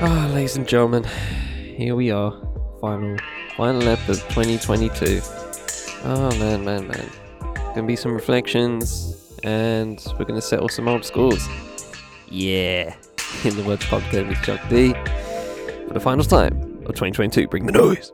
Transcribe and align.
Ah, 0.00 0.30
ladies 0.32 0.56
and 0.56 0.64
gentlemen, 0.68 1.02
here 1.76 1.96
we 1.96 2.12
are, 2.12 2.30
final, 2.80 3.16
final 3.56 3.88
ep 3.88 3.98
of 4.08 4.20
2022. 4.28 5.20
Oh 6.04 6.30
man, 6.38 6.64
man, 6.64 6.86
man. 6.86 7.10
Gonna 7.74 7.82
be 7.82 7.96
some 7.96 8.12
reflections, 8.12 9.36
and 9.42 10.00
we're 10.16 10.24
gonna 10.24 10.40
settle 10.40 10.68
some 10.68 10.86
old 10.86 11.04
scores. 11.04 11.44
Yeah, 12.28 12.94
in 13.44 13.56
the 13.56 13.64
words 13.64 13.84
of 13.90 14.12
with 14.12 14.40
Chuck 14.42 14.60
D. 14.68 14.92
For 15.88 15.94
the 15.94 16.00
final 16.00 16.24
time 16.24 16.52
of 16.86 16.94
2022, 16.94 17.48
bring 17.48 17.66
the 17.66 17.72
noise. 17.72 18.12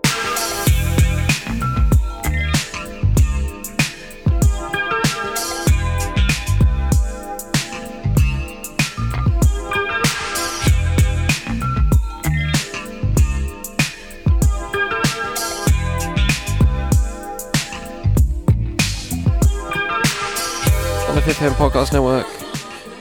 Fifth 21.25 21.39
Hand 21.39 21.55
Podcast 21.55 21.95
Network. 21.95 22.27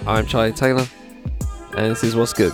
I'm 0.08 0.26
Charlie 0.26 0.54
Taylor, 0.54 0.88
and 1.76 1.92
this 1.92 2.06
is 2.06 2.16
What's 2.16 2.32
Good. 2.32 2.54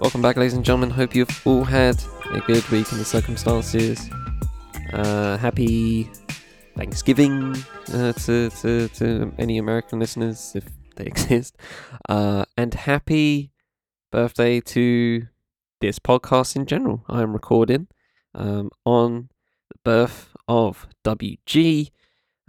Welcome 0.00 0.22
back, 0.22 0.36
ladies 0.36 0.54
and 0.54 0.64
gentlemen. 0.64 0.90
Hope 0.90 1.12
you've 1.12 1.44
all 1.44 1.64
had 1.64 2.00
a 2.30 2.38
good 2.38 2.64
week 2.68 2.92
in 2.92 2.98
the 2.98 3.04
circumstances. 3.04 4.08
Uh, 4.92 5.36
happy 5.38 6.08
Thanksgiving 6.76 7.56
uh, 7.92 8.12
to, 8.12 8.48
to, 8.50 8.86
to 8.90 9.32
any 9.40 9.58
American 9.58 9.98
listeners, 9.98 10.52
if 10.54 10.70
they 10.94 11.04
exist. 11.06 11.56
Uh, 12.08 12.44
and 12.56 12.74
happy 12.74 13.50
birthday 14.12 14.60
to 14.60 15.26
this 15.80 15.98
podcast 15.98 16.54
in 16.54 16.66
general. 16.66 17.04
I'm 17.08 17.32
recording 17.32 17.88
um, 18.36 18.70
on 18.84 19.30
the 19.68 19.78
birth 19.82 20.28
of 20.46 20.86
WG 21.04 21.90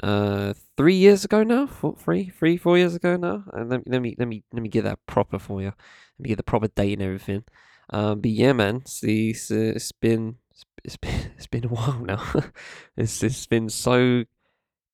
uh 0.04 0.54
three 0.78 0.96
years 0.96 1.24
ago 1.26 1.44
now? 1.44 1.68
Four, 1.68 1.96
three 1.96 2.30
three 2.30 2.58
four 2.58 2.78
years 2.78 2.96
ago 2.96 3.16
now? 3.16 3.44
And 3.54 3.70
let, 3.70 3.88
let 3.88 4.02
me 4.02 4.16
let 4.18 4.28
me 4.28 4.44
let 4.52 4.62
me 4.62 4.70
get 4.70 4.84
that 4.84 5.00
proper 5.06 5.40
for 5.40 5.62
you 5.62 5.68
let 5.68 6.24
me 6.24 6.30
get 6.30 6.38
the 6.38 6.44
proper 6.44 6.68
date 6.68 6.94
and 6.94 7.02
everything. 7.02 7.44
Um 7.92 8.22
but 8.22 8.32
yeah 8.32 8.54
man 8.54 8.78
it's, 8.78 9.04
it's, 9.04 9.52
uh, 9.52 9.74
it's 9.76 9.92
been 9.92 10.38
it's 10.84 10.98
been 10.98 11.32
it's 11.38 11.48
been 11.48 11.66
a 11.66 11.70
while 11.70 12.00
now. 12.00 12.24
It's 12.98 13.24
it's 13.24 13.46
been 13.46 13.70
so 13.70 14.26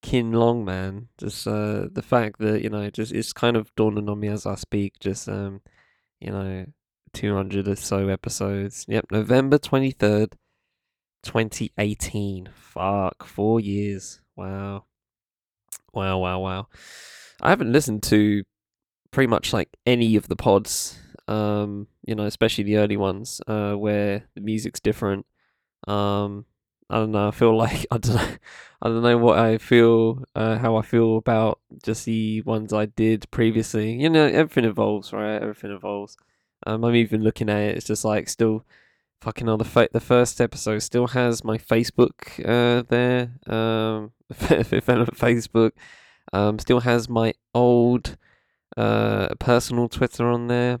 kin 0.02 0.32
long 0.32 0.64
man. 0.64 1.08
Just 1.18 1.46
uh 1.46 1.88
the 1.90 2.02
fact 2.02 2.38
that 2.40 2.62
you 2.62 2.70
know 2.70 2.88
just 2.90 3.12
it's 3.12 3.32
kind 3.32 3.56
of 3.56 3.74
dawning 3.76 4.08
on 4.08 4.20
me 4.20 4.28
as 4.28 4.46
i 4.46 4.54
speak. 4.54 4.98
Just 5.00 5.28
um 5.28 5.62
you 6.20 6.30
know 6.30 6.66
200 7.12 7.68
or 7.68 7.76
so 7.76 8.08
episodes. 8.08 8.86
Yep 8.88 9.06
november 9.10 9.58
23rd 9.58 10.34
2018 11.24 12.48
fuck 12.54 13.24
four 13.24 13.60
years. 13.60 14.20
Wow 14.36 14.84
Wow, 15.94 16.18
wow, 16.18 16.38
wow. 16.40 16.68
I 17.40 17.50
haven't 17.50 17.72
listened 17.72 18.02
to 18.04 18.44
pretty 19.10 19.28
much 19.28 19.52
like 19.52 19.68
any 19.86 20.16
of 20.16 20.28
the 20.28 20.36
pods, 20.36 20.98
um, 21.28 21.88
you 22.06 22.14
know, 22.14 22.24
especially 22.24 22.64
the 22.64 22.78
early 22.78 22.96
ones, 22.96 23.40
uh, 23.46 23.74
where 23.74 24.24
the 24.34 24.40
music's 24.40 24.80
different. 24.80 25.26
Um, 25.88 26.46
I 26.90 26.96
don't 26.96 27.12
know. 27.12 27.28
I 27.28 27.30
feel 27.32 27.56
like 27.66 27.86
I 27.90 27.98
don't 27.98 28.16
know. 28.16 28.36
I 28.82 28.88
don't 28.88 29.02
know 29.02 29.18
what 29.18 29.38
I 29.38 29.58
feel, 29.58 30.24
uh, 30.34 30.58
how 30.58 30.76
I 30.76 30.82
feel 30.82 31.16
about 31.16 31.60
just 31.84 32.04
the 32.04 32.42
ones 32.42 32.72
I 32.72 32.86
did 32.86 33.30
previously. 33.30 33.92
You 33.94 34.10
know, 34.10 34.26
everything 34.26 34.64
evolves, 34.64 35.12
right? 35.12 35.36
Everything 35.40 35.70
evolves. 35.70 36.16
Um, 36.66 36.84
I'm 36.84 36.94
even 36.96 37.22
looking 37.22 37.48
at 37.48 37.58
it. 37.60 37.76
It's 37.76 37.86
just 37.86 38.04
like 38.04 38.28
still, 38.28 38.64
fucking 39.20 39.46
hell. 39.46 39.58
The 39.58 39.64
fa- 39.64 39.88
the 39.92 40.00
first 40.00 40.40
episode 40.40 40.80
still 40.80 41.08
has 41.08 41.44
my 41.44 41.58
Facebook 41.58 42.40
uh 42.44 42.82
there. 42.88 43.32
Um, 43.46 44.12
Fifth 44.64 44.88
Element 44.88 45.16
Facebook. 45.16 45.72
Um, 46.32 46.58
still 46.58 46.80
has 46.80 47.08
my 47.08 47.34
old 47.54 48.16
uh 48.76 49.28
personal 49.38 49.88
Twitter 49.88 50.28
on 50.28 50.48
there. 50.48 50.80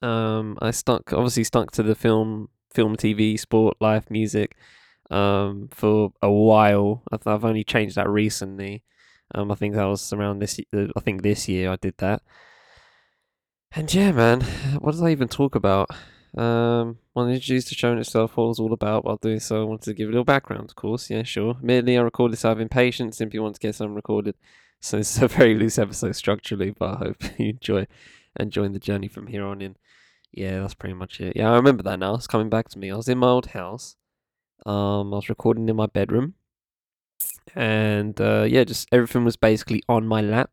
Um, 0.00 0.58
I 0.62 0.70
stuck 0.70 1.12
obviously 1.12 1.44
stuck 1.44 1.70
to 1.72 1.82
the 1.82 1.94
film, 1.94 2.48
film, 2.72 2.96
TV, 2.96 3.38
sport, 3.38 3.76
life, 3.80 4.10
music. 4.10 4.56
Um, 5.10 5.68
for 5.70 6.12
a 6.20 6.30
while. 6.30 7.02
I've, 7.10 7.26
I've 7.26 7.44
only 7.44 7.64
changed 7.64 7.96
that 7.96 8.08
recently. 8.10 8.84
Um, 9.34 9.50
I 9.50 9.54
think 9.54 9.74
that 9.74 9.84
was 9.84 10.12
around 10.12 10.40
this. 10.40 10.60
I 10.74 11.00
think 11.00 11.22
this 11.22 11.48
year 11.48 11.70
I 11.70 11.76
did 11.76 11.94
that. 11.98 12.22
And 13.72 13.92
yeah, 13.92 14.12
man, 14.12 14.42
what 14.80 14.94
did 14.94 15.04
I 15.04 15.10
even 15.10 15.28
talk 15.28 15.54
about? 15.54 15.90
Um, 16.36 16.98
want 17.14 17.30
to 17.30 17.34
introduce 17.34 17.68
the 17.68 17.74
show 17.74 17.92
in 17.92 17.98
itself, 17.98 18.36
what 18.36 18.44
it 18.44 18.48
was 18.48 18.60
all 18.60 18.72
about. 18.72 19.04
While 19.04 19.16
doing 19.16 19.40
so, 19.40 19.62
I 19.62 19.64
wanted 19.64 19.84
to 19.84 19.94
give 19.94 20.08
a 20.08 20.12
little 20.12 20.24
background, 20.24 20.70
of 20.70 20.76
course. 20.76 21.10
Yeah, 21.10 21.22
sure. 21.22 21.56
Admittedly, 21.58 21.96
I 21.96 22.02
recorded 22.02 22.34
this 22.34 22.44
out 22.44 22.52
of 22.52 22.60
impatience, 22.60 23.16
simply 23.16 23.40
want 23.40 23.54
to 23.54 23.60
get 23.60 23.74
some 23.74 23.94
recorded. 23.94 24.36
So 24.80 24.98
it's 24.98 25.20
a 25.20 25.28
very 25.28 25.54
loose 25.54 25.78
episode 25.78 26.16
structurally, 26.16 26.70
but 26.70 26.96
I 26.96 26.98
hope 26.98 27.22
you 27.38 27.50
enjoy 27.50 27.86
enjoying 28.38 28.72
the 28.72 28.78
journey 28.78 29.08
from 29.08 29.26
here 29.26 29.44
on 29.44 29.60
in. 29.60 29.76
Yeah, 30.32 30.60
that's 30.60 30.74
pretty 30.74 30.94
much 30.94 31.20
it. 31.20 31.36
Yeah, 31.36 31.50
I 31.50 31.56
remember 31.56 31.82
that 31.84 31.98
now. 31.98 32.14
It's 32.14 32.26
coming 32.26 32.50
back 32.50 32.68
to 32.70 32.78
me. 32.78 32.90
I 32.90 32.96
was 32.96 33.08
in 33.08 33.18
my 33.18 33.28
old 33.28 33.46
house. 33.46 33.96
Um, 34.66 35.12
I 35.14 35.16
was 35.16 35.28
recording 35.28 35.68
in 35.68 35.76
my 35.76 35.86
bedroom, 35.86 36.34
and 37.54 38.20
uh, 38.20 38.42
yeah, 38.42 38.64
just 38.64 38.88
everything 38.92 39.24
was 39.24 39.36
basically 39.36 39.82
on 39.88 40.06
my 40.06 40.20
lap. 40.20 40.50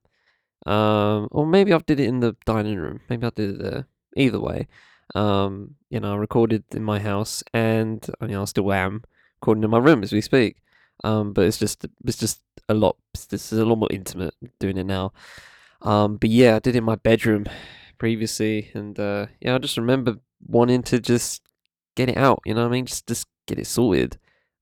Um, 0.65 1.27
or 1.31 1.45
maybe 1.45 1.73
I 1.73 1.77
did 1.79 1.99
it 1.99 2.07
in 2.07 2.21
the 2.21 2.35
dining 2.45 2.77
room. 2.77 3.01
Maybe 3.09 3.27
I 3.27 3.31
did 3.31 3.49
it 3.51 3.59
there. 3.61 3.87
Either 4.17 4.39
way, 4.39 4.67
um, 5.13 5.75
you 5.89 5.99
know, 5.99 6.13
I 6.13 6.17
recorded 6.17 6.63
in 6.71 6.83
my 6.83 6.99
house, 6.99 7.43
and 7.53 8.05
you 8.21 8.29
know, 8.29 8.41
I 8.41 8.45
still 8.45 8.71
am 8.73 9.03
recording 9.41 9.63
in 9.63 9.69
my 9.69 9.77
room 9.77 10.03
as 10.03 10.11
we 10.11 10.21
speak. 10.21 10.57
Um, 11.03 11.33
but 11.33 11.45
it's 11.45 11.57
just 11.57 11.85
it's 12.05 12.17
just 12.17 12.41
a 12.69 12.73
lot. 12.73 12.97
This 13.29 13.51
is 13.51 13.59
a 13.59 13.65
lot 13.65 13.77
more 13.77 13.89
intimate 13.91 14.33
doing 14.59 14.77
it 14.77 14.85
now. 14.85 15.13
Um, 15.81 16.17
but 16.17 16.29
yeah, 16.29 16.55
I 16.55 16.59
did 16.59 16.75
it 16.75 16.79
in 16.79 16.83
my 16.83 16.95
bedroom 16.95 17.45
previously, 17.97 18.71
and 18.73 18.99
uh, 18.99 19.27
yeah, 19.41 19.55
I 19.55 19.57
just 19.59 19.77
remember 19.77 20.15
wanting 20.47 20.83
to 20.83 20.99
just 20.99 21.41
get 21.95 22.09
it 22.09 22.17
out. 22.17 22.39
You 22.45 22.53
know 22.53 22.61
what 22.61 22.69
I 22.69 22.71
mean? 22.71 22.85
Just 22.85 23.07
just 23.07 23.27
get 23.47 23.59
it 23.59 23.67
sorted. 23.67 24.17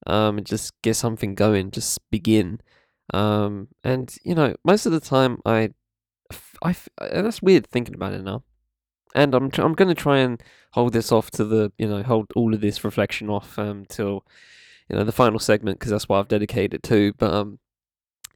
Um, 0.06 0.36
and 0.36 0.46
just 0.46 0.72
get 0.82 0.96
something 0.96 1.34
going. 1.34 1.70
Just 1.70 1.98
begin. 2.10 2.60
Um, 3.12 3.68
and 3.82 4.14
you 4.22 4.34
know, 4.34 4.54
most 4.64 4.86
of 4.86 4.92
the 4.92 5.00
time, 5.00 5.38
I, 5.46 5.70
I, 6.62 6.76
and 7.00 7.26
that's 7.26 7.42
weird 7.42 7.66
thinking 7.66 7.94
about 7.94 8.12
it 8.12 8.22
now. 8.22 8.42
And 9.14 9.34
I'm 9.34 9.50
tr- 9.50 9.62
I'm 9.62 9.74
gonna 9.74 9.94
try 9.94 10.18
and 10.18 10.42
hold 10.72 10.92
this 10.92 11.12
off 11.12 11.30
to 11.32 11.44
the 11.44 11.72
you 11.78 11.86
know 11.86 12.02
hold 12.02 12.32
all 12.34 12.52
of 12.54 12.60
this 12.60 12.82
reflection 12.84 13.30
off 13.30 13.58
um 13.58 13.86
till 13.88 14.24
you 14.88 14.96
know 14.96 15.04
the 15.04 15.12
final 15.12 15.38
segment 15.38 15.78
because 15.78 15.90
that's 15.90 16.08
what 16.08 16.18
I've 16.18 16.28
dedicated 16.28 16.82
to. 16.84 17.12
But 17.14 17.32
um, 17.32 17.58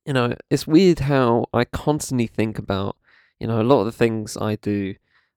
you 0.07 0.13
know, 0.13 0.35
it's 0.51 0.67
weird 0.67 1.01
how 1.01 1.47
I 1.53 1.65
constantly 1.65 2.27
think 2.27 2.59
about 2.59 2.97
you 3.41 3.47
know 3.47 3.61
a 3.61 3.65
lot 3.65 3.81
of 3.81 3.87
the 3.87 3.93
things 3.93 4.37
I 4.37 4.57
do 4.57 4.95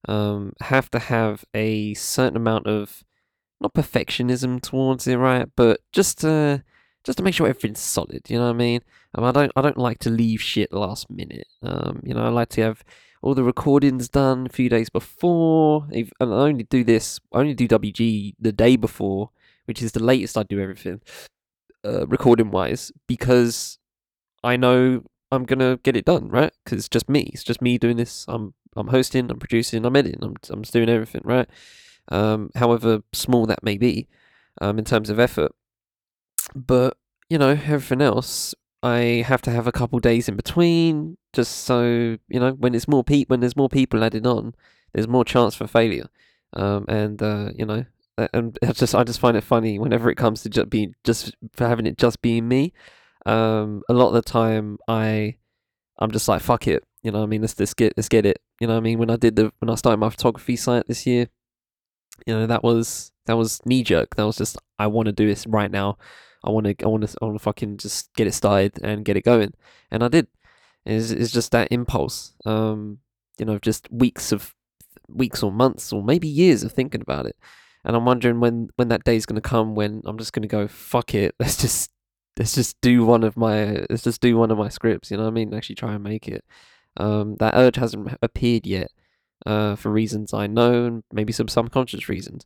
um 0.07 0.53
have 0.61 0.89
to 0.91 0.99
have 0.99 1.45
a 1.53 1.93
certain 1.93 2.37
amount 2.37 2.65
of 2.67 3.03
not 3.59 3.73
perfectionism 3.73 4.61
towards 4.61 5.07
it, 5.07 5.15
right? 5.17 5.47
But 5.55 5.81
just 5.91 6.19
to 6.21 6.63
just 7.03 7.17
to 7.17 7.23
make 7.23 7.33
sure 7.33 7.47
everything's 7.47 7.79
solid. 7.79 8.29
You 8.29 8.37
know 8.37 8.45
what 8.45 8.55
I 8.55 8.57
mean? 8.57 8.81
Um, 9.15 9.23
I 9.23 9.31
don't 9.31 9.51
I 9.55 9.61
don't 9.61 9.77
like 9.77 9.99
to 9.99 10.09
leave 10.09 10.41
shit 10.41 10.71
last 10.73 11.09
minute. 11.09 11.47
Um, 11.63 12.01
you 12.03 12.13
know, 12.13 12.23
I 12.23 12.29
like 12.29 12.49
to 12.49 12.61
have 12.61 12.83
all 13.21 13.35
the 13.35 13.43
recordings 13.43 14.09
done 14.09 14.47
a 14.47 14.53
few 14.53 14.69
days 14.69 14.89
before. 14.89 15.87
And 15.91 16.09
I 16.19 16.25
only 16.25 16.63
do 16.63 16.83
this, 16.83 17.19
I 17.33 17.39
only 17.39 17.53
do 17.53 17.67
WG 17.67 18.33
the 18.39 18.51
day 18.51 18.75
before, 18.75 19.29
which 19.65 19.81
is 19.81 19.91
the 19.91 20.03
latest 20.03 20.37
I 20.37 20.43
do 20.43 20.59
everything, 20.59 21.01
uh, 21.85 22.07
recording 22.07 22.51
wise, 22.51 22.91
because 23.07 23.77
I 24.43 24.57
know 24.57 25.03
I'm 25.31 25.45
gonna 25.45 25.77
get 25.83 25.95
it 25.95 26.05
done, 26.05 26.29
right? 26.29 26.51
Because 26.63 26.79
it's 26.79 26.89
just 26.89 27.09
me. 27.09 27.29
It's 27.33 27.43
just 27.43 27.61
me 27.61 27.77
doing 27.77 27.97
this. 27.97 28.25
I'm 28.27 28.53
I'm 28.75 28.87
hosting, 28.87 29.29
I'm 29.29 29.39
producing, 29.39 29.85
I'm 29.85 29.95
editing, 29.95 30.23
I'm 30.23 30.35
I'm 30.49 30.61
doing 30.63 30.89
everything, 30.89 31.21
right? 31.23 31.49
Um, 32.09 32.49
however 32.55 33.01
small 33.13 33.45
that 33.45 33.63
may 33.63 33.77
be, 33.77 34.07
um, 34.59 34.79
in 34.79 34.85
terms 34.85 35.09
of 35.09 35.19
effort. 35.19 35.51
But 36.55 36.97
you 37.29 37.37
know, 37.37 37.49
everything 37.49 38.01
else, 38.01 38.55
I 38.83 39.23
have 39.27 39.41
to 39.43 39.51
have 39.51 39.67
a 39.67 39.71
couple 39.71 39.99
days 39.99 40.27
in 40.27 40.35
between, 40.35 41.17
just 41.33 41.65
so 41.65 42.17
you 42.27 42.39
know, 42.39 42.51
when 42.53 42.73
it's 42.73 42.87
more 42.87 43.03
pe- 43.03 43.25
when 43.25 43.39
there's 43.39 43.55
more 43.55 43.69
people 43.69 44.03
added 44.03 44.25
on, 44.25 44.55
there's 44.93 45.07
more 45.07 45.25
chance 45.25 45.55
for 45.55 45.67
failure. 45.67 46.09
Um, 46.53 46.85
and 46.87 47.21
uh, 47.21 47.51
you 47.55 47.65
know, 47.65 47.85
and 48.33 48.57
I 48.63 48.71
just 48.71 48.95
I 48.95 49.03
just 49.03 49.19
find 49.19 49.37
it 49.37 49.43
funny 49.43 49.79
whenever 49.79 50.09
it 50.09 50.15
comes 50.15 50.43
to 50.43 50.49
just 50.49 50.69
being 50.69 50.95
just 51.03 51.35
for 51.53 51.67
having 51.67 51.85
it 51.85 51.97
just 51.97 52.21
being 52.21 52.47
me. 52.47 52.73
Um, 53.25 53.83
a 53.87 53.93
lot 53.93 54.07
of 54.07 54.13
the 54.13 54.21
time, 54.23 54.77
I 54.87 55.35
I'm 55.99 56.11
just 56.11 56.27
like 56.27 56.41
fuck 56.41 56.67
it, 56.67 56.83
you 57.03 57.11
know. 57.11 57.23
I 57.23 57.25
mean, 57.27 57.41
let's 57.41 57.59
let's 57.59 57.73
get 57.73 57.93
let's 57.97 58.09
get 58.09 58.25
it. 58.25 58.41
You 58.59 58.67
know, 58.67 58.77
I 58.77 58.79
mean, 58.79 58.99
when 58.99 59.11
I 59.11 59.15
did 59.15 59.35
the 59.35 59.51
when 59.59 59.69
I 59.69 59.75
started 59.75 59.97
my 59.97 60.09
photography 60.09 60.55
site 60.55 60.87
this 60.87 61.05
year, 61.05 61.27
you 62.25 62.33
know, 62.33 62.47
that 62.47 62.63
was 62.63 63.11
that 63.27 63.37
was 63.37 63.61
knee 63.65 63.83
jerk. 63.83 64.15
That 64.15 64.25
was 64.25 64.37
just 64.37 64.57
I 64.79 64.87
want 64.87 65.05
to 65.07 65.11
do 65.11 65.27
this 65.27 65.45
right 65.47 65.71
now. 65.71 65.97
I 66.43 66.49
want 66.49 66.65
to 66.65 66.75
I 66.83 66.87
want 66.87 67.07
to 67.07 67.17
I 67.21 67.25
want 67.25 67.35
to 67.35 67.43
fucking 67.43 67.77
just 67.77 68.13
get 68.15 68.27
it 68.27 68.33
started 68.33 68.79
and 68.83 69.05
get 69.05 69.17
it 69.17 69.23
going, 69.23 69.53
and 69.89 70.03
I 70.03 70.07
did. 70.07 70.27
It's, 70.85 71.11
it's 71.11 71.31
just 71.31 71.51
that 71.51 71.67
impulse. 71.71 72.33
Um, 72.45 72.99
you 73.37 73.45
know, 73.45 73.59
just 73.59 73.91
weeks 73.91 74.31
of 74.31 74.55
weeks 75.07 75.43
or 75.43 75.51
months 75.51 75.91
or 75.91 76.03
maybe 76.03 76.27
years 76.27 76.63
of 76.63 76.71
thinking 76.71 77.01
about 77.01 77.25
it. 77.25 77.35
And 77.83 77.95
I'm 77.95 78.05
wondering 78.05 78.39
when 78.39 78.69
when 78.75 78.89
that 78.89 79.03
day 79.03 79.15
is 79.15 79.25
going 79.25 79.41
to 79.41 79.47
come 79.47 79.75
when 79.75 80.01
I'm 80.05 80.17
just 80.17 80.33
going 80.33 80.43
to 80.43 80.47
go 80.47 80.67
fuck 80.67 81.13
it. 81.13 81.35
Let's 81.39 81.57
just 81.57 81.91
let's 82.39 82.55
just 82.55 82.79
do 82.81 83.05
one 83.05 83.23
of 83.23 83.35
my 83.35 83.85
let's 83.89 84.03
just 84.03 84.21
do 84.21 84.37
one 84.37 84.51
of 84.51 84.57
my 84.57 84.69
scripts. 84.69 85.11
You 85.11 85.17
know 85.17 85.23
what 85.23 85.31
I 85.31 85.33
mean? 85.33 85.53
Actually 85.53 85.75
try 85.75 85.93
and 85.93 86.03
make 86.03 86.27
it. 86.27 86.43
Um, 86.97 87.35
that 87.39 87.55
urge 87.55 87.77
hasn't 87.77 88.17
appeared 88.21 88.65
yet, 88.67 88.91
uh, 89.45 89.75
for 89.75 89.91
reasons 89.91 90.33
I 90.33 90.47
know 90.47 90.85
and 90.85 91.03
maybe 91.11 91.33
some 91.33 91.47
subconscious 91.47 92.09
reasons. 92.09 92.45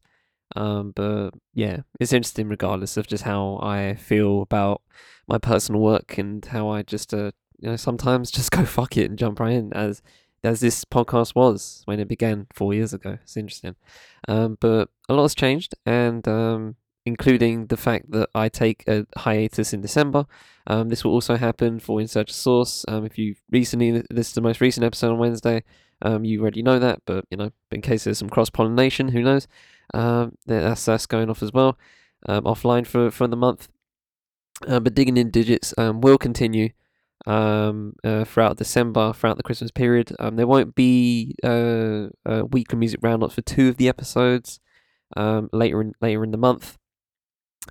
Um, 0.56 0.94
but 0.96 1.32
yeah, 1.54 1.82
it's 2.00 2.14
interesting 2.14 2.50
regardless 2.50 2.98
of 2.98 3.08
just 3.08 3.24
how 3.24 3.60
I 3.62 3.96
feel 3.96 4.42
about 4.42 4.82
my 5.28 5.38
personal 5.38 5.82
work 5.82 6.18
and 6.18 6.46
how 6.46 6.70
I 6.70 6.84
just 6.84 7.14
uh 7.14 7.32
you 7.58 7.70
know 7.70 7.76
sometimes 7.76 8.32
just 8.38 8.52
go 8.52 8.66
fuck 8.66 8.98
it 8.98 9.10
and 9.10 9.20
jump 9.20 9.40
right 9.40 9.54
in 9.54 9.74
as 9.74 10.02
as 10.44 10.60
this 10.60 10.86
podcast 10.86 11.36
was 11.36 11.82
when 11.86 12.00
it 12.00 12.08
began 12.08 12.48
four 12.54 12.74
years 12.74 12.94
ago. 12.94 13.18
It's 13.24 13.36
interesting. 13.36 13.76
Um, 14.28 14.58
but 14.60 14.90
a 15.10 15.14
lot 15.14 15.24
has 15.24 15.36
changed 15.36 15.74
and 15.86 16.28
um, 16.28 16.76
including 17.06 17.68
the 17.68 17.78
fact 17.78 18.12
that 18.12 18.30
I 18.36 18.50
take 18.50 18.84
a 18.88 19.06
hiatus 19.18 19.74
in 19.74 19.82
December. 19.82 20.26
Um, 20.68 20.90
this 20.90 21.04
will 21.04 21.14
also 21.14 21.36
happen 21.36 21.80
for 21.80 22.00
In 22.00 22.08
Search 22.08 22.30
of 22.30 22.36
Source. 22.36 22.86
Um, 22.88 23.06
if 23.06 23.18
you 23.18 23.36
recently, 23.52 24.04
this 24.10 24.30
is 24.30 24.34
the 24.34 24.42
most 24.42 24.62
recent 24.62 24.84
episode 24.84 25.12
on 25.12 25.18
Wednesday, 25.18 25.64
um, 26.02 26.26
you 26.26 26.42
already 26.42 26.62
know 26.62 26.80
that, 26.80 27.02
but 27.06 27.26
you 27.30 27.38
know, 27.38 27.52
in 27.72 27.82
case 27.82 28.04
there's 28.04 28.18
some 28.18 28.30
cross 28.30 28.50
pollination, 28.50 29.10
who 29.10 29.22
knows? 29.22 29.48
Um, 29.94 30.38
that's 30.46 30.86
that's 30.86 31.06
going 31.06 31.30
off 31.30 31.44
as 31.44 31.54
well, 31.54 31.78
um, 32.28 32.44
offline 32.44 32.86
for 32.86 33.12
for 33.12 33.28
the 33.28 33.38
month. 33.38 33.70
Uh, 34.68 34.80
but 34.80 34.96
digging 34.96 35.18
in 35.18 35.32
digits 35.32 35.74
um, 35.78 36.02
will 36.02 36.18
continue 36.18 36.70
um, 37.26 37.94
uh, 38.04 38.24
throughout 38.24 38.58
December, 38.58 39.14
throughout 39.14 39.38
the 39.38 39.44
Christmas 39.44 39.72
period. 39.72 40.16
Um, 40.20 40.36
there 40.36 40.48
won't 40.48 40.76
be 40.76 41.36
uh, 41.44 42.08
uh, 42.26 42.44
weekly 42.50 42.78
music 42.78 43.00
roundups 43.04 43.36
for 43.36 43.42
two 43.42 43.68
of 43.68 43.78
the 43.78 43.90
episodes 43.90 44.60
um, 45.18 45.50
later 45.52 45.82
in 45.82 45.94
later 46.02 46.24
in 46.24 46.32
the 46.32 46.38
month. 46.38 46.78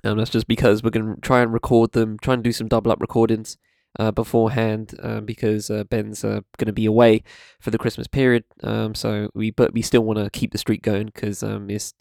Um, 0.03 0.17
that's 0.17 0.29
just 0.29 0.47
because 0.47 0.83
we're 0.83 0.89
going 0.89 1.15
to 1.15 1.21
try 1.21 1.41
and 1.41 1.53
record 1.53 1.93
them, 1.93 2.17
try 2.21 2.33
and 2.33 2.43
do 2.43 2.51
some 2.51 2.67
double 2.67 2.91
up 2.91 2.99
recordings 2.99 3.57
uh, 3.99 4.11
beforehand, 4.11 4.93
um, 5.01 5.25
because 5.25 5.69
uh, 5.69 5.83
Ben's 5.85 6.23
uh, 6.23 6.41
going 6.57 6.67
to 6.67 6.73
be 6.73 6.85
away 6.85 7.23
for 7.59 7.71
the 7.71 7.77
Christmas 7.77 8.07
period. 8.07 8.43
Um, 8.63 8.95
so 8.95 9.29
we 9.33 9.51
but 9.51 9.73
we 9.73 9.81
still 9.81 10.01
want 10.01 10.19
to 10.19 10.29
keep 10.29 10.51
the 10.51 10.57
streak 10.57 10.81
going 10.81 11.07
because 11.07 11.43
um, 11.43 11.69
it's 11.69 11.93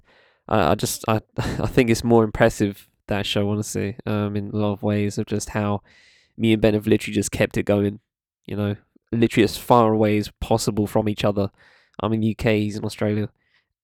I, 0.49 0.73
I 0.73 0.75
just 0.75 1.05
I 1.08 1.20
I 1.38 1.67
think 1.67 1.91
it's 1.91 2.05
more 2.05 2.25
impressive 2.25 2.88
that 3.06 3.26
show 3.26 3.50
honestly 3.50 3.99
um 4.06 4.35
in 4.35 4.49
a 4.49 4.56
lot 4.56 4.73
of 4.73 4.82
ways 4.82 5.19
of 5.19 5.26
just 5.26 5.50
how 5.50 5.82
me 6.38 6.55
and 6.55 6.62
Ben 6.62 6.73
have 6.73 6.87
literally 6.87 7.14
just 7.14 7.31
kept 7.31 7.56
it 7.56 7.64
going. 7.64 8.00
You 8.46 8.56
know, 8.56 8.76
literally 9.12 9.44
as 9.44 9.56
far 9.56 9.93
away 9.93 10.19
as 10.19 10.31
possible 10.41 10.87
from 10.87 11.08
each 11.08 11.25
other. 11.25 11.50
I'm 12.00 12.12
in 12.12 12.20
the 12.20 12.37
UK, 12.37 12.46
he's 12.55 12.76
in 12.76 12.85
Australia, 12.85 13.29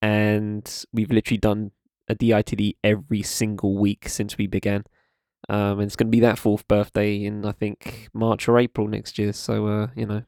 and 0.03 0.85
we've 0.93 1.12
literally 1.12 1.39
done 1.39 1.71
a 2.09 2.15
DITD 2.15 2.77
every 2.83 3.23
single 3.23 3.79
week 3.79 4.09
since 4.09 4.37
we 4.37 4.49
began. 4.49 4.85
Um, 5.49 5.81
and 5.81 5.83
it's 5.83 5.97
going 5.97 6.09
to 6.09 6.17
be 6.17 6.21
that 6.21 6.39
fourth 6.39 6.69
birthday 6.69 7.25
in 7.25 7.45
I 7.45 7.53
think 7.53 8.09
March 8.13 8.49
or 8.49 8.59
April 8.59 8.87
next 8.87 9.19
year. 9.19 9.33
So 9.33 9.67
uh, 9.67 9.87
you 9.97 10.07
know, 10.07 10.23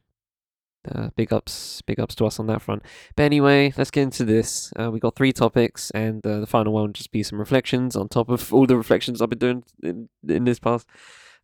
uh, 0.91 1.09
big 1.15 1.31
ups, 1.31 1.81
big 1.83 1.99
ups 1.99 2.15
to 2.15 2.25
us 2.25 2.39
on 2.39 2.47
that 2.47 2.61
front. 2.61 2.83
But 3.15 3.23
anyway, 3.23 3.73
let's 3.77 3.91
get 3.91 4.03
into 4.03 4.25
this. 4.25 4.73
Uh, 4.77 4.91
we 4.91 4.99
got 4.99 5.15
three 5.15 5.33
topics, 5.33 5.91
and 5.91 6.25
uh, 6.25 6.39
the 6.39 6.47
final 6.47 6.73
one 6.73 6.83
will 6.83 6.93
just 6.93 7.11
be 7.11 7.23
some 7.23 7.39
reflections 7.39 7.95
on 7.95 8.09
top 8.09 8.29
of 8.29 8.53
all 8.53 8.65
the 8.65 8.77
reflections 8.77 9.21
I've 9.21 9.29
been 9.29 9.39
doing 9.39 9.63
in, 9.81 10.09
in 10.27 10.43
this 10.43 10.59
past 10.59 10.87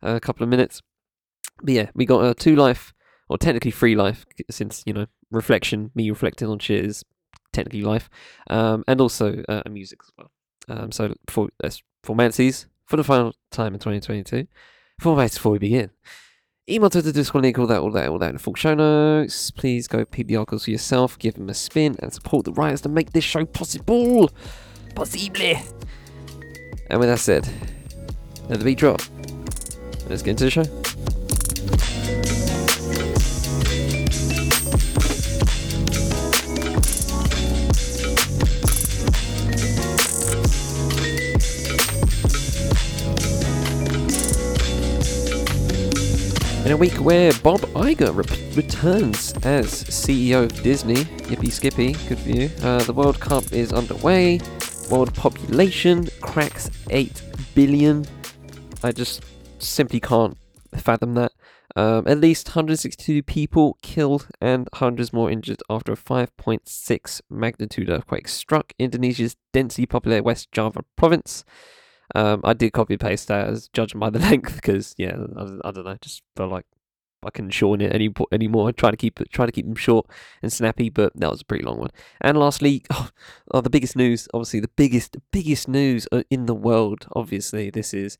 uh, 0.02 0.18
couple 0.20 0.42
of 0.42 0.50
minutes. 0.50 0.82
But 1.62 1.74
yeah, 1.74 1.90
we 1.94 2.06
got 2.06 2.24
uh, 2.24 2.34
two 2.36 2.56
life, 2.56 2.92
or 3.28 3.38
technically 3.38 3.70
three 3.70 3.94
life, 3.94 4.26
since 4.50 4.82
you 4.84 4.92
know 4.92 5.06
reflection, 5.30 5.90
me 5.94 6.10
reflecting 6.10 6.48
on 6.48 6.58
shit 6.58 6.84
is 6.84 7.04
technically 7.52 7.82
life, 7.82 8.10
um, 8.48 8.84
and 8.86 9.00
also 9.00 9.42
music 9.70 10.00
as 10.04 10.10
well. 10.18 10.30
Um, 10.68 10.92
so 10.92 11.14
for 11.28 11.48
that's 11.60 11.82
formalities 12.02 12.66
for 12.90 12.96
the 12.96 13.04
final 13.04 13.32
time 13.52 13.72
in 13.72 13.78
2022. 13.78 14.48
Formalities 15.00 15.36
before 15.38 15.52
we 15.52 15.58
begin. 15.58 15.90
Email 16.68 16.90
to 16.90 17.00
the 17.00 17.12
Discord 17.12 17.44
link, 17.44 17.56
all 17.56 17.68
that, 17.68 17.80
all 17.80 17.92
that, 17.92 18.08
all 18.08 18.18
that 18.18 18.30
in 18.30 18.34
the 18.34 18.42
full 18.42 18.56
show 18.56 18.74
notes. 18.74 19.52
Please 19.52 19.86
go 19.86 20.04
peep 20.04 20.26
the 20.26 20.36
articles 20.36 20.64
for 20.64 20.72
yourself, 20.72 21.16
give 21.18 21.34
them 21.34 21.48
a 21.48 21.54
spin, 21.54 21.96
and 22.00 22.12
support 22.12 22.44
the 22.44 22.52
writers 22.52 22.80
to 22.80 22.88
make 22.88 23.12
this 23.12 23.24
show 23.24 23.44
possible. 23.44 24.28
Possible. 24.96 25.56
And 26.90 26.98
with 26.98 27.08
that 27.08 27.20
said, 27.20 27.48
let 28.48 28.58
the 28.58 28.64
beat 28.64 28.78
drop. 28.78 29.00
Let's 30.08 30.22
get 30.22 30.32
into 30.32 30.44
the 30.44 30.50
show. 30.50 30.89
In 46.70 46.74
a 46.74 46.78
week 46.78 47.04
where 47.04 47.32
Bob 47.42 47.62
Iger 47.74 48.14
re- 48.14 48.54
returns 48.54 49.32
as 49.42 49.82
CEO 49.86 50.44
of 50.44 50.62
Disney, 50.62 51.02
yippee 51.26 51.50
skippy, 51.50 51.94
good 52.08 52.20
for 52.20 52.28
you. 52.28 52.48
Uh, 52.62 52.80
the 52.84 52.92
World 52.92 53.18
Cup 53.18 53.52
is 53.52 53.72
underway. 53.72 54.38
World 54.88 55.12
population 55.12 56.06
cracks 56.20 56.70
8 56.90 57.22
billion. 57.56 58.06
I 58.84 58.92
just 58.92 59.24
simply 59.58 59.98
can't 59.98 60.38
fathom 60.76 61.14
that. 61.14 61.32
Um, 61.74 62.06
at 62.06 62.20
least 62.20 62.46
162 62.50 63.24
people 63.24 63.76
killed 63.82 64.28
and 64.40 64.68
hundreds 64.74 65.12
more 65.12 65.28
injured 65.28 65.64
after 65.68 65.90
a 65.90 65.96
5.6 65.96 67.20
magnitude 67.28 67.90
earthquake 67.90 68.28
struck 68.28 68.74
Indonesia's 68.78 69.34
densely 69.52 69.86
populated 69.86 70.22
West 70.22 70.52
Java 70.52 70.84
province. 70.94 71.44
Um, 72.14 72.40
I 72.44 72.54
did 72.54 72.72
copy 72.72 72.96
paste 72.96 73.28
that 73.28 73.48
as 73.48 73.68
judging 73.68 74.00
by 74.00 74.10
the 74.10 74.18
length 74.30 74.56
because 74.56 74.94
yeah, 74.98 75.16
I, 75.36 75.42
I 75.64 75.70
don't 75.70 75.84
know, 75.84 75.96
just 76.00 76.22
felt 76.36 76.50
like 76.50 76.66
I 77.22 77.30
couldn't 77.30 77.50
shorten 77.50 77.86
it 77.86 77.94
any 77.94 78.12
anymore. 78.32 78.72
Try 78.72 78.90
to 78.90 78.96
keep 78.96 79.20
it, 79.20 79.32
to 79.32 79.52
keep 79.52 79.66
them 79.66 79.74
short 79.74 80.06
and 80.42 80.52
snappy, 80.52 80.88
but 80.88 81.12
that 81.16 81.30
was 81.30 81.42
a 81.42 81.44
pretty 81.44 81.64
long 81.64 81.78
one. 81.78 81.90
And 82.20 82.38
lastly, 82.38 82.84
oh, 82.90 83.10
oh 83.52 83.60
the 83.60 83.70
biggest 83.70 83.96
news, 83.96 84.28
obviously 84.32 84.60
the 84.60 84.70
biggest, 84.76 85.16
biggest 85.30 85.68
news 85.68 86.08
uh, 86.12 86.22
in 86.30 86.46
the 86.46 86.54
world. 86.54 87.06
Obviously, 87.14 87.70
this 87.70 87.92
is 87.92 88.18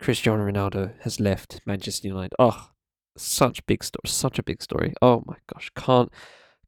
Cristiano 0.00 0.44
Ronaldo 0.50 0.92
has 1.02 1.20
left 1.20 1.60
Manchester 1.66 2.08
United. 2.08 2.34
Oh, 2.38 2.70
such 3.16 3.64
big 3.66 3.84
story, 3.84 4.02
such 4.06 4.38
a 4.38 4.42
big 4.42 4.62
story. 4.62 4.94
Oh 5.02 5.22
my 5.26 5.36
gosh, 5.52 5.70
can't, 5.76 6.10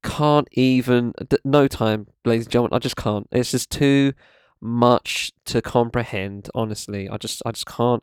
can't 0.03 0.49
even. 0.53 1.15
No 1.45 1.69
time, 1.69 2.09
ladies 2.25 2.47
and 2.47 2.53
gentlemen. 2.53 2.77
I 2.77 2.81
just 2.81 2.97
can't. 2.97 3.27
It's 3.33 3.53
just 3.53 3.71
too 3.71 4.13
much 4.61 5.33
to 5.47 5.63
comprehend. 5.63 6.51
Honestly, 6.55 7.09
I 7.09 7.17
just, 7.17 7.43
I 7.45 7.53
just 7.53 7.67
can't. 7.67 8.03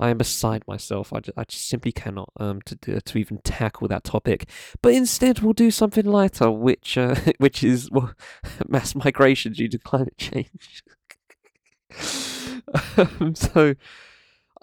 I 0.00 0.10
am 0.10 0.18
beside 0.18 0.66
myself. 0.66 1.12
I 1.12 1.20
just, 1.20 1.38
I 1.38 1.44
just 1.44 1.68
simply 1.68 1.92
cannot 1.92 2.30
um 2.40 2.60
to 2.62 3.00
to 3.00 3.18
even 3.18 3.38
tackle 3.44 3.86
that 3.88 4.02
topic. 4.02 4.48
But 4.82 4.94
instead, 4.94 5.40
we'll 5.40 5.52
do 5.52 5.70
something 5.70 6.04
lighter, 6.04 6.50
which 6.50 6.98
uh, 6.98 7.14
which 7.38 7.62
is 7.62 7.90
well, 7.90 8.12
mass 8.68 8.94
migration 8.94 9.52
due 9.52 9.68
to 9.68 9.78
climate 9.78 10.18
change. 10.18 10.82
um, 12.96 13.34
so, 13.34 13.74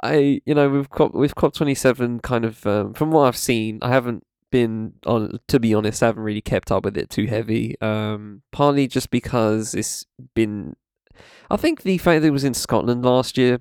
I 0.03 0.41
you 0.45 0.55
know 0.55 0.69
we've 0.69 0.89
COP 1.35 1.53
twenty 1.53 1.75
seven 1.75 2.19
kind 2.19 2.43
of 2.43 2.65
um, 2.67 2.93
from 2.93 3.11
what 3.11 3.27
I've 3.27 3.37
seen. 3.37 3.79
I 3.81 3.89
haven't 3.89 4.25
been 4.51 4.93
on 5.05 5.39
to 5.47 5.59
be 5.59 5.73
honest. 5.73 6.03
I 6.03 6.07
haven't 6.07 6.23
really 6.23 6.41
kept 6.41 6.71
up 6.71 6.83
with 6.83 6.97
it 6.97 7.09
too 7.09 7.27
heavy. 7.27 7.79
Um, 7.81 8.41
partly 8.51 8.87
just 8.87 9.09
because 9.09 9.73
it's 9.73 10.05
been. 10.33 10.75
I 11.49 11.57
think 11.57 11.83
the 11.83 11.97
fact 11.97 12.21
that 12.21 12.27
it 12.27 12.31
was 12.31 12.43
in 12.43 12.53
Scotland 12.53 13.03
last 13.03 13.37
year 13.37 13.59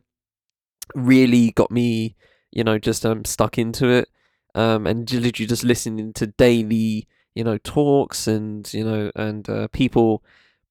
really 0.94 1.50
got 1.52 1.70
me, 1.70 2.16
you 2.50 2.64
know, 2.64 2.78
just 2.78 3.04
um 3.04 3.24
stuck 3.24 3.58
into 3.58 3.88
it. 3.88 4.08
Um, 4.54 4.86
and 4.86 5.10
literally 5.12 5.46
just 5.46 5.62
listening 5.62 6.12
to 6.14 6.26
daily, 6.26 7.06
you 7.34 7.44
know, 7.44 7.58
talks 7.58 8.26
and 8.26 8.72
you 8.72 8.84
know, 8.84 9.12
and 9.14 9.48
uh, 9.48 9.68
people, 9.68 10.22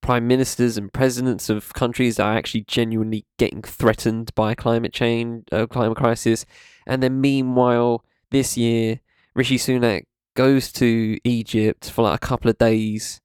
prime 0.01 0.27
ministers 0.27 0.77
and 0.77 0.91
presidents 0.91 1.49
of 1.49 1.73
countries 1.73 2.19
are 2.19 2.35
actually 2.35 2.61
genuinely 2.61 3.25
getting 3.37 3.61
threatened 3.61 4.33
by 4.35 4.55
climate 4.55 4.93
change, 4.93 5.45
uh, 5.51 5.67
climate 5.67 5.97
crisis, 5.97 6.45
and 6.85 7.01
then 7.01 7.21
meanwhile 7.21 8.03
this 8.31 8.57
year, 8.57 8.99
Rishi 9.35 9.57
Sunak 9.57 10.03
goes 10.35 10.71
to 10.73 11.17
Egypt 11.23 11.89
for 11.89 12.03
like 12.03 12.15
a 12.15 12.27
couple 12.27 12.49
of 12.49 12.57
days, 12.57 13.21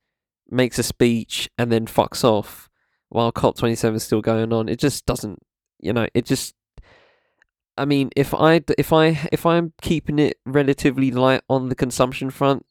makes 0.50 0.78
a 0.78 0.82
speech, 0.82 1.50
and 1.58 1.72
then 1.72 1.86
fucks 1.86 2.22
off 2.22 2.70
while 3.12 3.32
COP27 3.32 3.94
is 3.94 4.02
still 4.02 4.20
going 4.20 4.52
on. 4.52 4.68
It 4.68 4.78
just 4.78 5.06
doesn't, 5.06 5.38
you 5.80 5.92
know, 5.92 6.06
it 6.14 6.24
just 6.24 6.54
I 7.76 7.84
mean, 7.84 8.10
if 8.16 8.34
I 8.34 8.62
if 8.76 8.92
I 8.92 9.28
if 9.32 9.46
I'm 9.46 9.72
keeping 9.80 10.18
it 10.18 10.38
relatively 10.44 11.10
light 11.10 11.42
on 11.48 11.68
the 11.68 11.74
consumption 11.74 12.30
front, 12.30 12.66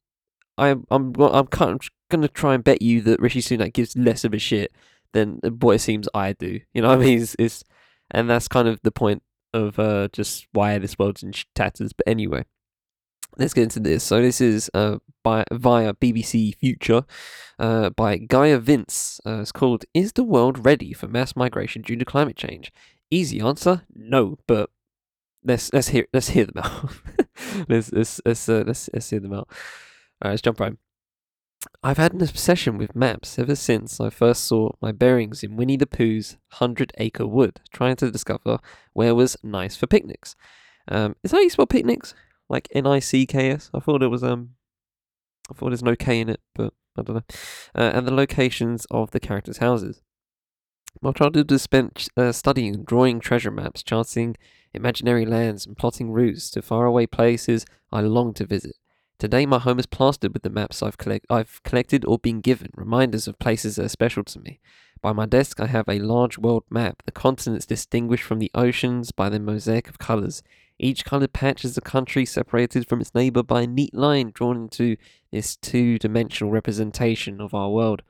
I'm 0.58 0.86
I'm 0.92 1.14
I'm 1.20 1.48
kind 1.48 1.72
of 1.72 1.82
gonna 2.10 2.28
try 2.28 2.54
and 2.54 2.64
bet 2.64 2.82
you 2.82 3.02
that 3.02 3.20
Rishi 3.20 3.42
Sunak 3.42 3.74
gives 3.74 3.98
less 3.98 4.24
of 4.24 4.34
a 4.34 4.40
shit 4.40 4.72
than 5.14 5.40
what 5.60 5.76
it 5.76 5.80
seems 5.80 6.08
I 6.14 6.34
do. 6.34 6.60
You 6.74 6.82
know 6.82 6.90
what 6.90 7.00
I 7.00 7.04
mean? 7.04 7.22
It's, 7.22 7.36
it's 7.40 7.64
and 8.12 8.30
that's 8.30 8.48
kind 8.48 8.68
of 8.68 8.80
the 8.84 8.92
point 8.92 9.24
of 9.54 9.80
uh, 9.80 10.10
just 10.14 10.48
why 10.54 10.78
this 10.78 10.98
world's 11.00 11.24
in 11.24 11.34
tatters. 11.56 11.94
But 11.94 12.08
anyway, 12.08 12.46
let's 13.38 13.54
get 13.54 13.64
into 13.64 13.80
this. 13.80 14.04
So 14.04 14.22
this 14.22 14.42
is 14.42 14.70
uh, 14.74 14.98
by 15.24 15.46
via 15.52 15.94
BBC 15.94 16.56
Future 16.56 17.04
uh, 17.60 17.90
by 17.92 18.18
Gaia 18.18 18.58
Vince. 18.58 19.20
Uh, 19.26 19.42
it's 19.42 19.52
called 19.52 19.86
"Is 19.94 20.14
the 20.14 20.24
world 20.24 20.66
ready 20.66 20.94
for 20.94 21.08
mass 21.08 21.36
migration 21.36 21.82
due 21.82 21.96
to 21.96 22.06
climate 22.06 22.36
change?" 22.36 22.72
Easy 23.10 23.42
answer: 23.42 23.84
No, 23.94 24.38
but 24.48 24.70
let's 25.44 25.72
let's 25.74 25.90
hear 25.90 26.06
let's 26.14 26.30
hear 26.30 26.46
them 26.46 26.64
out. 26.64 26.92
let's 27.70 27.92
let's 27.92 28.22
let's, 28.26 28.50
uh, 28.50 28.64
let's 28.66 28.90
let's 28.94 29.10
hear 29.10 29.20
them 29.20 29.34
out. 29.34 29.48
All 30.22 30.26
right, 30.26 30.32
let's 30.32 30.42
jump 30.42 30.60
right. 30.60 30.72
In. 30.72 30.78
I've 31.84 31.98
had 31.98 32.14
an 32.14 32.24
obsession 32.24 32.78
with 32.78 32.96
maps 32.96 33.38
ever 33.38 33.56
since 33.56 34.00
I 34.00 34.10
first 34.10 34.46
saw 34.46 34.72
my 34.82 34.92
bearings 34.92 35.44
in 35.44 35.56
Winnie 35.56 35.78
the 35.78 35.86
Pooh's 35.86 36.38
Hundred 36.54 36.92
Acre 36.98 37.28
Wood, 37.28 37.62
trying 37.72 37.96
to 37.98 38.10
discover 38.10 38.60
where 38.94 39.14
was 39.14 39.38
nice 39.44 39.76
for 39.76 39.86
picnics. 39.86 40.36
Um, 40.88 41.16
is 41.24 41.32
that 41.32 41.38
how 41.38 41.42
you 41.42 41.50
spell 41.52 41.68
picnics? 41.68 42.16
Like 42.52 42.68
N 42.74 42.86
I 42.86 43.00
C 43.00 43.26
K 43.26 43.52
S? 43.52 43.72
I 43.74 43.80
thought 43.80 44.04
it 44.04 44.10
was 44.10 44.26
um, 44.26 44.56
I 45.50 45.54
thought 45.54 45.70
there's 45.70 45.82
no 45.82 45.96
K 45.96 46.20
in 46.20 46.28
it, 46.28 46.42
but 46.54 46.74
I 46.98 47.02
don't 47.02 47.16
know. 47.16 47.24
Uh, 47.74 47.92
and 47.94 48.06
the 48.06 48.14
locations 48.14 48.86
of 48.92 49.12
the 49.12 49.22
characters' 49.22 49.60
houses. 49.60 50.02
My 51.02 51.14
childhood 51.14 51.50
was 51.50 51.62
spent 51.62 52.10
uh, 52.18 52.34
studying 52.34 52.84
drawing 52.84 53.22
treasure 53.22 53.52
maps, 53.52 53.82
charting 53.82 54.36
imaginary 54.74 55.26
lands, 55.26 55.66
and 55.66 55.78
plotting 55.78 56.12
routes 56.12 56.50
to 56.52 56.62
faraway 56.62 57.06
places 57.06 57.66
I 57.90 58.02
longed 58.02 58.36
to 58.36 58.46
visit. 58.46 58.76
Today, 59.18 59.46
my 59.46 59.60
home 59.60 59.80
is 59.80 59.86
plastered 59.86 60.34
with 60.34 60.44
the 60.44 60.50
maps 60.50 60.84
I've, 60.84 60.98
collect- 60.98 61.28
I've 61.30 61.64
collected 61.64 62.04
or 62.04 62.20
been 62.20 62.42
given, 62.42 62.72
reminders 62.76 63.30
of 63.30 63.40
places 63.40 63.78
that 63.78 63.86
are 63.86 63.90
special 63.90 64.26
to 64.26 64.40
me. 64.42 64.60
By 65.02 65.14
my 65.14 65.26
desk, 65.26 65.62
I 65.62 65.68
have 65.68 65.88
a 65.88 66.00
large 66.00 66.38
world 66.38 66.66
map, 66.70 67.04
the 67.06 67.14
continents 67.14 67.66
distinguished 67.66 68.26
from 68.26 68.40
the 68.40 68.52
oceans 68.54 69.12
by 69.12 69.30
their 69.30 69.40
mosaic 69.40 69.88
of 69.88 70.00
colours. 70.00 70.44
Each 70.84 71.06
coloured 71.06 71.32
patch 71.32 71.64
is 71.64 71.78
a 71.78 71.82
country 71.82 72.26
separated 72.26 72.88
from 72.88 73.02
its 73.02 73.14
neighbour 73.14 73.44
by 73.44 73.62
a 73.62 73.68
neat 73.68 73.94
line 73.94 74.32
drawn 74.34 74.58
into 74.58 74.98
this 75.32 75.56
two 75.56 76.00
dimensional 76.00 76.52
representation 76.52 77.40
of 77.40 77.54
our 77.54 77.70
world. 77.70 78.02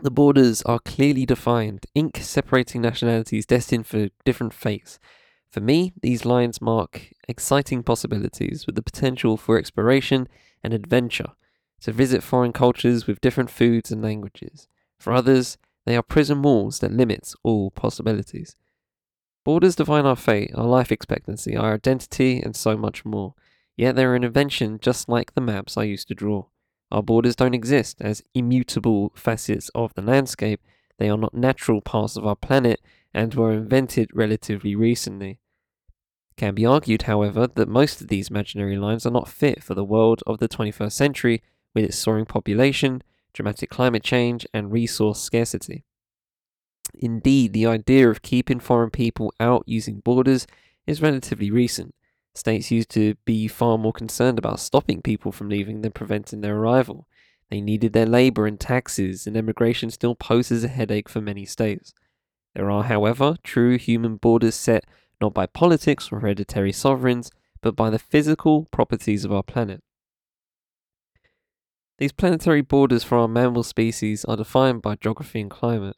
The 0.00 0.12
borders 0.12 0.62
are 0.62 0.78
clearly 0.78 1.26
defined, 1.26 1.86
ink 1.96 2.18
separating 2.22 2.82
nationalities 2.82 3.46
destined 3.46 3.88
for 3.88 4.10
different 4.24 4.54
fates. 4.54 5.00
For 5.50 5.60
me, 5.60 5.92
these 6.02 6.24
lines 6.24 6.60
mark 6.60 7.08
exciting 7.26 7.82
possibilities 7.82 8.64
with 8.64 8.76
the 8.76 8.82
potential 8.82 9.36
for 9.36 9.58
exploration 9.58 10.28
and 10.62 10.72
adventure, 10.72 11.32
to 11.80 11.90
visit 11.90 12.22
foreign 12.22 12.52
cultures 12.52 13.08
with 13.08 13.20
different 13.20 13.50
foods 13.50 13.90
and 13.90 14.00
languages. 14.00 14.68
For 15.00 15.12
others, 15.12 15.58
they 15.84 15.96
are 15.96 16.02
prison 16.02 16.42
walls 16.42 16.78
that 16.78 16.92
limit 16.92 17.34
all 17.42 17.72
possibilities. 17.72 18.54
Borders 19.48 19.76
define 19.76 20.04
our 20.04 20.14
fate, 20.14 20.50
our 20.54 20.66
life 20.66 20.92
expectancy, 20.92 21.56
our 21.56 21.72
identity, 21.72 22.38
and 22.38 22.54
so 22.54 22.76
much 22.76 23.06
more. 23.06 23.32
Yet 23.78 23.96
they're 23.96 24.14
an 24.14 24.22
invention 24.22 24.78
just 24.78 25.08
like 25.08 25.32
the 25.32 25.40
maps 25.40 25.78
I 25.78 25.84
used 25.84 26.08
to 26.08 26.14
draw. 26.14 26.48
Our 26.92 27.02
borders 27.02 27.34
don't 27.34 27.54
exist 27.54 27.96
as 27.98 28.22
immutable 28.34 29.10
facets 29.14 29.70
of 29.74 29.94
the 29.94 30.02
landscape, 30.02 30.60
they 30.98 31.08
are 31.08 31.16
not 31.16 31.32
natural 31.32 31.80
parts 31.80 32.14
of 32.14 32.26
our 32.26 32.36
planet 32.36 32.82
and 33.14 33.32
were 33.32 33.50
invented 33.50 34.10
relatively 34.12 34.74
recently. 34.74 35.40
Can 36.36 36.54
be 36.54 36.66
argued, 36.66 37.04
however, 37.04 37.46
that 37.46 37.70
most 37.70 38.02
of 38.02 38.08
these 38.08 38.28
imaginary 38.28 38.76
lines 38.76 39.06
are 39.06 39.10
not 39.10 39.28
fit 39.28 39.64
for 39.64 39.72
the 39.72 39.82
world 39.82 40.22
of 40.26 40.40
the 40.40 40.48
21st 40.50 40.92
century 40.92 41.42
with 41.74 41.84
its 41.84 41.96
soaring 41.96 42.26
population, 42.26 43.02
dramatic 43.32 43.70
climate 43.70 44.02
change, 44.02 44.46
and 44.52 44.70
resource 44.70 45.22
scarcity. 45.22 45.84
Indeed, 47.00 47.52
the 47.52 47.66
idea 47.66 48.10
of 48.10 48.22
keeping 48.22 48.58
foreign 48.58 48.90
people 48.90 49.32
out 49.38 49.62
using 49.66 50.00
borders 50.00 50.46
is 50.86 51.00
relatively 51.00 51.50
recent. 51.50 51.94
States 52.34 52.70
used 52.70 52.90
to 52.90 53.14
be 53.24 53.48
far 53.48 53.78
more 53.78 53.92
concerned 53.92 54.38
about 54.38 54.60
stopping 54.60 55.02
people 55.02 55.32
from 55.32 55.48
leaving 55.48 55.82
than 55.82 55.92
preventing 55.92 56.40
their 56.40 56.56
arrival. 56.56 57.06
They 57.50 57.60
needed 57.60 57.92
their 57.92 58.06
labour 58.06 58.46
and 58.46 58.58
taxes, 58.58 59.26
and 59.26 59.36
immigration 59.36 59.90
still 59.90 60.14
poses 60.14 60.64
a 60.64 60.68
headache 60.68 61.08
for 61.08 61.20
many 61.20 61.46
states. 61.46 61.94
There 62.54 62.70
are, 62.70 62.84
however, 62.84 63.36
true 63.42 63.78
human 63.78 64.16
borders 64.16 64.54
set 64.54 64.84
not 65.20 65.34
by 65.34 65.46
politics 65.46 66.10
or 66.10 66.20
hereditary 66.20 66.72
sovereigns, 66.72 67.30
but 67.60 67.74
by 67.74 67.90
the 67.90 67.98
physical 67.98 68.66
properties 68.70 69.24
of 69.24 69.32
our 69.32 69.42
planet. 69.42 69.82
These 71.98 72.12
planetary 72.12 72.62
borders 72.62 73.02
for 73.02 73.18
our 73.18 73.28
mammal 73.28 73.64
species 73.64 74.24
are 74.24 74.36
defined 74.36 74.82
by 74.82 74.94
geography 74.96 75.40
and 75.40 75.50
climate. 75.50 75.96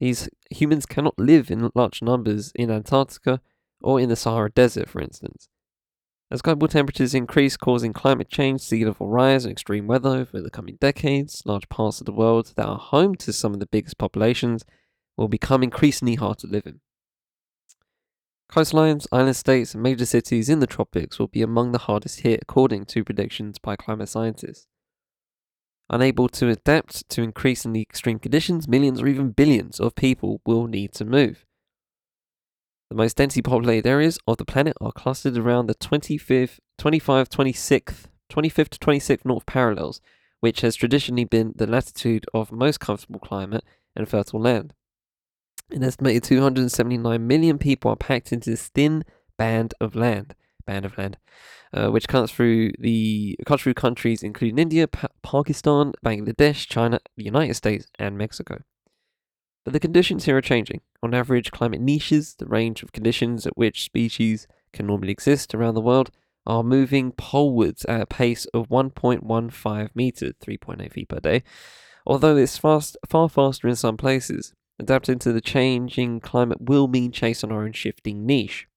These 0.00 0.28
humans 0.50 0.86
cannot 0.86 1.18
live 1.18 1.50
in 1.50 1.70
large 1.74 2.02
numbers 2.02 2.52
in 2.54 2.70
Antarctica 2.70 3.40
or 3.80 4.00
in 4.00 4.08
the 4.08 4.16
Sahara 4.16 4.50
Desert, 4.50 4.88
for 4.88 5.00
instance. 5.00 5.48
As 6.30 6.42
global 6.42 6.68
temperatures 6.68 7.14
increase, 7.14 7.56
causing 7.56 7.94
climate 7.94 8.28
change, 8.28 8.60
sea 8.60 8.84
level 8.84 9.08
rise, 9.08 9.44
and 9.44 9.52
extreme 9.52 9.86
weather 9.86 10.10
over 10.10 10.42
the 10.42 10.50
coming 10.50 10.76
decades, 10.78 11.42
large 11.46 11.68
parts 11.70 12.00
of 12.00 12.06
the 12.06 12.12
world 12.12 12.52
that 12.56 12.66
are 12.66 12.78
home 12.78 13.14
to 13.16 13.32
some 13.32 13.54
of 13.54 13.60
the 13.60 13.66
biggest 13.66 13.96
populations 13.96 14.64
will 15.16 15.28
become 15.28 15.62
increasingly 15.62 16.16
hard 16.16 16.38
to 16.38 16.46
live 16.46 16.66
in. 16.66 16.80
Coastlines, 18.50 19.06
island 19.10 19.36
states, 19.36 19.74
and 19.74 19.82
major 19.82 20.06
cities 20.06 20.48
in 20.48 20.60
the 20.60 20.66
tropics 20.66 21.18
will 21.18 21.28
be 21.28 21.42
among 21.42 21.72
the 21.72 21.78
hardest 21.78 22.20
hit, 22.20 22.40
according 22.42 22.84
to 22.86 23.04
predictions 23.04 23.58
by 23.58 23.76
climate 23.76 24.08
scientists. 24.08 24.66
Unable 25.90 26.28
to 26.28 26.50
adapt 26.50 27.08
to 27.10 27.22
increasingly 27.22 27.80
extreme 27.80 28.18
conditions, 28.18 28.68
millions 28.68 29.00
or 29.00 29.06
even 29.06 29.30
billions 29.30 29.80
of 29.80 29.94
people 29.94 30.40
will 30.44 30.66
need 30.66 30.92
to 30.94 31.04
move. 31.04 31.46
The 32.90 32.96
most 32.96 33.16
densely 33.16 33.42
populated 33.42 33.88
areas 33.88 34.18
of 34.26 34.36
the 34.36 34.44
planet 34.44 34.76
are 34.80 34.92
clustered 34.92 35.36
around 35.36 35.66
the 35.66 35.74
25th, 35.74 36.58
25, 36.78 37.28
26th, 37.28 38.04
25th 38.30 38.68
to 38.68 38.78
26th 38.78 39.24
north 39.24 39.46
parallels, 39.46 40.00
which 40.40 40.60
has 40.60 40.76
traditionally 40.76 41.24
been 41.24 41.52
the 41.56 41.66
latitude 41.66 42.26
of 42.32 42.52
most 42.52 42.80
comfortable 42.80 43.20
climate 43.20 43.64
and 43.96 44.08
fertile 44.08 44.40
land. 44.40 44.74
An 45.70 45.84
estimated 45.84 46.22
279 46.24 47.26
million 47.26 47.58
people 47.58 47.90
are 47.90 47.96
packed 47.96 48.32
into 48.32 48.50
this 48.50 48.68
thin 48.68 49.04
band 49.36 49.74
of 49.80 49.94
land, 49.94 50.34
band 50.66 50.86
of 50.86 50.96
land, 50.96 51.18
uh, 51.72 51.88
which 51.88 52.08
cuts 52.08 52.32
through 52.32 52.72
the 52.78 53.36
cuts 53.46 53.62
through 53.62 53.74
countries 53.74 54.22
including 54.22 54.58
India, 54.58 54.88
pa- 54.88 55.08
Pakistan, 55.22 55.92
Bangladesh, 56.04 56.66
China, 56.66 56.98
the 57.16 57.24
United 57.24 57.54
States, 57.54 57.86
and 57.98 58.16
Mexico. 58.16 58.62
But 59.64 59.72
the 59.72 59.80
conditions 59.80 60.24
here 60.24 60.36
are 60.36 60.42
changing. 60.42 60.80
On 61.02 61.12
average, 61.12 61.50
climate 61.50 61.80
niches, 61.80 62.34
the 62.38 62.46
range 62.46 62.82
of 62.82 62.92
conditions 62.92 63.46
at 63.46 63.56
which 63.56 63.84
species 63.84 64.46
can 64.72 64.86
normally 64.86 65.12
exist 65.12 65.54
around 65.54 65.74
the 65.74 65.80
world, 65.80 66.10
are 66.46 66.62
moving 66.62 67.12
polewards 67.12 67.84
at 67.84 68.00
a 68.00 68.06
pace 68.06 68.46
of 68.46 68.68
1.15 68.68 69.90
meters, 69.94 70.32
3.8 70.42 70.92
feet 70.92 71.08
per 71.08 71.20
day. 71.20 71.42
Although 72.06 72.38
it's 72.38 72.56
fast, 72.56 72.96
far 73.06 73.28
faster 73.28 73.68
in 73.68 73.76
some 73.76 73.98
places, 73.98 74.54
adapting 74.78 75.18
to 75.18 75.32
the 75.32 75.42
changing 75.42 76.20
climate 76.20 76.62
will 76.62 76.88
mean 76.88 77.12
chasing 77.12 77.52
our 77.52 77.64
own 77.64 77.72
shifting 77.72 78.24
niche, 78.24 78.67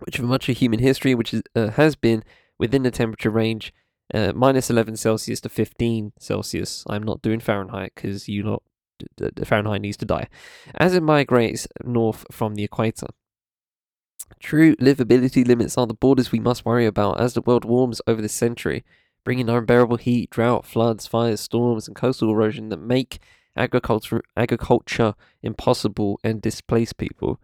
which 0.00 0.16
for 0.16 0.24
much 0.24 0.48
of 0.48 0.56
human 0.56 0.80
history, 0.80 1.14
which 1.14 1.34
is, 1.34 1.42
uh, 1.54 1.68
has 1.70 1.96
been 1.96 2.22
within 2.58 2.82
the 2.82 2.90
temperature 2.90 3.30
range 3.30 3.72
uh, 4.12 4.32
minus 4.34 4.70
11 4.70 4.96
Celsius 4.96 5.40
to 5.40 5.48
15 5.48 6.12
Celsius. 6.18 6.84
I'm 6.88 7.02
not 7.02 7.22
doing 7.22 7.40
Fahrenheit 7.40 7.92
because 7.94 8.28
you 8.28 8.42
lot 8.42 8.62
the 9.16 9.46
Fahrenheit 9.46 9.80
needs 9.80 9.96
to 9.98 10.04
die, 10.04 10.28
as 10.74 10.94
it 10.94 11.02
migrates 11.02 11.66
north 11.82 12.26
from 12.30 12.54
the 12.54 12.64
equator. 12.64 13.06
True 14.38 14.76
livability 14.76 15.46
limits 15.46 15.76
are 15.76 15.86
the 15.86 15.94
borders 15.94 16.30
we 16.32 16.40
must 16.40 16.64
worry 16.64 16.86
about 16.86 17.20
as 17.20 17.34
the 17.34 17.40
world 17.40 17.64
warms 17.64 18.00
over 18.06 18.22
this 18.22 18.34
century, 18.34 18.84
bringing 19.24 19.48
unbearable 19.48 19.96
heat, 19.96 20.30
drought, 20.30 20.66
floods, 20.66 21.06
fires, 21.06 21.40
storms, 21.40 21.86
and 21.86 21.96
coastal 21.96 22.30
erosion 22.30 22.68
that 22.68 22.78
make 22.78 23.18
agriculture, 23.56 24.22
agriculture 24.36 25.14
impossible 25.42 26.20
and 26.22 26.40
displace 26.40 26.92
people. 26.92 27.40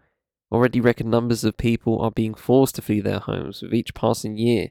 Already 0.51 0.79
record 0.79 1.07
numbers 1.07 1.43
of 1.43 1.57
people 1.57 1.99
are 1.99 2.11
being 2.11 2.33
forced 2.33 2.75
to 2.75 2.81
flee 2.81 3.01
their 3.01 3.19
homes 3.19 3.61
with 3.61 3.73
each 3.73 3.93
passing 3.93 4.37
year. 4.37 4.69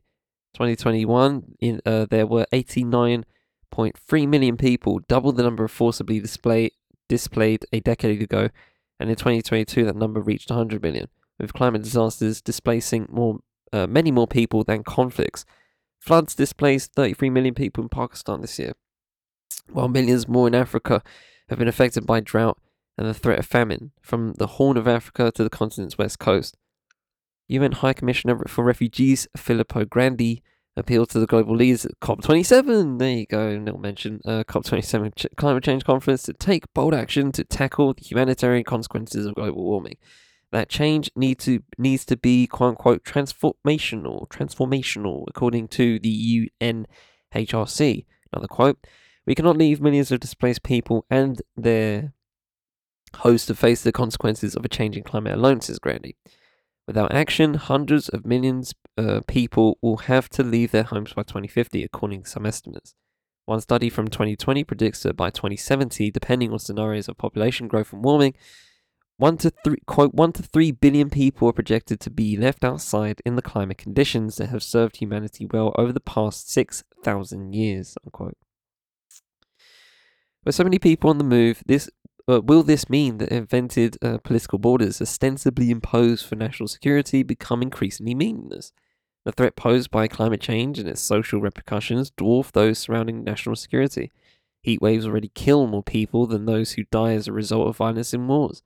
2021, 0.54 1.56
in, 1.60 1.80
uh, 1.84 2.06
there 2.08 2.26
were 2.26 2.46
89.3 2.50 4.28
million 4.28 4.56
people, 4.56 5.00
double 5.06 5.32
the 5.32 5.42
number 5.42 5.68
forcibly 5.68 6.18
display, 6.18 6.70
displayed 7.10 7.66
a 7.74 7.80
decade 7.80 8.22
ago, 8.22 8.48
and 8.98 9.10
in 9.10 9.16
2022 9.16 9.84
that 9.84 9.96
number 9.96 10.20
reached 10.20 10.48
100 10.48 10.82
million, 10.82 11.08
with 11.38 11.52
climate 11.52 11.82
disasters 11.82 12.40
displacing 12.40 13.06
more, 13.10 13.40
uh, 13.70 13.86
many 13.86 14.10
more 14.10 14.26
people 14.26 14.64
than 14.64 14.82
conflicts. 14.82 15.44
Floods 15.98 16.34
displaced 16.34 16.94
33 16.94 17.28
million 17.28 17.52
people 17.52 17.82
in 17.82 17.90
Pakistan 17.90 18.40
this 18.40 18.58
year, 18.58 18.72
while 19.70 19.88
millions 19.88 20.26
more 20.26 20.46
in 20.46 20.54
Africa 20.54 21.02
have 21.50 21.58
been 21.58 21.68
affected 21.68 22.06
by 22.06 22.20
drought 22.20 22.58
and 22.98 23.06
the 23.06 23.14
threat 23.14 23.38
of 23.38 23.46
famine, 23.46 23.92
from 24.00 24.34
the 24.34 24.46
Horn 24.46 24.76
of 24.76 24.88
Africa 24.88 25.30
to 25.32 25.44
the 25.44 25.50
continent's 25.50 25.98
west 25.98 26.18
coast. 26.18 26.56
UN 27.48 27.72
High 27.72 27.92
Commissioner 27.92 28.42
for 28.48 28.64
Refugees 28.64 29.28
Filippo 29.36 29.84
Grandi 29.84 30.42
appealed 30.76 31.08
to 31.10 31.18
the 31.18 31.26
global 31.26 31.56
leaders 31.56 31.86
at 31.86 31.98
COP27. 32.00 32.98
There 32.98 33.10
you 33.10 33.26
go, 33.26 33.60
little 33.64 33.80
mention. 33.80 34.20
Uh, 34.24 34.44
COP27 34.44 35.14
ch- 35.14 35.26
climate 35.36 35.64
change 35.64 35.84
conference 35.84 36.22
to 36.24 36.32
take 36.32 36.72
bold 36.74 36.94
action 36.94 37.32
to 37.32 37.44
tackle 37.44 37.94
the 37.94 38.02
humanitarian 38.02 38.64
consequences 38.64 39.26
of 39.26 39.34
global 39.34 39.64
warming. 39.64 39.96
That 40.52 40.68
change 40.68 41.10
need 41.16 41.38
to 41.40 41.60
needs 41.76 42.04
to 42.06 42.16
be 42.16 42.46
quote 42.46 42.70
unquote 42.70 43.04
transformational, 43.04 44.28
transformational, 44.28 45.24
according 45.28 45.68
to 45.68 45.98
the 45.98 46.50
UNHRC. 46.62 48.04
Another 48.32 48.48
quote: 48.48 48.78
We 49.26 49.34
cannot 49.34 49.56
leave 49.56 49.80
millions 49.80 50.12
of 50.12 50.20
displaced 50.20 50.62
people 50.62 51.04
and 51.10 51.42
their 51.56 52.12
hosts 53.14 53.46
to 53.46 53.54
face 53.54 53.82
the 53.82 53.92
consequences 53.92 54.54
of 54.54 54.64
a 54.64 54.68
changing 54.68 55.02
climate 55.02 55.34
alone, 55.34 55.60
says 55.60 55.78
Grandi. 55.78 56.16
Without 56.86 57.12
action, 57.12 57.54
hundreds 57.54 58.08
of 58.08 58.26
millions 58.26 58.72
uh, 58.96 59.20
people 59.26 59.78
will 59.82 59.96
have 59.98 60.28
to 60.30 60.42
leave 60.42 60.70
their 60.70 60.84
homes 60.84 61.12
by 61.12 61.22
2050, 61.22 61.82
according 61.82 62.22
to 62.22 62.30
some 62.30 62.46
estimates. 62.46 62.94
One 63.44 63.60
study 63.60 63.90
from 63.90 64.08
2020 64.08 64.64
predicts 64.64 65.02
that 65.02 65.16
by 65.16 65.30
2070, 65.30 66.10
depending 66.10 66.52
on 66.52 66.58
scenarios 66.58 67.08
of 67.08 67.16
population 67.16 67.68
growth 67.68 67.92
and 67.92 68.04
warming, 68.04 68.34
one 69.18 69.38
to 69.38 69.50
three, 69.64 69.78
quote, 69.86 70.14
one 70.14 70.32
to 70.32 70.42
three 70.42 70.72
billion 70.72 71.10
people 71.10 71.48
are 71.48 71.52
projected 71.52 72.00
to 72.00 72.10
be 72.10 72.36
left 72.36 72.64
outside 72.64 73.22
in 73.24 73.34
the 73.36 73.42
climate 73.42 73.78
conditions 73.78 74.36
that 74.36 74.50
have 74.50 74.62
served 74.62 74.96
humanity 74.96 75.46
well 75.50 75.72
over 75.78 75.92
the 75.92 76.00
past 76.00 76.50
6,000 76.50 77.54
years, 77.54 77.96
unquote. 78.04 78.36
With 80.44 80.54
so 80.54 80.64
many 80.64 80.78
people 80.78 81.10
on 81.10 81.18
the 81.18 81.24
move, 81.24 81.62
this 81.66 81.88
uh, 82.28 82.40
will 82.40 82.62
this 82.62 82.90
mean 82.90 83.18
that 83.18 83.28
invented 83.28 83.96
uh, 84.02 84.18
political 84.18 84.58
borders 84.58 85.00
ostensibly 85.00 85.70
imposed 85.70 86.26
for 86.26 86.34
national 86.34 86.68
security 86.68 87.22
become 87.22 87.62
increasingly 87.62 88.14
meaningless? 88.14 88.72
The 89.24 89.32
threat 89.32 89.56
posed 89.56 89.90
by 89.90 90.08
climate 90.08 90.40
change 90.40 90.78
and 90.78 90.88
its 90.88 91.00
social 91.00 91.40
repercussions 91.40 92.10
dwarf 92.12 92.52
those 92.52 92.78
surrounding 92.78 93.24
national 93.24 93.56
security. 93.56 94.12
Heat 94.62 94.80
waves 94.80 95.06
already 95.06 95.30
kill 95.34 95.66
more 95.66 95.82
people 95.82 96.26
than 96.26 96.46
those 96.46 96.72
who 96.72 96.84
die 96.90 97.12
as 97.12 97.28
a 97.28 97.32
result 97.32 97.68
of 97.68 97.76
violence 97.76 98.12
in 98.12 98.26
wars. 98.26 98.62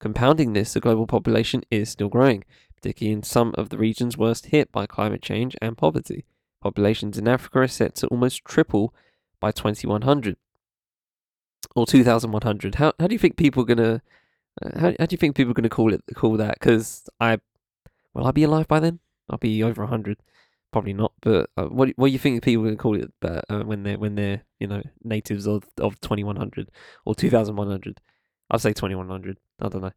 Compounding 0.00 0.52
this, 0.52 0.74
the 0.74 0.80
global 0.80 1.06
population 1.06 1.62
is 1.70 1.90
still 1.90 2.08
growing, 2.08 2.44
particularly 2.76 3.12
in 3.12 3.22
some 3.22 3.54
of 3.56 3.70
the 3.70 3.78
regions 3.78 4.16
worst 4.16 4.46
hit 4.46 4.70
by 4.70 4.86
climate 4.86 5.22
change 5.22 5.56
and 5.60 5.76
poverty. 5.76 6.24
Populations 6.60 7.18
in 7.18 7.26
Africa 7.26 7.60
are 7.60 7.68
set 7.68 7.94
to 7.96 8.06
almost 8.08 8.44
triple 8.44 8.94
by 9.40 9.50
2100 9.50 10.36
or 11.74 11.86
2100. 11.86 12.76
How 12.76 12.92
how 12.98 13.06
do 13.06 13.14
you 13.14 13.18
think 13.18 13.36
people 13.36 13.62
are 13.62 13.66
gonna 13.66 14.02
uh, 14.62 14.78
how, 14.78 14.94
how 14.98 15.06
do 15.06 15.12
you 15.12 15.18
think 15.18 15.36
people 15.36 15.50
are 15.52 15.54
gonna 15.54 15.68
call 15.68 15.92
it 15.92 16.02
call 16.14 16.36
that? 16.36 16.58
Because 16.58 17.08
I 17.20 17.38
will 18.14 18.26
I 18.26 18.32
be 18.32 18.44
alive 18.44 18.68
by 18.68 18.80
then? 18.80 19.00
I'll 19.30 19.38
be 19.38 19.62
over 19.62 19.82
100. 19.82 20.18
Probably 20.70 20.92
not, 20.92 21.12
but 21.22 21.48
uh, 21.56 21.64
what 21.64 21.90
what 21.96 22.08
do 22.08 22.12
you 22.12 22.18
think 22.18 22.42
people 22.42 22.62
are 22.64 22.66
gonna 22.66 22.76
call 22.76 22.96
it 22.96 23.10
uh, 23.22 23.40
uh, 23.48 23.60
when 23.60 23.84
they're 23.84 23.98
when 23.98 24.16
they're 24.16 24.42
you 24.58 24.66
know 24.66 24.82
natives 25.02 25.46
of 25.46 25.64
of 25.78 26.00
2100 26.00 26.70
or 27.04 27.14
2100? 27.14 28.00
i'd 28.50 28.60
say 28.60 28.72
2100. 28.72 29.38
I 29.60 29.68
don't 29.68 29.82
know. 29.82 29.92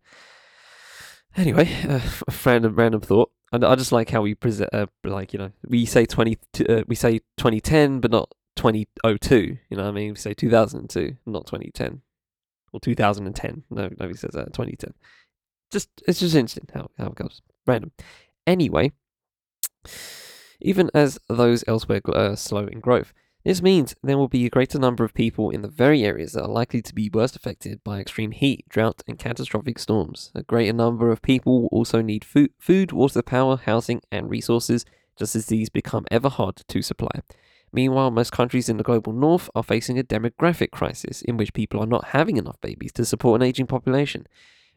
Anyway, 1.36 1.70
uh, 1.88 2.00
random 2.46 2.76
random 2.76 3.02
thought. 3.02 3.32
And 3.54 3.66
I 3.66 3.76
just 3.76 3.92
like 3.92 4.10
how 4.10 4.22
we 4.22 4.34
present, 4.34 4.70
like 5.04 5.34
you 5.34 5.40
know, 5.40 5.52
we 5.68 5.86
say 5.86 6.06
twenty, 6.06 6.38
we 6.88 6.96
say 6.96 7.20
twenty 7.36 7.60
ten, 7.60 8.00
but 8.00 8.12
not 8.12 8.34
twenty 8.62 8.88
oh 9.04 9.18
two. 9.18 9.58
You 9.70 9.78
know 9.78 9.84
what 9.84 9.90
I 9.90 9.94
mean? 9.94 10.12
We 10.12 10.16
say 10.18 10.36
two 10.36 10.52
thousand 10.52 10.90
two, 10.90 11.18
not 11.26 11.48
twenty 11.48 11.72
ten, 11.74 12.02
or 12.72 12.80
two 12.80 12.94
thousand 12.94 13.26
and 13.26 13.36
ten. 13.36 13.64
No, 13.72 13.90
nobody 13.90 14.14
says 14.14 14.32
that. 14.34 14.54
Twenty 14.54 14.76
ten. 14.76 14.94
Just 15.72 15.90
it's 16.08 16.20
just 16.20 16.36
interesting 16.36 16.68
how 16.72 16.92
how 16.98 17.08
it 17.08 17.16
goes. 17.16 17.42
Random. 17.66 17.92
Anyway, 18.46 18.92
even 20.62 20.92
as 20.94 21.18
those 21.28 21.64
elsewhere 21.68 22.02
are 22.06 22.16
uh, 22.16 22.36
slow 22.36 22.68
in 22.68 22.80
growth, 22.80 23.14
this 23.44 23.64
means 23.64 23.96
there 24.04 24.18
will 24.20 24.28
be 24.28 24.46
a 24.46 24.52
greater 24.52 24.78
number 24.78 25.04
of 25.04 25.16
people 25.16 25.50
in 25.50 25.64
the 25.64 25.68
very 25.68 26.04
areas 26.04 26.34
that 26.34 26.44
are 26.44 26.48
likely 26.48 26.84
to 26.84 26.94
be 26.94 27.10
worst 27.12 27.36
affected 27.36 27.84
by 27.84 28.00
extreme 28.00 28.30
heat, 28.30 28.66
drought, 28.70 29.02
and 29.08 29.18
catastrophic 29.18 29.80
storms. 29.80 30.32
A 30.36 30.44
greater 30.44 30.74
number 30.74 31.10
of 31.10 31.24
people 31.24 31.64
will 31.64 31.70
also 31.70 32.04
need 32.04 32.24
food, 32.24 32.52
food, 32.60 32.92
water, 32.92 33.24
power, 33.24 33.58
housing, 33.58 34.02
and 34.12 34.30
resources, 34.30 34.86
just 35.18 35.36
as 35.36 35.48
these 35.48 35.70
become 35.70 36.06
ever 36.12 36.30
harder 36.30 36.62
to 36.68 36.82
supply. 36.84 37.22
Meanwhile, 37.74 38.12
most 38.12 38.32
countries 38.32 38.68
in 38.68 38.78
the 38.78 38.84
global 38.84 39.14
north 39.14 39.50
are 39.56 39.64
facing 39.64 39.98
a 39.98 40.04
demographic 40.04 40.72
crisis 40.72 41.22
in 41.22 41.38
which 41.38 41.54
people 41.54 41.80
are 41.80 41.88
not 41.88 42.10
having 42.10 42.38
enough 42.38 42.60
babies 42.62 42.92
to 42.94 43.06
support 43.06 43.42
an 43.42 43.48
aging 43.48 43.68
population. 43.68 44.28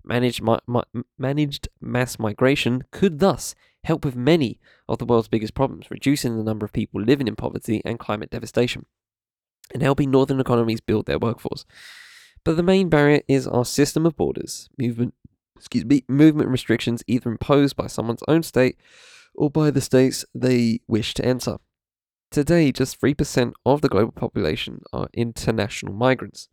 Managed, 0.05 0.43
mi- 0.43 0.59
mi- 0.69 1.03
managed 1.19 1.69
mass 1.81 2.19
migration 2.19 2.85
could 2.93 3.19
thus 3.19 3.55
help 3.85 4.05
with 4.05 4.15
many 4.15 4.61
of 4.89 4.99
the 4.99 5.05
world's 5.05 5.29
biggest 5.29 5.55
problems, 5.55 5.91
reducing 5.91 6.37
the 6.37 6.45
number 6.45 6.65
of 6.65 6.73
people 6.73 7.01
living 7.01 7.27
in 7.27 7.37
poverty 7.37 7.83
and 7.85 7.99
climate 7.99 8.31
devastation, 8.31 8.87
and 9.73 9.83
helping 9.83 10.11
northern 10.11 10.41
economies 10.41 10.81
build 10.81 11.07
their 11.07 11.19
workforce. 11.19 11.65
But 12.45 12.57
the 12.57 12.63
main 12.63 12.89
barrier 12.91 13.23
is 13.27 13.47
our 13.47 13.65
system 13.65 14.07
of 14.07 14.17
borders, 14.17 14.69
movement, 14.79 15.15
excuse 15.57 15.85
me, 15.85 16.05
movement 16.07 16.51
restrictions 16.51 17.03
either 17.07 17.31
imposed 17.31 17.75
by 17.75 17.87
someone's 17.87 18.23
own 18.29 18.43
state 18.43 18.77
or 19.35 19.51
by 19.51 19.71
the 19.71 19.81
states 19.81 20.25
they 20.35 20.81
wish 20.87 21.15
to 21.15 21.25
enter. 21.25 21.57
Today, 22.31 22.73
just 22.73 23.01
3% 23.01 23.53
of 23.65 23.81
the 23.81 23.89
global 23.89 24.13
population 24.13 24.83
are 24.93 25.09
international 25.15 25.93
migrants. 25.93 26.49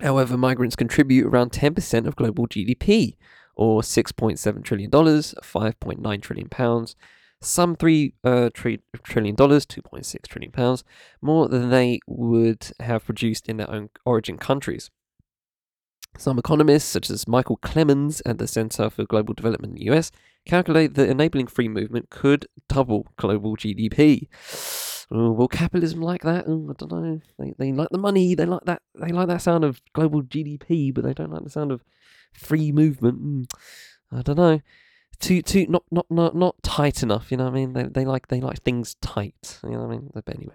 However, 0.00 0.36
migrants 0.36 0.76
contribute 0.76 1.26
around 1.26 1.52
10% 1.52 2.06
of 2.06 2.16
global 2.16 2.46
GDP, 2.46 3.16
or 3.54 3.80
$6.7 3.80 4.64
trillion, 4.64 4.90
5.9 4.90 6.22
trillion 6.22 6.48
pounds, 6.50 6.94
some 7.40 7.76
three 7.76 8.14
uh, 8.24 8.50
tri- 8.52 8.78
trillion 9.02 9.34
dollars, 9.34 9.66
2.6 9.66 10.26
trillion 10.26 10.52
pounds, 10.52 10.84
more 11.22 11.48
than 11.48 11.70
they 11.70 12.00
would 12.06 12.70
have 12.80 13.04
produced 13.04 13.48
in 13.48 13.56
their 13.56 13.70
own 13.70 13.88
origin 14.04 14.36
countries. 14.36 14.90
Some 16.18 16.38
economists, 16.38 16.88
such 16.88 17.10
as 17.10 17.28
Michael 17.28 17.56
Clemens 17.56 18.22
at 18.24 18.38
the 18.38 18.46
Center 18.46 18.90
for 18.90 19.04
Global 19.04 19.34
Development 19.34 19.72
in 19.72 19.78
the 19.78 19.90
US, 19.92 20.10
calculate 20.46 20.94
that 20.94 21.08
enabling 21.08 21.46
free 21.46 21.68
movement 21.68 22.10
could 22.10 22.46
double 22.68 23.06
global 23.16 23.56
GDP. 23.56 24.28
Oh, 25.10 25.32
will 25.32 25.48
capitalism 25.48 26.00
like 26.00 26.22
that? 26.22 26.46
Oh, 26.48 26.68
I 26.70 26.72
don't 26.76 26.90
know. 26.90 27.20
They, 27.38 27.54
they 27.58 27.72
like 27.72 27.90
the 27.90 27.98
money. 27.98 28.34
They 28.34 28.46
like 28.46 28.64
that. 28.64 28.82
They 28.94 29.12
like 29.12 29.28
that 29.28 29.42
sound 29.42 29.64
of 29.64 29.80
global 29.92 30.22
GDP, 30.22 30.92
but 30.92 31.04
they 31.04 31.14
don't 31.14 31.30
like 31.30 31.44
the 31.44 31.50
sound 31.50 31.70
of 31.70 31.84
free 32.32 32.72
movement. 32.72 33.22
Mm, 33.22 33.50
I 34.10 34.22
don't 34.22 34.36
know. 34.36 34.60
Too 35.18 35.42
too 35.42 35.66
not 35.68 35.84
not 35.90 36.06
not 36.10 36.34
not 36.34 36.56
tight 36.62 37.02
enough. 37.02 37.30
You 37.30 37.36
know 37.36 37.44
what 37.44 37.52
I 37.52 37.54
mean? 37.54 37.72
They 37.72 37.84
they 37.84 38.04
like 38.04 38.28
they 38.28 38.40
like 38.40 38.62
things 38.62 38.96
tight. 39.00 39.60
You 39.62 39.70
know 39.70 39.78
what 39.78 39.86
I 39.86 39.90
mean? 39.90 40.10
But 40.12 40.24
anyway. 40.28 40.54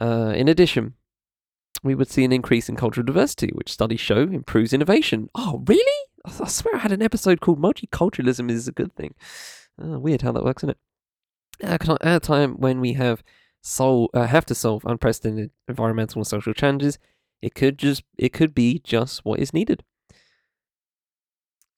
Uh, 0.00 0.32
in 0.34 0.48
addition, 0.48 0.94
we 1.82 1.94
would 1.94 2.10
see 2.10 2.24
an 2.24 2.32
increase 2.32 2.68
in 2.68 2.76
cultural 2.76 3.04
diversity, 3.04 3.50
which 3.54 3.72
studies 3.72 4.00
show 4.00 4.22
improves 4.22 4.72
innovation. 4.72 5.30
Oh, 5.34 5.62
really? 5.66 6.06
I 6.24 6.48
swear 6.48 6.76
I 6.76 6.80
had 6.80 6.92
an 6.92 7.02
episode 7.02 7.40
called 7.40 7.60
Multiculturalism 7.60 8.50
is 8.50 8.68
a 8.68 8.72
Good 8.72 8.94
Thing. 8.94 9.14
Uh, 9.82 9.98
weird 9.98 10.22
how 10.22 10.32
that 10.32 10.44
works, 10.44 10.62
isn't 10.62 10.70
it? 10.70 10.78
At 11.62 11.88
a 12.02 12.20
time 12.20 12.54
when 12.54 12.80
we 12.80 12.94
have 12.94 13.22
sol- 13.62 14.10
uh, 14.14 14.26
have 14.26 14.46
to 14.46 14.54
solve 14.54 14.84
unprecedented 14.84 15.50
environmental 15.68 16.20
and 16.20 16.26
social 16.26 16.52
challenges, 16.52 16.98
it 17.42 17.54
could 17.54 17.78
just 17.78 18.02
it 18.18 18.32
could 18.32 18.54
be 18.54 18.80
just 18.80 19.24
what 19.24 19.40
is 19.40 19.54
needed. 19.54 19.82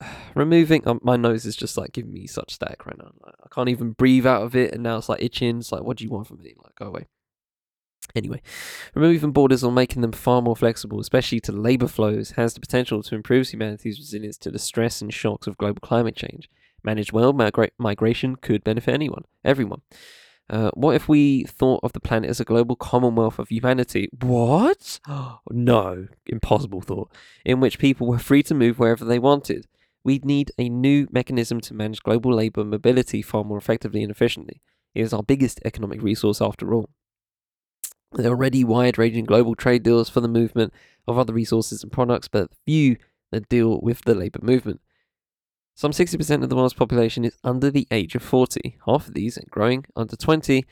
Removing 0.35 0.87
um, 0.87 1.01
my 1.03 1.17
nose 1.17 1.45
is 1.45 1.57
just 1.57 1.77
like 1.77 1.93
giving 1.93 2.13
me 2.13 2.27
such 2.27 2.55
static 2.55 2.87
right 2.87 2.99
now. 2.99 3.13
I 3.25 3.49
can't 3.53 3.69
even 3.69 3.93
breathe 3.93 4.27
out 4.27 4.43
of 4.43 4.57
it, 4.57 4.73
and 4.73 4.83
now 4.83 4.99
it's 4.99 5.09
like 5.09 5.23
itching. 5.23 5.59
It's 5.59 5.73
like, 5.73 5.83
what 5.83 5.97
do 5.97 6.05
you 6.05 6.11
want 6.11 6.27
from 6.27 6.39
me? 6.39 6.55
Like, 6.63 6.75
go 6.75 6.87
away. 6.87 7.07
Anyway, 8.15 8.43
removing 8.95 9.33
borders 9.33 9.65
or 9.65 9.73
making 9.73 10.03
them 10.03 10.13
far 10.13 10.43
more 10.43 10.57
flexible, 10.57 11.01
especially 11.01 11.41
to 11.41 11.53
labour 11.53 11.87
flows, 11.89 12.33
has 12.33 12.55
the 12.55 12.61
potential 12.61 13.03
to 13.03 13.15
improve 13.15 13.49
humanity's 13.49 13.99
resilience 13.99 14.37
to 14.37 14.51
the 14.51 14.59
stress 14.59 15.01
and 15.01 15.15
shocks 15.15 15.47
of 15.47 15.57
global 15.57 15.81
climate 15.81 16.17
change. 16.17 16.51
Managed 16.85 17.13
well, 17.13 17.33
migra- 17.33 17.71
migration 17.79 18.37
could 18.37 18.65
benefit 18.65 18.93
anyone, 18.93 19.25
everyone. 19.45 19.83
Uh, 20.51 20.71
what 20.75 20.95
if 20.95 21.09
we 21.09 21.45
thought 21.45 21.81
of 21.83 21.93
the 21.93 22.01
planet 22.01 22.29
as 22.29 22.41
a 22.41 22.45
global 22.45 22.77
commonwealth 22.77 23.39
of 23.39 23.49
humanity? 23.49 24.09
What? 24.21 25.01
no, 25.51 26.09
impossible 26.27 26.83
thought. 26.83 27.11
In 27.45 27.61
which 27.61 27.79
people 27.79 28.07
were 28.07 28.19
free 28.19 28.43
to 28.45 28.55
move 28.55 28.79
wherever 28.79 29.05
they 29.05 29.19
wanted. 29.19 29.67
We'd 30.05 30.25
need 30.25 30.51
a 30.59 30.69
new 30.69 31.07
mechanism 31.13 31.61
to 31.61 31.75
manage 31.75 32.03
global 32.03 32.35
labour 32.35 32.65
mobility 32.65 33.23
far 33.23 33.45
more 33.45 33.57
effectively 33.57 34.03
and 34.03 34.11
efficiently. 34.11 34.61
It 34.95 35.03
is 35.03 35.13
our 35.13 35.23
biggest 35.23 35.61
economic 35.65 36.03
resource 36.03 36.43
after 36.43 36.75
all. 36.75 36.91
There 38.15 38.31
are 38.31 38.35
already 38.35 38.63
wide 38.65 38.99
ranging 38.99 39.25
global 39.25 39.55
trade 39.55 39.83
deals 39.83 40.11
for 40.11 40.21
the 40.21 40.29
movement 40.29 40.73
of 41.09 41.19
other 41.19 41.33
resources 41.33 41.83
and 41.83 41.91
products, 41.91 42.29
but 42.29 42.51
few 42.67 42.97
that 43.31 43.49
deal 43.49 43.81
with 43.81 44.03
the 44.03 44.15
labour 44.15 44.41
movement. 44.43 44.81
Some 45.75 45.93
60% 45.93 46.43
of 46.43 46.51
the 46.51 46.57
world's 46.57 46.75
population 46.75 47.25
is 47.25 47.37
under 47.43 47.71
the 47.71 47.89
age 47.91 48.15
of 48.15 48.23
40. 48.23 48.79
Half 48.87 49.09
of 49.09 49.15
these 49.15 49.39
are 49.39 49.45
growing 49.51 49.87
under 49.97 50.17
20, 50.17 50.67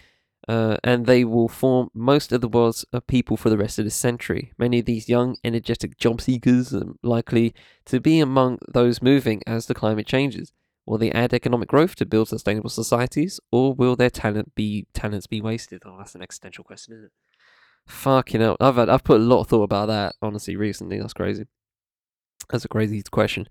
uh, 0.46 0.76
and 0.84 1.06
they 1.06 1.24
will 1.24 1.48
form 1.48 1.88
most 1.94 2.32
of 2.32 2.42
the 2.42 2.48
world's 2.48 2.84
uh, 2.92 3.00
people 3.00 3.38
for 3.38 3.48
the 3.48 3.56
rest 3.56 3.78
of 3.78 3.86
this 3.86 3.94
century. 3.94 4.52
Many 4.58 4.80
of 4.80 4.84
these 4.84 5.08
young, 5.08 5.36
energetic 5.42 5.96
job 5.96 6.20
seekers 6.20 6.74
are 6.74 6.92
likely 7.02 7.54
to 7.86 8.00
be 8.00 8.20
among 8.20 8.58
those 8.68 9.00
moving 9.00 9.42
as 9.46 9.66
the 9.66 9.74
climate 9.74 10.06
changes. 10.06 10.52
Will 10.84 10.98
they 10.98 11.12
add 11.12 11.32
economic 11.32 11.68
growth 11.68 11.94
to 11.96 12.06
build 12.06 12.28
sustainable 12.28 12.70
societies, 12.70 13.40
or 13.50 13.74
will 13.74 13.96
their 13.96 14.10
talent 14.10 14.54
be 14.54 14.86
talents 14.92 15.26
be 15.26 15.40
wasted? 15.40 15.82
Oh, 15.86 15.96
that's 15.98 16.14
an 16.14 16.22
existential 16.22 16.64
question, 16.64 16.94
isn't 16.94 17.06
it? 17.06 17.12
Fucking 17.86 18.40
hell. 18.40 18.56
I've 18.60 18.76
had, 18.76 18.88
I've 18.88 19.04
put 19.04 19.20
a 19.20 19.24
lot 19.24 19.40
of 19.40 19.48
thought 19.48 19.64
about 19.64 19.86
that, 19.86 20.14
honestly, 20.22 20.56
recently. 20.56 20.98
That's 20.98 21.12
crazy. 21.12 21.46
That's 22.50 22.64
a 22.64 22.68
crazy 22.68 23.02
question. 23.02 23.48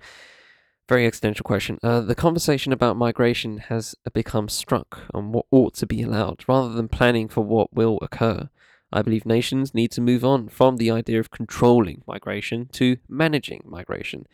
Very 0.88 1.06
existential 1.06 1.44
question. 1.44 1.78
Uh, 1.84 2.02
the 2.02 2.16
conversation 2.16 2.74
about 2.74 2.98
migration 2.98 3.58
has 3.58 3.96
become 4.14 4.50
struck 4.50 5.02
on 5.14 5.32
what 5.32 5.46
ought 5.52 5.76
to 5.76 5.86
be 5.86 6.02
allowed, 6.02 6.44
rather 6.48 6.70
than 6.74 6.88
planning 6.88 7.28
for 7.28 7.42
what 7.42 7.74
will 7.74 8.00
occur. 8.02 8.50
I 8.92 9.04
believe 9.04 9.26
nations 9.26 9.76
need 9.76 9.92
to 9.92 10.02
move 10.02 10.26
on 10.26 10.48
from 10.48 10.78
the 10.78 10.90
idea 10.90 11.20
of 11.20 11.30
controlling 11.30 12.02
migration 12.08 12.70
to 12.74 12.98
managing 13.08 13.62
migration. 13.66 14.26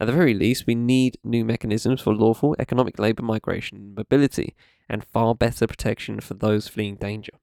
At 0.00 0.06
the 0.06 0.12
very 0.12 0.34
least, 0.34 0.66
we 0.66 0.74
need 0.74 1.18
new 1.22 1.44
mechanisms 1.44 2.00
for 2.00 2.12
lawful 2.12 2.56
economic 2.58 2.98
labour 2.98 3.22
migration 3.22 3.78
and 3.78 3.94
mobility, 3.94 4.56
and 4.88 5.04
far 5.04 5.34
better 5.36 5.68
protection 5.68 6.18
for 6.18 6.34
those 6.34 6.66
fleeing 6.66 6.96
danger. 6.96 7.34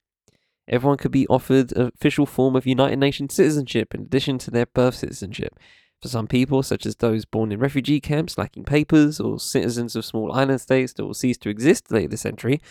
Everyone 0.68 0.98
could 0.98 1.12
be 1.12 1.28
offered 1.28 1.72
an 1.74 1.92
official 1.96 2.26
form 2.26 2.56
of 2.56 2.66
United 2.66 2.98
Nations 2.98 3.34
citizenship 3.34 3.94
in 3.94 4.02
addition 4.02 4.38
to 4.40 4.52
their 4.52 4.66
birth 4.66 4.96
citizenship. 4.96 5.58
For 6.02 6.10
some 6.10 6.28
people, 6.28 6.62
such 6.62 6.86
as 6.86 6.98
those 6.98 7.26
born 7.26 7.52
in 7.52 7.60
refugee 7.60 8.00
camps 8.00 8.38
lacking 8.38 8.66
papers 8.66 9.20
or 9.20 9.40
citizens 9.40 9.96
of 9.96 10.06
small 10.06 10.32
island 10.32 10.62
states 10.62 10.94
that 10.94 11.06
will 11.06 11.14
cease 11.14 11.38
to 11.40 11.50
exist 11.50 11.92
later 11.92 12.10
this 12.10 12.22
century, 12.22 12.62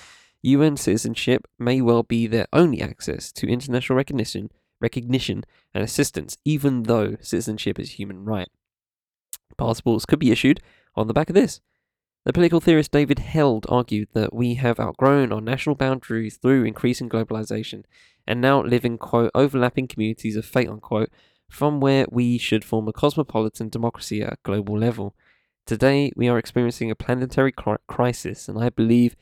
UN 0.42 0.76
citizenship 0.76 1.48
may 1.59 1.80
well 1.80 2.02
be 2.02 2.26
their 2.26 2.46
only 2.52 2.80
access 2.80 3.32
to 3.32 3.48
international 3.48 3.96
recognition, 3.96 4.50
recognition 4.80 5.44
and 5.74 5.82
assistance, 5.82 6.37
even 6.44 6.85
though 6.85 7.16
citizenship 7.20 7.80
is 7.80 7.90
a 7.90 7.94
human 7.94 8.24
right. 8.24 8.48
Passports 9.59 10.06
could 10.06 10.18
be 10.18 10.30
issued 10.30 10.61
on 10.94 11.09
the 11.09 11.14
back 11.14 11.28
of 11.28 11.35
this. 11.35 11.61
The 12.26 12.32
political 12.32 12.60
theorist 12.60 12.90
David 12.90 13.20
Held 13.20 13.66
argued 13.68 14.08
that 14.14 14.34
we 14.34 14.54
have 14.54 14.80
outgrown 14.80 15.32
our 15.32 15.40
national 15.40 15.76
boundaries 15.76 16.38
through 16.38 16.64
increasing 16.64 17.08
globalization 17.08 17.84
and 18.26 18.40
now 18.40 18.64
live 18.64 18.84
in 18.84 18.98
quote 18.98 19.30
overlapping 19.32 19.86
communities 19.86 20.34
of 20.34 20.44
fate 20.44 20.68
unquote 20.68 21.10
from 21.48 21.78
where 21.78 22.04
we 22.10 22.36
should 22.36 22.64
form 22.64 22.88
a 22.88 22.92
cosmopolitan 22.92 23.68
democracy 23.68 24.22
at 24.22 24.32
a 24.32 24.38
global 24.42 24.76
level. 24.76 25.14
Today, 25.66 26.10
we 26.16 26.26
are 26.26 26.36
experiencing 26.36 26.90
a 26.90 26.96
planetary 26.96 27.54
crisis, 27.86 28.48
and 28.48 28.58
I 28.58 28.70
believe 28.70 29.14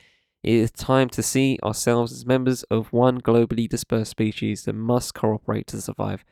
it 0.42 0.54
is 0.54 0.70
time 0.70 1.10
to 1.10 1.22
see 1.22 1.58
ourselves 1.62 2.10
as 2.10 2.24
members 2.24 2.62
of 2.64 2.90
one 2.90 3.20
globally 3.20 3.68
dispersed 3.68 4.12
species 4.12 4.64
that 4.64 4.72
must 4.72 5.12
cooperate 5.12 5.66
to 5.66 5.82
survive. 5.82 6.24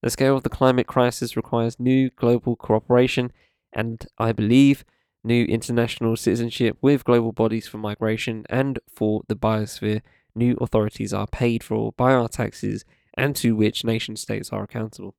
The 0.00 0.10
scale 0.10 0.36
of 0.36 0.44
the 0.44 0.48
climate 0.48 0.86
crisis 0.86 1.36
requires 1.36 1.80
new 1.80 2.08
global 2.10 2.54
cooperation, 2.54 3.32
and 3.72 4.06
I 4.16 4.30
believe 4.30 4.84
new 5.22 5.44
international 5.44 6.16
citizenship 6.16 6.76
with 6.80 7.04
global 7.04 7.32
bodies 7.32 7.66
for 7.66 7.78
migration 7.78 8.44
and 8.48 8.78
for 8.88 9.22
the 9.28 9.36
biosphere. 9.36 10.02
New 10.34 10.56
authorities 10.60 11.12
are 11.12 11.26
paid 11.26 11.62
for 11.62 11.92
by 11.92 12.12
our 12.12 12.28
taxes 12.28 12.84
and 13.14 13.34
to 13.36 13.56
which 13.56 13.84
nation 13.84 14.16
states 14.16 14.50
are 14.50 14.62
accountable. 14.62 15.14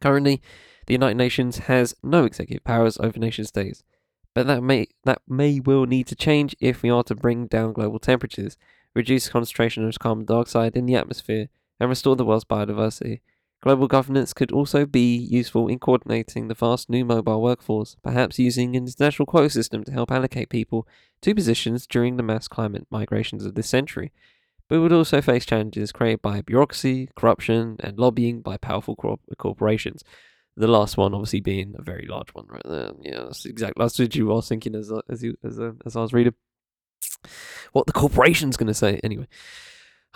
Currently, 0.00 0.42
the 0.86 0.94
United 0.94 1.16
Nations 1.16 1.58
has 1.58 1.94
no 2.02 2.24
executive 2.24 2.64
powers 2.64 2.98
over 2.98 3.18
nation 3.18 3.44
states, 3.44 3.82
but 4.34 4.46
that 4.46 4.62
may 4.62 4.88
that 5.04 5.22
may 5.28 5.60
well 5.60 5.84
need 5.86 6.06
to 6.08 6.14
change 6.14 6.54
if 6.60 6.82
we 6.82 6.90
are 6.90 7.02
to 7.04 7.14
bring 7.14 7.46
down 7.46 7.72
global 7.72 7.98
temperatures, 7.98 8.56
reduce 8.94 9.28
concentration 9.28 9.86
of 9.86 9.98
carbon 9.98 10.24
dioxide 10.24 10.76
in 10.76 10.86
the 10.86 10.94
atmosphere, 10.94 11.48
and 11.80 11.88
restore 11.88 12.16
the 12.16 12.24
world's 12.24 12.44
biodiversity. 12.44 13.20
Global 13.62 13.88
governance 13.88 14.32
could 14.32 14.52
also 14.52 14.86
be 14.86 15.16
useful 15.16 15.66
in 15.66 15.78
coordinating 15.78 16.48
the 16.48 16.54
vast 16.54 16.88
new 16.88 17.04
mobile 17.04 17.42
workforce, 17.42 17.96
perhaps 18.02 18.38
using 18.38 18.76
an 18.76 18.84
international 18.84 19.26
quota 19.26 19.50
system 19.50 19.82
to 19.84 19.92
help 19.92 20.12
allocate 20.12 20.48
people 20.48 20.86
to 21.22 21.34
positions 21.34 21.86
during 21.86 22.16
the 22.16 22.22
mass 22.22 22.48
climate 22.48 22.86
migrations 22.90 23.44
of 23.44 23.54
this 23.54 23.68
century 23.68 24.12
but 24.68 24.80
would 24.80 24.92
also 24.92 25.20
face 25.20 25.46
challenges 25.46 25.92
created 25.92 26.22
by 26.22 26.40
bureaucracy, 26.40 27.08
corruption, 27.14 27.76
and 27.80 27.98
lobbying 27.98 28.40
by 28.40 28.56
powerful 28.56 28.96
corporations. 29.38 30.02
The 30.56 30.66
last 30.66 30.96
one, 30.96 31.14
obviously, 31.14 31.40
being 31.40 31.74
a 31.78 31.82
very 31.82 32.06
large 32.08 32.30
one, 32.30 32.46
right 32.48 32.62
there. 32.64 32.90
Yeah, 33.02 33.24
that's 33.24 33.44
exactly 33.44 33.82
that's 33.82 33.98
what 33.98 34.14
you 34.14 34.26
was 34.26 34.48
thinking 34.48 34.74
as 34.74 34.90
as 35.08 35.22
you, 35.22 35.36
as, 35.44 35.60
uh, 35.60 35.72
as 35.84 35.96
I 35.96 36.00
was 36.00 36.12
reading. 36.12 36.34
What 37.72 37.86
the 37.86 37.92
corporation's 37.92 38.56
going 38.56 38.68
to 38.68 38.74
say, 38.74 38.98
anyway. 39.04 39.26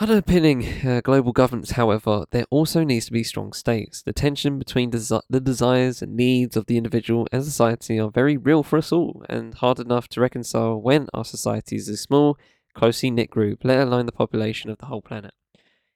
Underpinning 0.03 0.67
uh, 0.83 1.03
global 1.05 1.31
governance, 1.31 1.73
however, 1.73 2.25
there 2.31 2.47
also 2.49 2.85
needs 2.85 3.05
to 3.05 3.13
be 3.13 3.23
strong 3.23 3.53
states. 3.53 4.01
The 4.01 4.15
tension 4.15 4.59
between 4.59 4.91
desi- 4.91 5.21
the 5.29 5.41
desires 5.41 6.01
and 6.01 6.17
needs 6.17 6.57
of 6.57 6.65
the 6.65 6.79
individual 6.79 7.29
and 7.31 7.45
society 7.45 8.01
are 8.01 8.11
very 8.11 8.39
real 8.39 8.63
for 8.63 8.79
us 8.79 8.93
all, 8.93 9.23
and 9.29 9.53
hard 9.53 9.79
enough 9.79 10.09
to 10.09 10.23
reconcile 10.23 10.81
when 10.81 11.09
our 11.13 11.27
societies 11.27 11.91
are 11.91 11.97
small 11.97 12.39
closely 12.73 13.11
knit 13.11 13.29
group, 13.29 13.63
let 13.63 13.87
alone 13.87 14.07
the 14.07 14.13
population 14.13 14.71
of 14.71 14.79
the 14.79 14.87
whole 14.87 15.03
planet. 15.03 15.35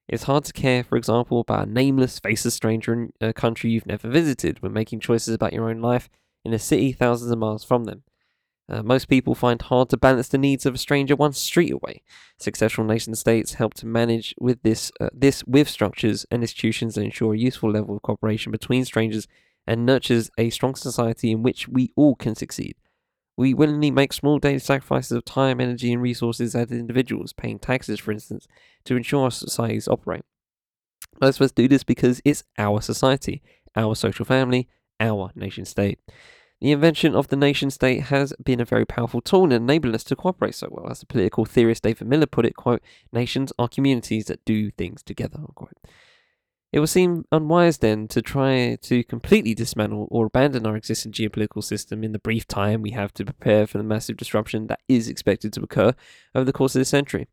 It's 0.06 0.24
hard 0.24 0.44
to 0.44 0.52
care, 0.52 0.84
for 0.84 0.98
example, 0.98 1.40
about 1.40 1.68
a 1.68 1.70
nameless, 1.70 2.18
faceless 2.18 2.52
stranger 2.52 2.92
in 2.92 3.12
a 3.22 3.32
country 3.32 3.70
you've 3.70 3.86
never 3.86 4.10
visited 4.10 4.62
when 4.62 4.74
making 4.74 5.00
choices 5.00 5.34
about 5.34 5.54
your 5.54 5.70
own 5.70 5.80
life 5.80 6.10
in 6.44 6.52
a 6.52 6.58
city 6.58 6.92
thousands 6.92 7.30
of 7.30 7.38
miles 7.38 7.64
from 7.64 7.84
them. 7.84 8.02
Uh, 8.68 8.83
most 8.83 9.09
people 9.09 9.35
find 9.35 9.61
hard 9.61 9.90
to 9.90 9.96
balance 9.96 10.29
the 10.29 10.38
needs 10.38 10.64
of 10.64 10.74
a 10.74 10.79
stranger 10.79 11.14
one 11.14 11.33
street 11.33 11.70
away. 11.70 12.03
Successful 12.38 12.85
nation 12.85 13.14
states 13.14 13.55
help 13.55 13.74
to 13.74 13.87
manage 13.87 14.35
with 14.40 14.62
this 14.62 14.90
uh, 15.00 15.11
this 15.12 15.44
with 15.44 15.68
structures 15.68 16.24
and 16.31 16.42
institutions 16.42 16.94
that 16.94 17.03
ensure 17.03 17.35
a 17.35 17.38
useful 17.38 17.70
level 17.70 17.96
of 17.96 18.03
cooperation 18.03 18.50
between 18.50 18.85
strangers 18.85 19.29
and 19.66 19.85
nurtures 19.85 20.31
a 20.38 20.50
strong 20.50 20.74
society 20.74 21.31
in 21.31 21.42
which 21.42 21.68
we 21.68 21.92
all 21.94 22.14
can 22.14 22.35
succeed. 22.35 22.77
We 23.37 23.53
willingly 23.53 23.90
make 23.90 24.12
small 24.12 24.38
daily 24.38 24.61
sacrifices 24.61 25.12
of 25.12 25.24
time, 25.24 25.61
energy, 25.61 25.92
and 25.92 26.00
resources 26.00 26.55
as 26.55 26.70
individuals, 26.70 27.33
paying 27.33 27.59
taxes, 27.59 27.98
for 27.98 28.12
instance, 28.12 28.46
to 28.85 28.96
ensure 28.96 29.24
our 29.24 29.31
societies 29.31 29.88
operate. 29.88 30.22
Most 31.20 31.38
of 31.38 31.44
us 31.44 31.53
do 31.53 31.66
this 31.68 31.85
because 31.85 32.20
it's 32.24 32.44
our 32.59 32.81
society, 32.81 33.42
our 33.74 33.94
social 33.94 34.24
family, 34.24 34.68
our 35.00 35.31
nation 35.35 35.64
state. 35.64 35.98
The 36.60 36.72
invention 36.72 37.14
of 37.14 37.28
the 37.28 37.36
nation 37.36 37.70
state 37.70 38.04
has 38.04 38.32
been 38.42 38.60
a 38.60 38.64
very 38.64 38.86
powerful 38.86 39.20
tool 39.20 39.44
in 39.44 39.52
enabling 39.52 39.94
us 39.94 40.04
to 40.04 40.16
cooperate 40.16 40.54
so 40.54 40.68
well. 40.70 40.90
As 40.90 41.00
the 41.00 41.06
political 41.06 41.44
theorist 41.44 41.82
David 41.82 42.08
Miller 42.08 42.26
put 42.26 42.46
it, 42.46 42.56
quote, 42.56 42.82
nations 43.12 43.52
are 43.58 43.68
communities 43.68 44.26
that 44.26 44.44
do 44.44 44.70
things 44.70 45.02
together, 45.02 45.38
unquote. 45.38 45.76
It 46.72 46.80
would 46.80 46.88
seem 46.88 47.24
unwise 47.30 47.78
then 47.78 48.08
to 48.08 48.20
try 48.20 48.76
to 48.82 49.04
completely 49.04 49.54
dismantle 49.54 50.08
or 50.10 50.26
abandon 50.26 50.66
our 50.66 50.76
existing 50.76 51.12
geopolitical 51.12 51.62
system 51.62 52.02
in 52.02 52.10
the 52.10 52.18
brief 52.18 52.48
time 52.48 52.82
we 52.82 52.90
have 52.90 53.14
to 53.14 53.24
prepare 53.24 53.66
for 53.68 53.78
the 53.78 53.84
massive 53.84 54.16
disruption 54.16 54.66
that 54.66 54.80
is 54.88 55.06
expected 55.06 55.52
to 55.52 55.62
occur 55.62 55.94
over 56.34 56.44
the 56.44 56.52
course 56.52 56.74
of 56.74 56.80
this 56.80 56.88
century. 56.88 57.28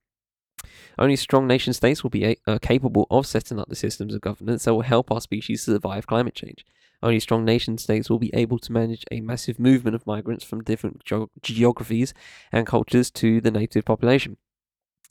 Only 0.99 1.15
strong 1.15 1.47
nation 1.47 1.73
states 1.73 2.03
will 2.03 2.11
be 2.11 2.37
uh, 2.45 2.59
capable 2.61 3.07
of 3.09 3.25
setting 3.25 3.59
up 3.59 3.69
the 3.69 3.75
systems 3.75 4.13
of 4.13 4.21
governance 4.21 4.65
that 4.65 4.75
will 4.75 4.81
help 4.81 5.11
our 5.11 5.21
species 5.21 5.63
survive 5.63 6.05
climate 6.05 6.35
change. 6.35 6.63
Only 7.03 7.19
strong 7.19 7.43
nation 7.43 7.77
states 7.77 8.09
will 8.09 8.19
be 8.19 8.33
able 8.33 8.59
to 8.59 8.71
manage 8.71 9.03
a 9.11 9.21
massive 9.21 9.59
movement 9.59 9.95
of 9.95 10.05
migrants 10.05 10.43
from 10.43 10.63
different 10.63 11.03
ge- 11.03 11.29
geographies 11.41 12.13
and 12.51 12.67
cultures 12.67 13.09
to 13.11 13.41
the 13.41 13.51
native 13.51 13.85
population. 13.85 14.37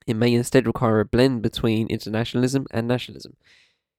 It 0.06 0.14
may 0.14 0.32
instead 0.32 0.66
require 0.66 1.00
a 1.00 1.04
blend 1.04 1.42
between 1.42 1.88
internationalism 1.88 2.66
and 2.70 2.86
nationalism. 2.86 3.36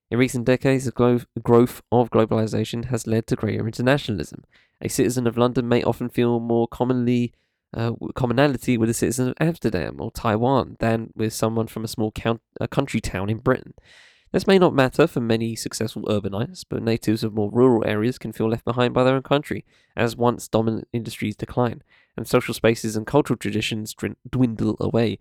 In 0.10 0.18
recent 0.18 0.46
decades, 0.46 0.86
the 0.86 0.92
glo- 0.92 1.22
growth 1.42 1.82
of 1.92 2.10
globalization 2.10 2.86
has 2.86 3.08
led 3.08 3.28
to 3.28 3.36
greater 3.36 3.66
internationalism. 3.66 4.44
A 4.82 4.90
citizen 4.90 5.28
of 5.28 5.38
London 5.38 5.68
may 5.68 5.84
often 5.84 6.10
feel 6.10 6.40
more 6.40 6.68
commonly 6.68 7.34
uh, 7.74 7.94
commonality 8.16 8.78
with 8.78 8.90
a 8.90 8.94
citizen 8.94 9.30
of 9.30 9.36
Amsterdam 9.40 9.98
or 10.00 10.12
Taiwan 10.12 10.76
than 10.80 11.12
with 11.16 11.34
someone 11.34 11.68
from 11.68 11.86
a 11.86 11.88
small 11.88 12.12
count- 12.12 12.42
a 12.60 12.68
country 12.68 13.00
town 13.00 13.30
in 13.30 13.38
Britain. 13.38 13.74
This 14.32 14.48
may 14.48 14.58
not 14.58 14.74
matter 14.74 15.08
for 15.08 15.20
many 15.20 15.58
successful 15.58 16.04
urbanites, 16.04 16.64
but 16.68 16.82
natives 16.82 17.24
of 17.24 17.34
more 17.34 17.52
rural 17.52 17.86
areas 17.86 18.18
can 18.18 18.32
feel 18.32 18.48
left 18.48 18.64
behind 18.64 18.94
by 18.94 19.04
their 19.04 19.16
own 19.16 19.24
country, 19.24 19.66
as 19.96 20.16
once 20.16 20.48
dominant 20.48 20.88
industries 20.94 21.36
decline, 21.36 21.84
and 22.16 22.26
social 22.26 22.54
spaces 22.54 22.96
and 22.96 23.06
cultural 23.06 23.38
traditions 23.38 23.94
dwindle 24.30 24.78
away. 24.80 25.20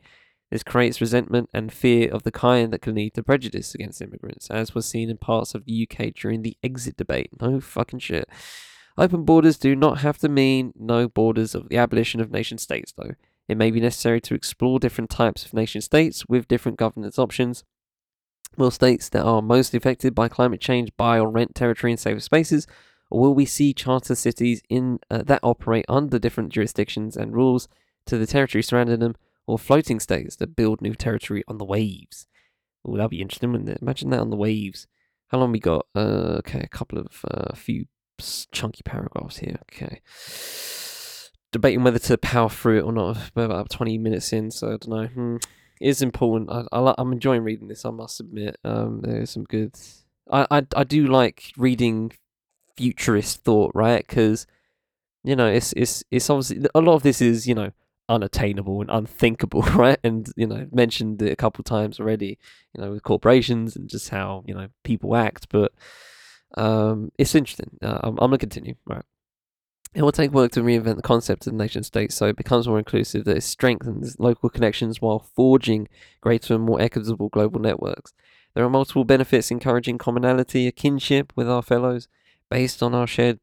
This 0.50 0.62
creates 0.62 1.00
resentment 1.00 1.50
and 1.52 1.72
fear 1.72 2.10
of 2.10 2.22
the 2.22 2.30
kind 2.30 2.72
that 2.72 2.82
can 2.82 2.94
lead 2.94 3.14
to 3.14 3.22
prejudice 3.22 3.74
against 3.74 4.00
immigrants, 4.00 4.48
as 4.48 4.74
was 4.74 4.86
seen 4.86 5.10
in 5.10 5.16
parts 5.16 5.54
of 5.54 5.64
the 5.64 5.88
UK 5.88 6.14
during 6.14 6.42
the 6.42 6.56
Brexit 6.62 6.96
debate. 6.96 7.30
No 7.40 7.60
fucking 7.60 8.00
shit. 8.00 8.28
Open 8.96 9.24
borders 9.24 9.58
do 9.58 9.74
not 9.74 9.98
have 9.98 10.18
to 10.18 10.28
mean 10.28 10.72
no 10.78 11.08
borders 11.08 11.54
of 11.54 11.68
the 11.68 11.78
abolition 11.78 12.20
of 12.20 12.30
nation 12.30 12.58
states, 12.58 12.92
though. 12.96 13.14
It 13.48 13.56
may 13.56 13.72
be 13.72 13.80
necessary 13.80 14.20
to 14.22 14.34
explore 14.34 14.78
different 14.78 15.10
types 15.10 15.44
of 15.44 15.54
nation 15.54 15.80
states 15.80 16.26
with 16.28 16.46
different 16.46 16.78
governance 16.78 17.18
options. 17.18 17.64
Will 18.56 18.70
states 18.70 19.08
that 19.10 19.24
are 19.24 19.42
most 19.42 19.74
affected 19.74 20.14
by 20.14 20.28
climate 20.28 20.60
change 20.60 20.90
buy 20.96 21.18
or 21.18 21.30
rent 21.30 21.54
territory 21.54 21.92
in 21.92 21.96
safer 21.96 22.20
spaces, 22.20 22.66
or 23.10 23.20
will 23.20 23.34
we 23.34 23.46
see 23.46 23.72
charter 23.72 24.14
cities 24.14 24.62
in 24.68 24.98
uh, 25.10 25.22
that 25.22 25.40
operate 25.42 25.84
under 25.88 26.18
different 26.18 26.52
jurisdictions 26.52 27.16
and 27.16 27.34
rules 27.34 27.68
to 28.06 28.18
the 28.18 28.26
territory 28.26 28.62
surrounding 28.62 29.00
them? 29.00 29.14
or 29.50 29.58
floating 29.58 29.98
states 29.98 30.36
that 30.36 30.54
build 30.54 30.80
new 30.80 30.94
territory 30.94 31.42
on 31.48 31.58
the 31.58 31.64
waves. 31.64 32.26
Oh, 32.84 32.96
that'd 32.96 33.10
be 33.10 33.20
interesting, 33.20 33.50
wouldn't 33.50 33.68
it? 33.68 33.82
Imagine 33.82 34.10
that 34.10 34.20
on 34.20 34.30
the 34.30 34.36
waves. 34.36 34.86
How 35.28 35.38
long 35.38 35.52
we 35.52 35.58
got? 35.58 35.86
Uh, 35.94 36.38
okay, 36.38 36.60
a 36.60 36.68
couple 36.68 36.98
of 36.98 37.24
uh, 37.28 37.54
few 37.54 37.86
chunky 38.52 38.82
paragraphs 38.84 39.38
here. 39.38 39.58
Okay, 39.72 40.00
debating 41.52 41.82
whether 41.82 41.98
to 41.98 42.16
power 42.18 42.48
through 42.48 42.78
it 42.78 42.84
or 42.84 42.92
not. 42.92 43.18
We're 43.34 43.44
about 43.44 43.70
twenty 43.70 43.98
minutes 43.98 44.32
in, 44.32 44.50
so 44.50 44.68
I 44.68 44.70
don't 44.70 44.88
know. 44.88 45.06
Hmm. 45.06 45.36
It's 45.80 46.02
important. 46.02 46.50
I, 46.50 46.64
I 46.72 46.94
I'm 46.98 47.12
enjoying 47.12 47.42
reading 47.42 47.68
this. 47.68 47.84
I 47.84 47.90
must 47.90 48.20
admit. 48.20 48.58
Um, 48.64 49.00
there's 49.02 49.30
some 49.30 49.44
good. 49.44 49.74
I 50.30 50.46
I 50.50 50.66
I 50.76 50.84
do 50.84 51.06
like 51.06 51.52
reading 51.56 52.12
futurist 52.76 53.42
thought, 53.44 53.72
right? 53.74 54.06
Because 54.06 54.46
you 55.24 55.36
know, 55.36 55.46
it's 55.46 55.72
it's 55.74 56.04
it's 56.10 56.30
obviously 56.30 56.66
a 56.74 56.80
lot 56.80 56.94
of 56.94 57.02
this 57.02 57.20
is 57.20 57.46
you 57.46 57.54
know 57.54 57.72
unattainable 58.08 58.80
and 58.80 58.90
unthinkable, 58.90 59.62
right? 59.74 59.98
And 60.04 60.30
you 60.36 60.46
know, 60.46 60.66
mentioned 60.72 61.22
it 61.22 61.32
a 61.32 61.36
couple 61.36 61.64
times 61.64 62.00
already, 62.00 62.38
you 62.74 62.82
know, 62.82 62.90
with 62.90 63.02
corporations 63.02 63.76
and 63.76 63.88
just 63.88 64.10
how 64.10 64.44
you 64.46 64.54
know 64.54 64.68
people 64.84 65.16
act. 65.16 65.48
But 65.50 65.72
um, 66.56 67.10
it's 67.18 67.34
interesting. 67.34 67.78
Uh, 67.82 68.00
I'm, 68.02 68.12
I'm 68.18 68.30
gonna 68.30 68.38
continue, 68.38 68.74
right? 68.86 69.04
It 69.92 70.02
will 70.02 70.12
take 70.12 70.30
work 70.30 70.52
to 70.52 70.62
reinvent 70.62 70.96
the 70.96 71.02
concept 71.02 71.46
of 71.46 71.52
the 71.52 71.58
nation 71.58 71.82
state 71.82 72.12
so 72.12 72.26
it 72.26 72.36
becomes 72.36 72.68
more 72.68 72.78
inclusive, 72.78 73.24
that 73.24 73.38
it 73.38 73.42
strengthens 73.42 74.20
local 74.20 74.48
connections 74.48 75.00
while 75.00 75.18
forging 75.18 75.88
greater 76.20 76.54
and 76.54 76.62
more 76.62 76.80
equitable 76.80 77.28
global 77.28 77.60
networks. 77.60 78.12
There 78.54 78.64
are 78.64 78.70
multiple 78.70 79.04
benefits 79.04 79.50
encouraging 79.50 79.98
commonality, 79.98 80.66
a 80.66 80.72
kinship 80.72 81.32
with 81.34 81.48
our 81.48 81.62
fellows, 81.62 82.08
based 82.48 82.82
on 82.82 82.94
our 82.94 83.06
shared 83.06 83.40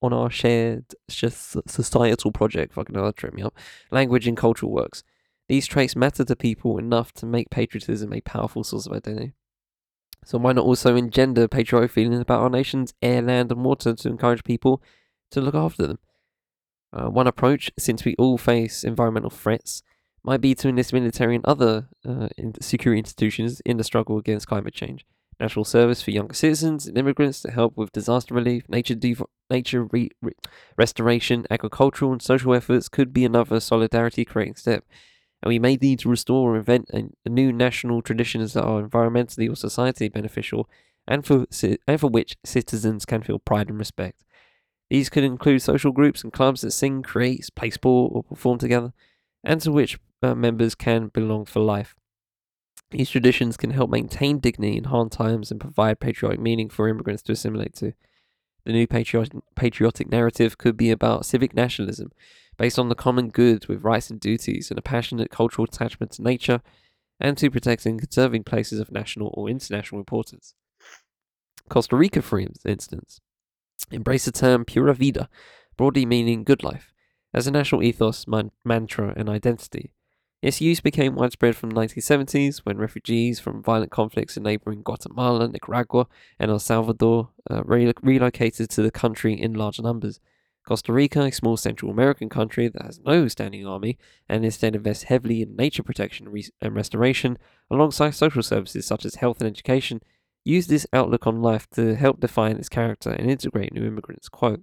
on 0.00 0.12
our 0.12 0.30
shared 0.30 0.94
societal 1.08 2.32
project. 2.32 2.74
Fucking 2.74 2.94
hell, 2.94 3.06
that 3.06 3.16
trip 3.16 3.34
me 3.34 3.42
up. 3.42 3.54
Language 3.90 4.28
and 4.28 4.36
cultural 4.36 4.70
works. 4.70 5.02
These 5.48 5.66
traits 5.66 5.96
matter 5.96 6.24
to 6.24 6.36
people 6.36 6.78
enough 6.78 7.12
to 7.14 7.26
make 7.26 7.50
patriotism 7.50 8.12
a 8.12 8.20
powerful 8.20 8.62
source 8.62 8.86
of 8.86 8.92
identity. 8.92 9.32
So 10.24 10.38
why 10.38 10.52
not 10.52 10.64
also 10.64 10.94
engender 10.96 11.48
patriotic 11.48 11.90
feelings 11.90 12.20
about 12.20 12.42
our 12.42 12.50
nation's 12.50 12.92
air, 13.00 13.22
land, 13.22 13.50
and 13.50 13.64
water 13.64 13.94
to 13.94 14.08
encourage 14.08 14.44
people 14.44 14.82
to 15.30 15.40
look 15.40 15.54
after 15.54 15.86
them. 15.86 15.98
Uh, 16.92 17.10
one 17.10 17.26
approach, 17.26 17.70
since 17.78 18.04
we 18.04 18.14
all 18.18 18.38
face 18.38 18.82
environmental 18.84 19.30
threats, 19.30 19.82
might 20.22 20.40
be 20.40 20.54
to 20.54 20.68
enlist 20.68 20.92
military 20.92 21.34
and 21.34 21.44
other 21.44 21.88
uh, 22.06 22.28
security 22.60 22.98
institutions 22.98 23.60
in 23.64 23.76
the 23.76 23.84
struggle 23.84 24.18
against 24.18 24.48
climate 24.48 24.74
change. 24.74 25.06
National 25.40 25.64
service 25.64 26.02
for 26.02 26.10
younger 26.10 26.34
citizens 26.34 26.86
and 26.86 26.98
immigrants 26.98 27.40
to 27.42 27.50
help 27.50 27.76
with 27.76 27.92
disaster 27.92 28.34
relief, 28.34 28.68
nature, 28.68 28.96
nature 29.48 29.84
re- 29.84 30.10
re- 30.20 30.32
restoration, 30.76 31.46
agricultural 31.50 32.12
and 32.12 32.20
social 32.20 32.54
efforts 32.54 32.88
could 32.88 33.12
be 33.12 33.24
another 33.24 33.60
solidarity 33.60 34.24
creating 34.24 34.56
step. 34.56 34.84
And 35.42 35.48
we 35.48 35.60
may 35.60 35.76
need 35.76 36.00
to 36.00 36.08
restore 36.08 36.54
or 36.54 36.56
invent 36.56 36.90
a, 36.92 37.04
a 37.24 37.28
new 37.28 37.52
national 37.52 38.02
traditions 38.02 38.54
that 38.54 38.64
are 38.64 38.82
environmentally 38.82 39.48
or 39.48 39.54
society 39.54 40.08
beneficial 40.08 40.68
and 41.06 41.24
for, 41.24 41.46
and 41.86 42.00
for 42.00 42.08
which 42.08 42.36
citizens 42.44 43.06
can 43.06 43.22
feel 43.22 43.38
pride 43.38 43.68
and 43.68 43.78
respect. 43.78 44.24
These 44.90 45.10
could 45.10 45.24
include 45.24 45.62
social 45.62 45.92
groups 45.92 46.22
and 46.22 46.32
clubs 46.32 46.62
that 46.62 46.70
sing, 46.70 47.02
create, 47.02 47.48
play 47.54 47.70
sport, 47.70 48.12
or 48.14 48.22
perform 48.22 48.58
together, 48.58 48.92
and 49.44 49.60
to 49.60 49.72
which 49.72 49.98
uh, 50.22 50.34
members 50.34 50.74
can 50.74 51.08
belong 51.08 51.44
for 51.44 51.60
life. 51.60 51.94
These 52.90 53.10
traditions 53.10 53.58
can 53.58 53.70
help 53.70 53.90
maintain 53.90 54.38
dignity 54.38 54.78
in 54.78 54.84
hard 54.84 55.12
times 55.12 55.50
and 55.50 55.60
provide 55.60 56.00
patriotic 56.00 56.40
meaning 56.40 56.70
for 56.70 56.88
immigrants 56.88 57.22
to 57.24 57.32
assimilate 57.32 57.74
to. 57.76 57.92
The 58.64 58.72
new 58.72 58.86
patriotic, 58.86 59.34
patriotic 59.54 60.10
narrative 60.10 60.56
could 60.56 60.76
be 60.76 60.90
about 60.90 61.26
civic 61.26 61.54
nationalism, 61.54 62.10
based 62.56 62.78
on 62.78 62.88
the 62.88 62.94
common 62.94 63.28
good 63.28 63.66
with 63.68 63.84
rights 63.84 64.10
and 64.10 64.18
duties 64.18 64.70
and 64.70 64.78
a 64.78 64.82
passionate 64.82 65.30
cultural 65.30 65.66
attachment 65.66 66.12
to 66.12 66.22
nature 66.22 66.62
and 67.20 67.36
to 67.38 67.50
protecting 67.50 67.92
and 67.92 68.00
conserving 68.00 68.44
places 68.44 68.80
of 68.80 68.90
national 68.90 69.32
or 69.34 69.48
international 69.48 70.00
importance. 70.00 70.54
Costa 71.68 71.94
Rica, 71.94 72.22
for 72.22 72.40
instance, 72.40 73.20
embrace 73.90 74.24
the 74.24 74.32
term 74.32 74.64
pura 74.64 74.94
vida, 74.94 75.28
broadly 75.76 76.06
meaning 76.06 76.44
good 76.44 76.62
life, 76.62 76.92
as 77.32 77.46
a 77.46 77.50
national 77.50 77.82
ethos, 77.82 78.26
man- 78.26 78.50
mantra, 78.64 79.12
and 79.16 79.28
identity. 79.28 79.92
Its 80.40 80.60
use 80.60 80.80
became 80.80 81.16
widespread 81.16 81.56
from 81.56 81.70
the 81.70 81.76
1970s 81.80 82.58
when 82.58 82.78
refugees 82.78 83.40
from 83.40 83.62
violent 83.62 83.90
conflicts 83.90 84.36
in 84.36 84.44
neighboring 84.44 84.82
Guatemala, 84.82 85.48
Nicaragua, 85.48 86.06
and 86.38 86.50
El 86.50 86.60
Salvador 86.60 87.30
uh, 87.50 87.64
re- 87.64 87.92
relocated 88.02 88.70
to 88.70 88.82
the 88.82 88.92
country 88.92 89.34
in 89.34 89.54
large 89.54 89.80
numbers. 89.80 90.20
Costa 90.64 90.92
Rica, 90.92 91.22
a 91.22 91.32
small 91.32 91.56
Central 91.56 91.90
American 91.90 92.28
country 92.28 92.68
that 92.68 92.82
has 92.82 93.00
no 93.00 93.26
standing 93.26 93.66
army 93.66 93.98
and 94.28 94.44
instead 94.44 94.76
invests 94.76 95.04
heavily 95.04 95.42
in 95.42 95.56
nature 95.56 95.82
protection 95.82 96.32
and 96.60 96.74
restoration, 96.76 97.38
alongside 97.70 98.10
social 98.10 98.42
services 98.42 98.86
such 98.86 99.04
as 99.04 99.16
health 99.16 99.40
and 99.40 99.48
education, 99.48 100.02
use 100.44 100.66
this 100.66 100.86
outlook 100.92 101.26
on 101.26 101.42
life 101.42 101.68
to 101.70 101.94
help 101.94 102.20
define 102.20 102.56
its 102.56 102.68
character 102.68 103.10
and 103.10 103.30
integrate 103.30 103.72
new 103.72 103.84
immigrants. 103.84 104.28
Quote, 104.28 104.62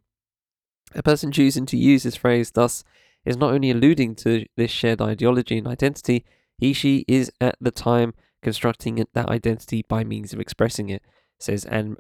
a 0.94 1.04
person 1.04 1.32
choosing 1.32 1.66
to 1.68 1.78
use 1.78 2.04
this 2.04 2.16
phrase 2.16 2.52
thus 2.52 2.84
is 3.26 3.38
not 3.38 3.54
only 3.54 3.72
alluding 3.72 4.16
to 4.16 4.46
this 4.56 4.72
shared 4.72 5.02
ideology 5.02 5.58
and 5.58 5.68
identity, 5.68 6.26
he, 6.58 6.74
she 6.74 7.04
is 7.08 7.32
at 7.42 7.56
the 7.60 7.72
time 7.72 8.14
constructing 8.42 9.04
that 9.14 9.30
identity 9.30 9.84
by 9.88 10.04
means 10.04 10.32
of 10.32 10.40
expressing 10.40 10.90
it, 10.90 11.02
says 11.40 11.66
Anna 11.66 11.96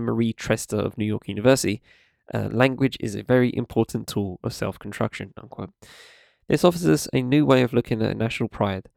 Marie 0.00 0.32
Trester 0.32 0.78
of 0.78 0.96
New 0.96 1.06
York 1.06 1.26
University. 1.26 1.82
Uh, 2.32 2.48
language 2.52 2.96
is 3.00 3.14
a 3.14 3.22
very 3.22 3.54
important 3.56 4.06
tool 4.06 4.38
of 4.44 4.52
self 4.52 4.78
construction. 4.78 5.32
This 6.48 6.64
offers 6.64 6.86
us 6.86 7.08
a 7.12 7.22
new 7.22 7.44
way 7.44 7.62
of 7.62 7.72
looking 7.72 8.02
at 8.02 8.16
national 8.16 8.48
pride 8.48 8.88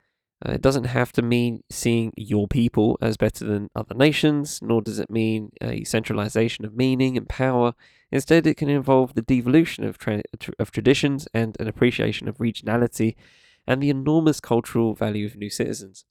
Uh, 0.46 0.54
it 0.54 0.62
doesn't 0.62 0.86
have 0.86 1.12
to 1.14 1.22
mean 1.22 1.64
seeing 1.70 2.12
your 2.18 2.48
people 2.48 2.98
as 3.02 3.16
better 3.16 3.46
than 3.46 3.70
other 3.76 3.96
nations, 3.96 4.60
nor 4.62 4.82
does 4.82 5.00
it 5.00 5.10
mean 5.10 5.52
a 5.62 5.84
centralization 5.84 6.66
of 6.66 6.76
meaning 6.76 7.16
and 7.16 7.30
power. 7.30 7.74
Instead, 8.12 8.46
it 8.46 8.58
can 8.58 8.70
involve 8.70 9.14
the 9.14 9.22
devolution 9.22 9.86
of, 9.86 9.98
tra- 9.98 10.24
of 10.60 10.72
traditions 10.72 11.28
and 11.34 11.56
an 11.60 11.68
appreciation 11.68 12.28
of 12.28 12.38
regionality 12.40 13.16
and 13.66 13.82
the 13.82 13.90
enormous 13.90 14.40
cultural 14.40 14.94
value 14.94 15.26
of 15.26 15.38
new 15.38 15.50
citizens. 15.50 16.04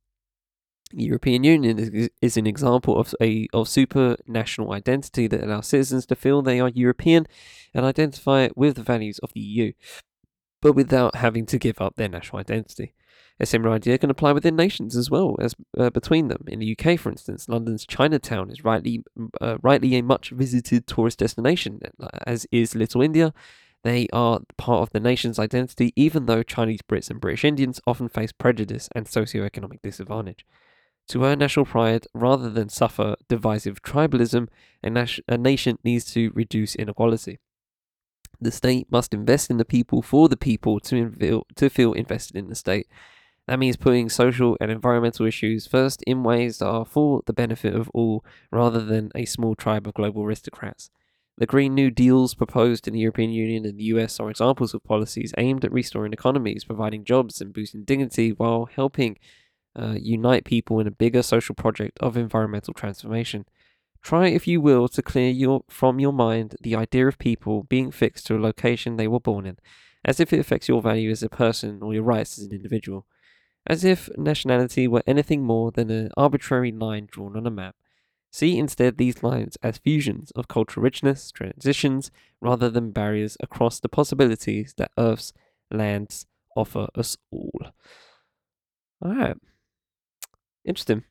The 0.92 1.04
European 1.04 1.44
Union 1.44 1.78
is, 1.78 2.10
is 2.20 2.36
an 2.36 2.46
example 2.46 2.98
of 2.98 3.14
a 3.20 3.48
of 3.52 3.66
supranational 3.66 4.74
identity 4.74 5.26
that 5.26 5.42
allows 5.42 5.68
citizens 5.68 6.04
to 6.06 6.16
feel 6.16 6.42
they 6.42 6.60
are 6.60 6.68
European 6.68 7.26
and 7.72 7.84
identify 7.84 8.48
with 8.56 8.76
the 8.76 8.82
values 8.82 9.18
of 9.20 9.32
the 9.32 9.40
EU, 9.40 9.72
but 10.60 10.74
without 10.74 11.16
having 11.16 11.46
to 11.46 11.58
give 11.58 11.80
up 11.80 11.96
their 11.96 12.08
national 12.08 12.40
identity. 12.40 12.94
A 13.40 13.46
similar 13.46 13.74
idea 13.74 13.98
can 13.98 14.10
apply 14.10 14.32
within 14.32 14.56
nations 14.56 14.96
as 14.96 15.10
well 15.10 15.36
as 15.40 15.54
uh, 15.76 15.90
between 15.90 16.28
them. 16.28 16.44
In 16.46 16.60
the 16.60 16.76
UK, 16.78 16.98
for 16.98 17.10
instance, 17.10 17.48
London's 17.48 17.86
Chinatown 17.86 18.50
is 18.50 18.64
rightly 18.64 19.04
uh, 19.40 19.58
rightly 19.62 19.96
a 19.96 20.02
much 20.02 20.30
visited 20.30 20.86
tourist 20.86 21.18
destination, 21.18 21.80
as 22.26 22.46
is 22.52 22.74
Little 22.74 23.02
India. 23.02 23.32
They 23.84 24.06
are 24.12 24.40
part 24.58 24.82
of 24.82 24.90
the 24.90 25.00
nation's 25.00 25.38
identity, 25.40 25.92
even 25.96 26.26
though 26.26 26.44
Chinese 26.44 26.82
Brits 26.82 27.10
and 27.10 27.20
British 27.20 27.44
Indians 27.44 27.80
often 27.86 28.08
face 28.08 28.30
prejudice 28.30 28.88
and 28.94 29.08
socio-economic 29.08 29.82
disadvantage. 29.82 30.46
To 31.08 31.24
earn 31.24 31.40
national 31.40 31.66
pride, 31.66 32.06
rather 32.14 32.48
than 32.48 32.68
suffer 32.68 33.16
divisive 33.28 33.82
tribalism, 33.82 34.48
a, 34.84 34.90
nas- 34.90 35.20
a 35.26 35.36
nation 35.36 35.78
needs 35.82 36.04
to 36.12 36.30
reduce 36.32 36.76
inequality. 36.76 37.40
The 38.40 38.52
state 38.52 38.86
must 38.90 39.12
invest 39.12 39.50
in 39.50 39.56
the 39.56 39.64
people 39.64 40.00
for 40.00 40.28
the 40.28 40.36
people 40.36 40.78
to, 40.80 40.94
inv- 40.94 41.42
to 41.56 41.68
feel 41.68 41.92
invested 41.92 42.36
in 42.36 42.48
the 42.48 42.54
state 42.54 42.86
that 43.48 43.59
means 43.59 43.76
putting 43.76 44.09
social 44.09 44.57
and 44.61 44.70
environmental 44.70 45.26
issues 45.26 45.66
first 45.66 46.02
in 46.07 46.22
ways 46.22 46.59
that 46.59 46.68
are 46.68 46.85
for 46.85 47.22
the 47.26 47.33
benefit 47.33 47.74
of 47.74 47.90
all 47.92 48.24
rather 48.50 48.81
than 48.81 49.11
a 49.14 49.24
small 49.24 49.55
tribe 49.55 49.87
of 49.87 49.94
global 49.94 50.22
aristocrats. 50.22 50.90
The 51.38 51.46
Green 51.46 51.74
New 51.74 51.90
Deals 51.90 52.35
proposed 52.35 52.87
in 52.87 52.94
the 52.94 53.00
European 53.00 53.31
Union 53.31 53.64
and 53.64 53.78
the 53.78 53.85
US 53.85 54.20
are 54.20 54.31
examples 54.31 54.74
of 54.74 54.85
policies 54.85 55.35
aimed 55.38 55.64
at 55.64 55.72
restoring 55.72 56.12
economies, 56.12 56.64
providing 56.64 57.05
jobs, 57.05 57.40
and 57.40 57.52
boosting 57.52 57.85
dignity 57.85 58.31
while 58.31 58.66
helping 58.66 59.18
uh, 59.74 59.96
unite 59.98 60.44
people 60.44 60.78
in 60.78 60.87
a 60.87 60.92
bigger 60.92 61.22
social 61.22 61.55
project 61.55 61.98
of 62.00 62.16
environmental 62.16 62.74
transformation. 62.74 63.46
Try, 64.02 64.28
if 64.28 64.46
you 64.46 64.61
will, 64.61 64.88
to 64.88 65.02
clear 65.02 65.31
your, 65.31 65.64
from 65.68 65.98
your 65.98 66.12
mind 66.12 66.57
the 66.61 66.76
idea 66.76 67.09
of 67.09 67.18
people 67.18 67.64
being 67.64 67.90
fixed 67.90 68.26
to 68.26 68.37
a 68.37 68.38
location 68.38 68.96
they 68.96 69.09
were 69.09 69.20
born 69.20 69.46
in, 69.46 69.57
as 70.05 70.20
if 70.20 70.33
it 70.33 70.40
affects 70.40 70.68
your 70.68 70.83
value 70.83 71.11
as 71.11 71.22
a 71.22 71.28
person 71.28 71.83
or 71.83 71.94
your 71.94 72.02
rights 72.02 72.38
as 72.38 72.44
an 72.44 72.52
individual 72.52 73.07
as 73.66 73.85
if 73.85 74.09
nationality 74.16 74.88
were 74.88 75.03
anything 75.07 75.42
more 75.42 75.70
than 75.70 75.90
an 75.90 76.11
arbitrary 76.16 76.72
line 76.72 77.09
drawn 77.11 77.37
on 77.37 77.46
a 77.46 77.51
map. 77.51 77.77
See 78.31 78.59
instead 78.59 78.96
these 78.96 79.22
lines 79.22 79.59
as 79.62 79.79
fusions 79.79 80.31
of 80.33 80.48
cultural 80.48 80.83
richness, 80.83 81.31
transitions, 81.31 82.11
rather 82.40 82.70
than 82.70 82.90
barriers 82.90 83.37
across 83.40 83.79
the 83.79 83.90
possibilities 83.90 84.75
that 84.79 84.90
Earth's 84.96 85.33
lands 85.70 86.27
offer 86.57 86.88
us 86.94 87.16
all. 87.31 87.61
Alright. 89.05 89.37
Interesting. 90.64 91.05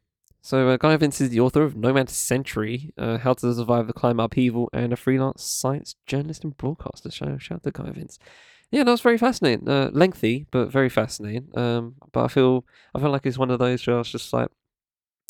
So, 0.44 0.70
uh, 0.70 0.78
Guy 0.78 0.98
Vince 0.98 1.22
is 1.22 1.30
the 1.30 1.40
author 1.40 1.62
of 1.62 1.76
Nomad 1.76 2.10
Century, 2.10 2.92
uh, 2.98 3.20
How 3.20 3.34
to 3.34 3.54
Survive 3.54 3.86
the 3.86 3.94
Climate 3.94 4.26
Upheaval, 4.26 4.70
and 4.74 4.92
a 4.92 4.96
freelance 4.96 5.44
science 5.44 5.96
journalist 6.08 6.44
and 6.44 6.58
broadcaster. 6.58 7.12
Shout, 7.12 7.40
shout 7.40 7.58
out 7.58 7.64
to 7.64 7.72
Guy 7.72 7.92
Vince 7.92 8.18
yeah, 8.72 8.84
that 8.84 8.92
was 8.92 9.02
very 9.02 9.18
fascinating. 9.18 9.68
Uh, 9.68 9.90
lengthy, 9.94 10.46
but 10.52 10.72
very 10.72 10.90
fascinating. 10.90 11.50
Um, 11.56 11.96
but 12.14 12.24
I 12.24 12.28
feel 12.30 12.66
I 12.96 13.00
feel 13.00 13.10
like 13.12 13.26
it's 13.26 13.38
one 13.38 13.52
of 13.52 13.60
those 13.60 13.86
where 13.86 13.98
I 13.98 14.00
was 14.00 14.12
just 14.12 14.32
like, 14.34 14.48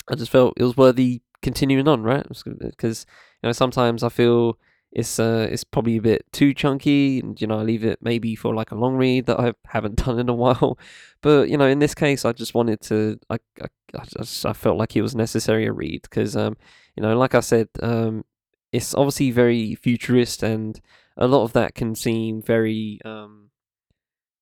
I 0.10 0.15
just 0.15 0.32
felt 0.32 0.54
it 0.58 0.63
was 0.63 0.77
worthy 0.77 1.21
continuing 1.41 1.88
on, 1.88 2.04
right? 2.04 2.25
Because 2.45 3.06
you 3.41 3.47
know 3.47 3.51
sometimes 3.54 4.04
I 4.04 4.10
feel 4.10 4.58
it's 4.91 5.19
uh 5.19 5.47
it's 5.49 5.63
probably 5.63 5.97
a 5.97 6.01
bit 6.01 6.25
too 6.32 6.54
chunky, 6.54 7.19
and 7.19 7.39
you 7.41 7.47
know 7.47 7.60
I 7.60 7.63
leave 7.63 7.84
it 7.84 7.99
maybe 8.01 8.36
for 8.36 8.54
like 8.54 8.71
a 8.71 8.75
long 8.75 8.95
read 8.95 9.25
that 9.25 9.39
I 9.39 9.54
haven't 9.67 9.95
done 10.06 10.19
in 10.19 10.30
a 10.30 10.34
while. 10.36 10.77
But 11.21 11.49
you 11.49 11.58
know 11.58 11.67
in 11.67 11.80
this 11.80 11.95
case, 11.95 12.25
I 12.25 12.34
just 12.34 12.54
wanted 12.54 12.82
to 12.82 13.19
I 13.30 13.39
I, 13.62 13.67
I 13.95 14.04
just 14.06 14.45
I 14.45 14.54
felt 14.54 14.77
like 14.77 14.95
it 14.95 15.01
was 15.01 15.15
necessary 15.15 15.65
a 15.65 15.73
read 15.73 16.04
because 16.04 16.36
um 16.36 16.58
you 16.95 17.04
know 17.04 17.17
like 17.17 17.36
I 17.36 17.39
said 17.39 17.69
um 17.82 18.23
it's 18.71 18.93
obviously 18.93 19.32
very 19.32 19.75
futurist 19.75 20.43
and 20.43 20.80
a 21.22 21.28
lot 21.28 21.44
of 21.44 21.54
that 21.54 21.76
can 21.76 21.94
seem 21.94 22.42
very 22.42 23.00
um, 23.06 23.52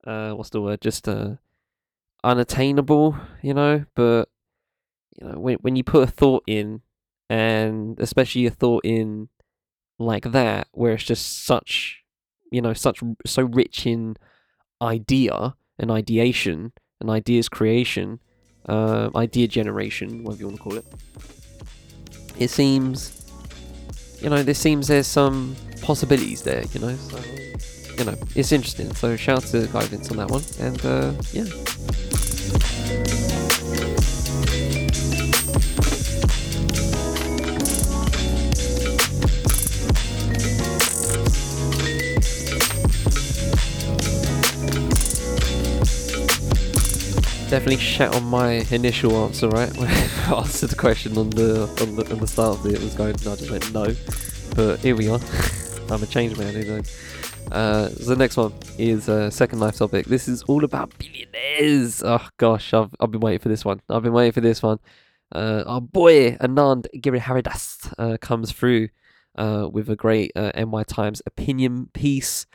uh, 0.07 0.31
what's 0.31 0.49
the 0.49 0.61
word? 0.61 0.79
Just 0.79 1.07
uh, 1.07 1.35
unattainable, 2.23 3.17
you 3.41 3.53
know. 3.53 3.85
But 3.95 4.29
you 5.19 5.27
know, 5.27 5.39
when 5.39 5.57
when 5.57 5.75
you 5.75 5.83
put 5.83 6.07
a 6.07 6.11
thought 6.11 6.43
in, 6.47 6.81
and 7.29 7.99
especially 7.99 8.45
a 8.45 8.49
thought 8.49 8.85
in 8.85 9.27
like 9.99 10.31
that, 10.31 10.69
where 10.71 10.93
it's 10.93 11.03
just 11.03 11.45
such, 11.45 12.03
you 12.49 12.61
know, 12.61 12.73
such 12.73 13.01
so 13.25 13.43
rich 13.43 13.85
in 13.85 14.15
idea 14.81 15.55
and 15.77 15.91
ideation 15.91 16.71
and 17.01 17.09
ideas 17.09 17.49
creation, 17.49 18.19
uh, 18.69 19.09
idea 19.17 19.49
generation, 19.49 20.23
whatever 20.23 20.39
you 20.39 20.47
want 20.47 20.57
to 20.57 20.63
call 20.63 20.77
it. 20.77 20.85
It 22.37 22.49
seems, 22.49 23.18
you 24.21 24.29
know, 24.29 24.43
there 24.43 24.53
seems 24.53 24.87
there's 24.87 25.07
some 25.07 25.55
possibilities 25.81 26.41
there, 26.43 26.63
you 26.73 26.79
know. 26.79 26.95
So, 26.95 27.19
you 27.97 28.05
know, 28.05 28.15
it's 28.35 28.51
interesting. 28.51 28.93
So 28.95 29.15
shout 29.15 29.43
out 29.43 29.49
to 29.51 29.67
guidance 29.67 30.11
on 30.11 30.17
that 30.17 30.29
one, 30.29 30.43
and 30.59 30.85
uh, 30.85 31.13
yeah. 31.33 31.45
Definitely 47.49 47.77
shat 47.77 48.15
on 48.15 48.23
my 48.25 48.65
initial 48.71 49.25
answer, 49.25 49.49
right? 49.49 49.69
When 49.77 49.87
I 49.89 50.37
answered 50.37 50.69
the 50.69 50.75
question 50.75 51.17
on 51.17 51.31
the 51.31 51.63
on 51.81 51.95
the, 51.95 52.11
on 52.11 52.19
the 52.19 52.27
start 52.27 52.59
of 52.59 52.65
it, 52.67 52.73
it 52.75 52.81
was 52.81 52.93
going. 52.93 53.15
I 53.15 53.35
just 53.35 53.49
went 53.49 53.73
no, 53.73 53.95
but 54.55 54.79
here 54.79 54.95
we 54.95 55.09
are. 55.09 55.19
I'm 55.89 56.03
a 56.03 56.05
change 56.05 56.37
man, 56.37 56.53
you 56.55 56.65
know. 56.65 56.81
Uh, 57.51 57.89
so 57.89 58.03
the 58.03 58.15
next 58.15 58.37
one 58.37 58.53
is 58.77 59.09
a 59.09 59.23
uh, 59.23 59.29
second 59.31 59.59
life 59.59 59.77
topic. 59.77 60.05
This 60.05 60.27
is 60.27 60.43
all 60.43 60.63
about 60.63 60.95
billionaires. 60.99 62.03
Oh 62.03 62.27
gosh, 62.37 62.71
I've 62.71 62.93
I've 62.99 63.09
been 63.09 63.21
waiting 63.21 63.39
for 63.39 63.49
this 63.49 63.65
one. 63.65 63.81
I've 63.89 64.03
been 64.03 64.13
waiting 64.13 64.33
for 64.33 64.41
this 64.41 64.61
one. 64.61 64.79
Uh, 65.33 65.63
our 65.65 65.81
boy 65.81 66.37
Anand 66.37 66.85
Giridharadas 66.95 67.93
uh, 67.97 68.17
comes 68.17 68.51
through 68.51 68.89
uh, 69.35 69.67
with 69.71 69.89
a 69.89 69.95
great 69.95 70.31
uh, 70.35 70.51
NY 70.55 70.83
Times 70.83 71.21
opinion 71.25 71.89
piece 71.93 72.45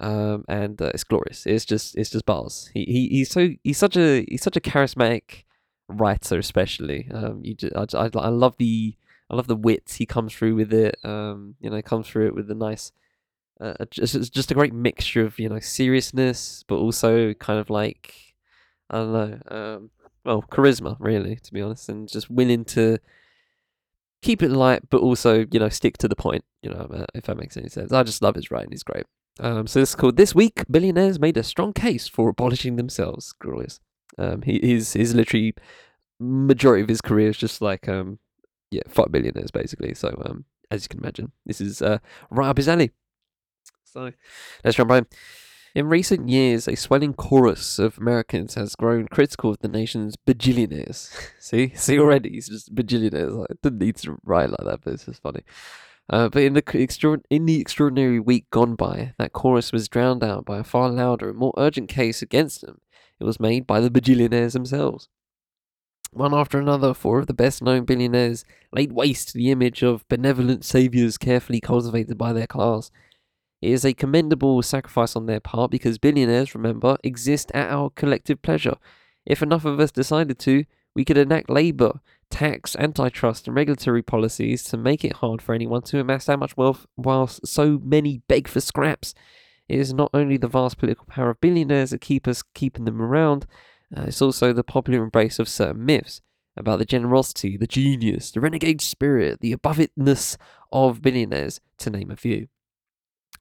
um, 0.00 0.44
and 0.48 0.80
uh, 0.80 0.90
it's 0.94 1.04
glorious. 1.04 1.46
It's 1.46 1.64
just 1.64 1.96
it's 1.96 2.10
just 2.10 2.24
bars. 2.24 2.70
He, 2.72 2.84
he 2.84 3.08
he's 3.08 3.30
so 3.30 3.50
he's 3.62 3.78
such 3.78 3.96
a 3.96 4.24
he's 4.28 4.42
such 4.42 4.56
a 4.56 4.60
charismatic 4.60 5.44
writer, 5.88 6.38
especially. 6.38 7.08
Um, 7.12 7.40
you 7.44 7.54
just, 7.54 7.94
I, 7.94 7.98
I, 7.98 8.10
I 8.14 8.28
love 8.28 8.56
the 8.56 8.96
I 9.28 9.36
love 9.36 9.46
the 9.46 9.56
wit 9.56 9.94
he 9.98 10.06
comes 10.06 10.34
through 10.34 10.54
with 10.54 10.72
it. 10.72 10.96
Um, 11.04 11.54
you 11.60 11.70
know, 11.70 11.80
comes 11.82 12.08
through 12.08 12.28
it 12.28 12.34
with 12.34 12.50
a 12.50 12.54
nice. 12.54 12.92
Uh, 13.60 13.84
just 13.90 14.32
just 14.32 14.50
a 14.50 14.54
great 14.54 14.72
mixture 14.72 15.22
of 15.22 15.38
you 15.38 15.48
know 15.48 15.60
seriousness, 15.60 16.64
but 16.66 16.76
also 16.76 17.34
kind 17.34 17.60
of 17.60 17.68
like 17.68 18.14
I 18.88 18.96
don't 18.96 19.12
know, 19.12 19.38
um, 19.54 19.90
well, 20.24 20.42
charisma, 20.50 20.96
really, 20.98 21.36
to 21.36 21.52
be 21.52 21.60
honest, 21.60 21.90
and 21.90 22.08
just 22.08 22.30
willing 22.30 22.64
to 22.66 22.98
keep 24.22 24.42
it 24.42 24.50
light, 24.50 24.88
but 24.88 25.02
also 25.02 25.44
you 25.50 25.60
know 25.60 25.68
stick 25.68 25.98
to 25.98 26.08
the 26.08 26.16
point. 26.16 26.44
You 26.62 26.70
know, 26.70 27.04
if 27.14 27.24
that 27.24 27.36
makes 27.36 27.58
any 27.58 27.68
sense. 27.68 27.92
I 27.92 28.02
just 28.02 28.22
love 28.22 28.34
his 28.34 28.50
writing; 28.50 28.70
he's 28.70 28.82
great. 28.82 29.04
Um, 29.40 29.66
so 29.66 29.80
this 29.80 29.90
is 29.90 29.94
called 29.94 30.18
This 30.18 30.34
Week, 30.34 30.64
Billionaires 30.70 31.18
Made 31.18 31.38
a 31.38 31.42
Strong 31.42 31.72
Case 31.72 32.06
for 32.06 32.28
Abolishing 32.28 32.76
Themselves. 32.76 33.32
Glorious. 33.32 33.80
Um, 34.18 34.42
he, 34.42 34.58
he's, 34.58 34.92
he's 34.92 35.14
literally, 35.14 35.54
majority 36.18 36.82
of 36.82 36.90
his 36.90 37.00
career 37.00 37.30
is 37.30 37.38
just 37.38 37.62
like, 37.62 37.88
um, 37.88 38.18
yeah, 38.70 38.82
fuck 38.86 39.10
billionaires, 39.10 39.50
basically. 39.50 39.94
So, 39.94 40.08
um, 40.26 40.44
as 40.70 40.84
you 40.84 40.88
can 40.88 41.00
imagine, 41.00 41.32
this 41.46 41.58
is 41.58 41.80
uh, 41.80 41.98
right 42.30 42.48
up 42.48 42.58
his 42.58 42.68
alley. 42.68 42.90
So, 43.84 44.12
let's 44.62 44.76
jump 44.76 44.90
right 44.90 45.06
in. 45.74 45.88
recent 45.88 46.28
years, 46.28 46.68
a 46.68 46.76
swelling 46.76 47.14
chorus 47.14 47.78
of 47.78 47.96
Americans 47.96 48.56
has 48.56 48.76
grown 48.76 49.08
critical 49.08 49.50
of 49.50 49.60
the 49.60 49.68
nation's 49.68 50.16
bajillionaires. 50.16 51.10
see, 51.38 51.72
see 51.74 51.98
already, 51.98 52.28
he's 52.28 52.48
just 52.48 52.74
bajillionaires. 52.74 53.38
Like, 53.38 53.56
didn't 53.62 53.78
need 53.78 53.96
to 53.96 54.18
write 54.22 54.50
like 54.50 54.64
that, 54.64 54.80
but 54.84 54.92
it's 54.92 55.06
just 55.06 55.22
funny. 55.22 55.44
Uh, 56.10 56.28
but 56.28 56.42
in 56.42 56.54
the, 56.54 57.22
in 57.30 57.46
the 57.46 57.60
extraordinary 57.60 58.18
week 58.18 58.50
gone 58.50 58.74
by, 58.74 59.14
that 59.18 59.32
chorus 59.32 59.70
was 59.70 59.88
drowned 59.88 60.24
out 60.24 60.44
by 60.44 60.58
a 60.58 60.64
far 60.64 60.90
louder 60.90 61.30
and 61.30 61.38
more 61.38 61.54
urgent 61.56 61.88
case 61.88 62.20
against 62.20 62.62
them. 62.62 62.80
It 63.20 63.24
was 63.24 63.38
made 63.38 63.64
by 63.64 63.78
the 63.78 63.90
bajillionaires 63.90 64.52
themselves. 64.52 65.08
One 66.12 66.34
after 66.34 66.58
another, 66.58 66.94
four 66.94 67.20
of 67.20 67.28
the 67.28 67.32
best 67.34 67.62
known 67.62 67.84
billionaires 67.84 68.44
laid 68.72 68.90
waste 68.90 69.28
to 69.28 69.34
the 69.34 69.52
image 69.52 69.84
of 69.84 70.08
benevolent 70.08 70.64
saviours 70.64 71.16
carefully 71.16 71.60
cultivated 71.60 72.18
by 72.18 72.32
their 72.32 72.48
class. 72.48 72.90
It 73.62 73.70
is 73.70 73.84
a 73.84 73.94
commendable 73.94 74.60
sacrifice 74.62 75.14
on 75.14 75.26
their 75.26 75.38
part 75.38 75.70
because 75.70 75.98
billionaires, 75.98 76.56
remember, 76.56 76.96
exist 77.04 77.52
at 77.54 77.70
our 77.70 77.90
collective 77.90 78.42
pleasure. 78.42 78.74
If 79.24 79.42
enough 79.42 79.64
of 79.64 79.78
us 79.78 79.92
decided 79.92 80.40
to, 80.40 80.64
we 80.96 81.04
could 81.04 81.18
enact 81.18 81.48
labour 81.48 82.00
tax, 82.30 82.76
antitrust, 82.76 83.46
and 83.46 83.56
regulatory 83.56 84.02
policies 84.02 84.62
to 84.64 84.76
make 84.76 85.04
it 85.04 85.14
hard 85.14 85.42
for 85.42 85.54
anyone 85.54 85.82
to 85.82 86.00
amass 86.00 86.26
that 86.26 86.38
much 86.38 86.56
wealth 86.56 86.86
whilst 86.96 87.46
so 87.46 87.80
many 87.82 88.22
beg 88.28 88.48
for 88.48 88.60
scraps. 88.60 89.14
It 89.68 89.78
is 89.78 89.92
not 89.92 90.10
only 90.14 90.36
the 90.36 90.48
vast 90.48 90.78
political 90.78 91.06
power 91.06 91.30
of 91.30 91.40
billionaires 91.40 91.90
that 91.90 92.00
keep 92.00 92.26
us 92.26 92.42
keeping 92.54 92.86
them 92.86 93.00
around, 93.00 93.46
uh, 93.96 94.02
it's 94.02 94.22
also 94.22 94.52
the 94.52 94.64
popular 94.64 95.02
embrace 95.02 95.38
of 95.38 95.48
certain 95.48 95.84
myths 95.84 96.20
about 96.56 96.78
the 96.78 96.84
generosity, 96.84 97.56
the 97.56 97.66
genius, 97.66 98.30
the 98.30 98.40
renegade 98.40 98.80
spirit, 98.80 99.40
the 99.40 99.52
above 99.52 99.78
itness 99.78 100.36
of 100.72 101.02
billionaires, 101.02 101.60
to 101.78 101.90
name 101.90 102.10
a 102.10 102.16
few. 102.16 102.48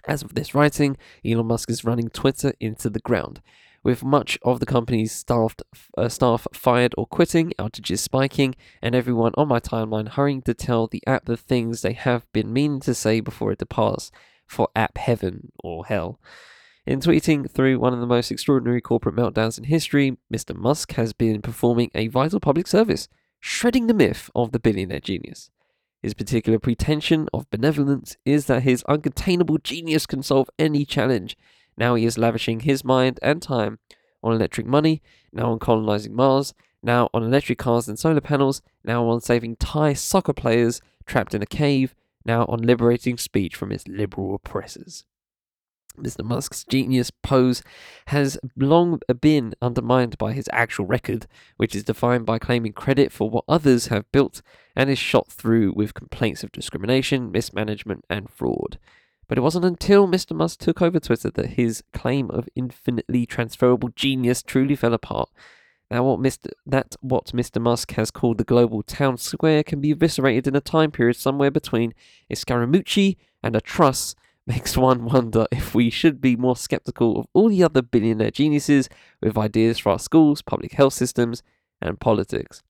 As 0.08 0.22
of 0.22 0.36
this 0.36 0.56
writing, 0.56 0.98
Elon 1.26 1.48
Musk 1.48 1.70
is 1.70 1.84
running 1.84 2.10
Twitter 2.10 2.54
into 2.60 2.90
the 2.90 3.00
ground. 3.00 3.42
With 3.82 4.04
much 4.04 4.38
of 4.42 4.60
the 4.60 4.66
company's 4.66 5.14
staff, 5.14 5.56
uh, 5.98 6.10
staff 6.10 6.48
fired 6.54 6.94
or 6.98 7.06
quitting, 7.06 7.54
outages 7.58 8.00
spiking, 8.00 8.56
and 8.82 8.94
everyone 8.94 9.32
on 9.36 9.48
my 9.48 9.60
timeline 9.60 10.10
hurrying 10.10 10.42
to 10.44 10.54
tell 10.54 10.88
the 10.88 11.02
app 11.08 11.26
the 11.26 11.38
things 11.38 11.82
they 11.82 11.94
have 11.94 12.30
been 12.34 12.52
meaning 12.52 12.82
to 12.82 12.94
say 12.94 13.22
before 13.22 13.54
it 13.54 13.60
departs 13.60 14.12
for 14.46 14.68
app 14.76 14.98
heaven 14.98 15.52
or 15.64 15.86
hell. 15.86 16.20
In 16.86 17.00
tweeting 17.00 17.50
through 17.50 17.80
one 17.80 17.94
of 17.94 18.00
the 18.00 18.08
most 18.08 18.32
extraordinary 18.32 18.82
corporate 18.82 19.16
meltdowns 19.16 19.58
in 19.58 19.66
history, 19.66 20.18
Mr. 20.34 20.56
Musk 20.56 20.94
has 20.94 21.14
been 21.14 21.42
performing 21.42 21.92
a 21.94 22.08
vital 22.08 22.40
public 22.40 22.68
service, 22.68 23.08
shredding 23.40 23.88
the 23.88 23.94
myth 23.94 24.30
of 24.36 24.52
the 24.52 24.60
billionaire 24.60 25.00
genius. 25.00 25.52
His 26.02 26.14
particular 26.14 26.60
pretension 26.60 27.28
of 27.34 27.50
benevolence 27.50 28.18
is 28.26 28.46
that 28.48 28.64
his 28.64 28.84
uncontainable 28.84 29.62
genius 29.62 30.06
can 30.06 30.24
solve 30.24 30.50
any 30.58 30.84
challenge, 30.84 31.38
now 31.80 31.96
he 31.96 32.06
is 32.06 32.18
lavishing 32.18 32.60
his 32.60 32.84
mind 32.84 33.20
and 33.24 33.42
time 33.42 33.80
on 34.22 34.34
electric 34.34 34.68
money, 34.68 35.02
now 35.32 35.52
on 35.52 35.60
colonizing 35.60 36.14
Mars, 36.14 36.54
now 36.84 37.10
on 37.14 37.24
electric 37.24 37.58
cars 37.58 37.88
and 37.88 37.98
solar 37.98 38.22
panels, 38.22 38.62
now 38.84 39.08
on 39.08 39.22
saving 39.22 39.56
Thai 39.56 39.94
soccer 39.94 40.34
players 40.34 40.82
trapped 41.06 41.34
in 41.34 41.42
a 41.42 41.48
cave, 41.48 41.96
now 42.26 42.46
on 42.46 42.62
liberating 42.62 43.18
speech 43.18 43.56
from 43.56 43.72
its 43.72 43.88
liberal 43.88 44.36
oppressors. 44.36 45.06
Mr. 45.98 46.24
Musk's 46.24 46.64
genius 46.64 47.12
pose 47.12 47.62
has 48.08 48.38
long 48.56 49.00
been 49.20 49.54
undermined 49.62 50.18
by 50.18 50.34
his 50.34 50.50
actual 50.54 50.86
record, 50.86 51.28
which 51.58 51.76
is 51.76 51.84
defined 51.84 52.26
by 52.26 52.40
claiming 52.40 52.72
credit 52.72 53.12
for 53.12 53.30
what 53.30 53.44
others 53.48 53.88
have 53.88 54.10
built 54.12 54.42
and 54.76 54.90
is 54.90 55.00
shot 55.00 55.28
through 55.30 55.74
with 55.76 55.94
complaints 55.94 56.44
of 56.44 56.52
discrimination, 56.52 57.32
mismanagement, 57.32 58.06
and 58.10 58.30
fraud. 58.30 58.78
But 59.30 59.38
it 59.38 59.42
wasn't 59.42 59.64
until 59.64 60.08
Mr. 60.08 60.36
Musk 60.36 60.60
took 60.60 60.82
over 60.82 61.00
Twitter 61.00 61.30
that 61.30 61.52
his 61.52 61.84
claim 61.94 62.32
of 62.32 62.50
infinitely 62.56 63.28
transferable 63.28 63.90
genius 63.96 64.42
truly 64.42 64.76
fell 64.76 64.94
apart. 64.94 65.30
Now, 65.92 66.04
what 66.04 66.20
Mr. 66.20 66.52
that 66.66 66.96
what 67.02 67.28
Mr. 67.28 67.62
Musk 67.62 67.92
has 67.92 68.12
called 68.12 68.40
the 68.40 68.44
global 68.44 68.84
town 68.84 69.18
square 69.18 69.64
can 69.64 69.80
be 69.80 69.92
eviscerated 69.92 70.48
in 70.48 70.56
a 70.56 70.62
time 70.62 70.92
period 70.92 71.16
somewhere 71.16 71.52
between 71.52 71.94
a 72.30 72.36
Scaramucci 72.36 73.18
and 73.42 73.56
a 73.56 73.62
Truss 73.62 74.16
makes 74.48 74.76
one 74.76 75.06
wonder 75.06 75.46
if 75.52 75.76
we 75.76 75.92
should 75.92 76.20
be 76.20 76.36
more 76.36 76.56
skeptical 76.56 77.20
of 77.20 77.28
all 77.34 77.50
the 77.50 77.64
other 77.64 77.84
billionaire 77.84 78.32
geniuses 78.32 78.90
with 79.22 79.38
ideas 79.38 79.78
for 79.78 79.92
our 79.92 80.00
schools, 80.00 80.42
public 80.42 80.74
health 80.74 80.94
systems, 80.94 81.44
and 81.80 82.00
politics. 82.00 82.64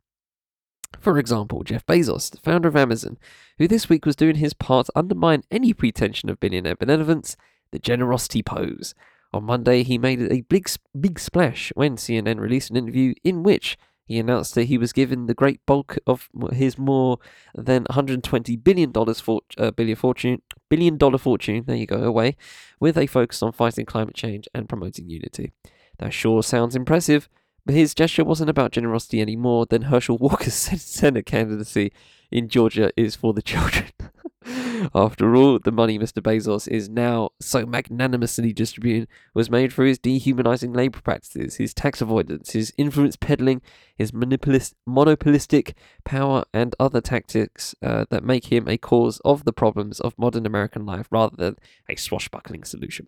For 0.99 1.17
example, 1.17 1.63
Jeff 1.63 1.85
Bezos, 1.85 2.31
the 2.31 2.37
founder 2.37 2.67
of 2.67 2.75
Amazon, 2.75 3.17
who 3.57 3.67
this 3.67 3.89
week 3.89 4.05
was 4.05 4.15
doing 4.15 4.35
his 4.35 4.53
part 4.53 4.87
to 4.87 4.93
undermine 4.95 5.43
any 5.51 5.73
pretension 5.73 6.29
of 6.29 6.39
billionaire 6.39 6.75
benevolence, 6.75 7.37
the 7.71 7.79
generosity 7.79 8.41
pose. 8.41 8.95
On 9.31 9.43
Monday, 9.43 9.83
he 9.83 9.97
made 9.97 10.21
a 10.31 10.41
big, 10.41 10.69
big 10.99 11.19
splash 11.19 11.71
when 11.75 11.95
CNN 11.95 12.39
released 12.39 12.71
an 12.71 12.77
interview 12.77 13.13
in 13.23 13.43
which 13.43 13.77
he 14.09 14.17
announced 14.17 14.55
that 14.55 14.63
he 14.63 14.77
was 14.79 14.91
given 14.91 15.27
the 15.27 15.35
great 15.35 15.63
bulk 15.67 15.99
of 16.07 16.29
his 16.51 16.79
more 16.79 17.19
than 17.53 17.83
120 17.83 18.55
billion 18.55 18.91
dollars 18.91 19.19
for, 19.19 19.41
uh, 19.59 19.69
billion 19.69 19.95
fortune, 19.95 20.41
billion 20.67 20.97
dollar 20.97 21.19
fortune. 21.19 21.63
There 21.67 21.75
you 21.75 21.85
go, 21.85 22.01
away, 22.03 22.35
with 22.79 22.97
a 22.97 23.05
focus 23.05 23.43
on 23.43 23.51
fighting 23.51 23.85
climate 23.85 24.15
change 24.15 24.47
and 24.55 24.67
promoting 24.67 25.11
unity. 25.11 25.51
That 25.99 26.11
sure 26.11 26.41
sounds 26.41 26.75
impressive, 26.75 27.29
his 27.69 27.93
gesture 27.93 28.23
wasn't 28.23 28.49
about 28.49 28.71
generosity 28.71 29.21
any 29.21 29.35
more 29.35 29.65
than 29.65 29.83
Herschel 29.83 30.17
Walker's 30.17 30.53
Senate 30.81 31.25
candidacy 31.25 31.91
in 32.31 32.47
Georgia 32.47 32.91
is 32.95 33.15
for 33.15 33.33
the 33.33 33.41
children. 33.41 33.87
After 34.95 35.35
all, 35.35 35.59
the 35.59 35.71
money 35.71 35.99
Mr. 35.99 36.21
Bezos 36.21 36.67
is 36.67 36.89
now 36.89 37.31
so 37.41 37.65
magnanimously 37.65 38.53
distributing 38.53 39.07
was 39.33 39.49
made 39.49 39.73
through 39.73 39.87
his 39.87 39.99
dehumanizing 39.99 40.73
labor 40.73 41.01
practices, 41.01 41.55
his 41.55 41.73
tax 41.73 42.01
avoidance, 42.01 42.51
his 42.51 42.73
influence 42.77 43.15
peddling, 43.15 43.61
his 43.95 44.13
monopolist, 44.13 44.75
monopolistic 44.85 45.75
power, 46.05 46.45
and 46.53 46.75
other 46.79 47.01
tactics 47.01 47.75
uh, 47.81 48.05
that 48.09 48.23
make 48.23 48.45
him 48.45 48.67
a 48.67 48.77
cause 48.77 49.19
of 49.25 49.43
the 49.43 49.53
problems 49.53 49.99
of 49.99 50.17
modern 50.17 50.45
American 50.45 50.85
life 50.85 51.07
rather 51.11 51.35
than 51.35 51.55
a 51.89 51.95
swashbuckling 51.95 52.63
solution. 52.63 53.07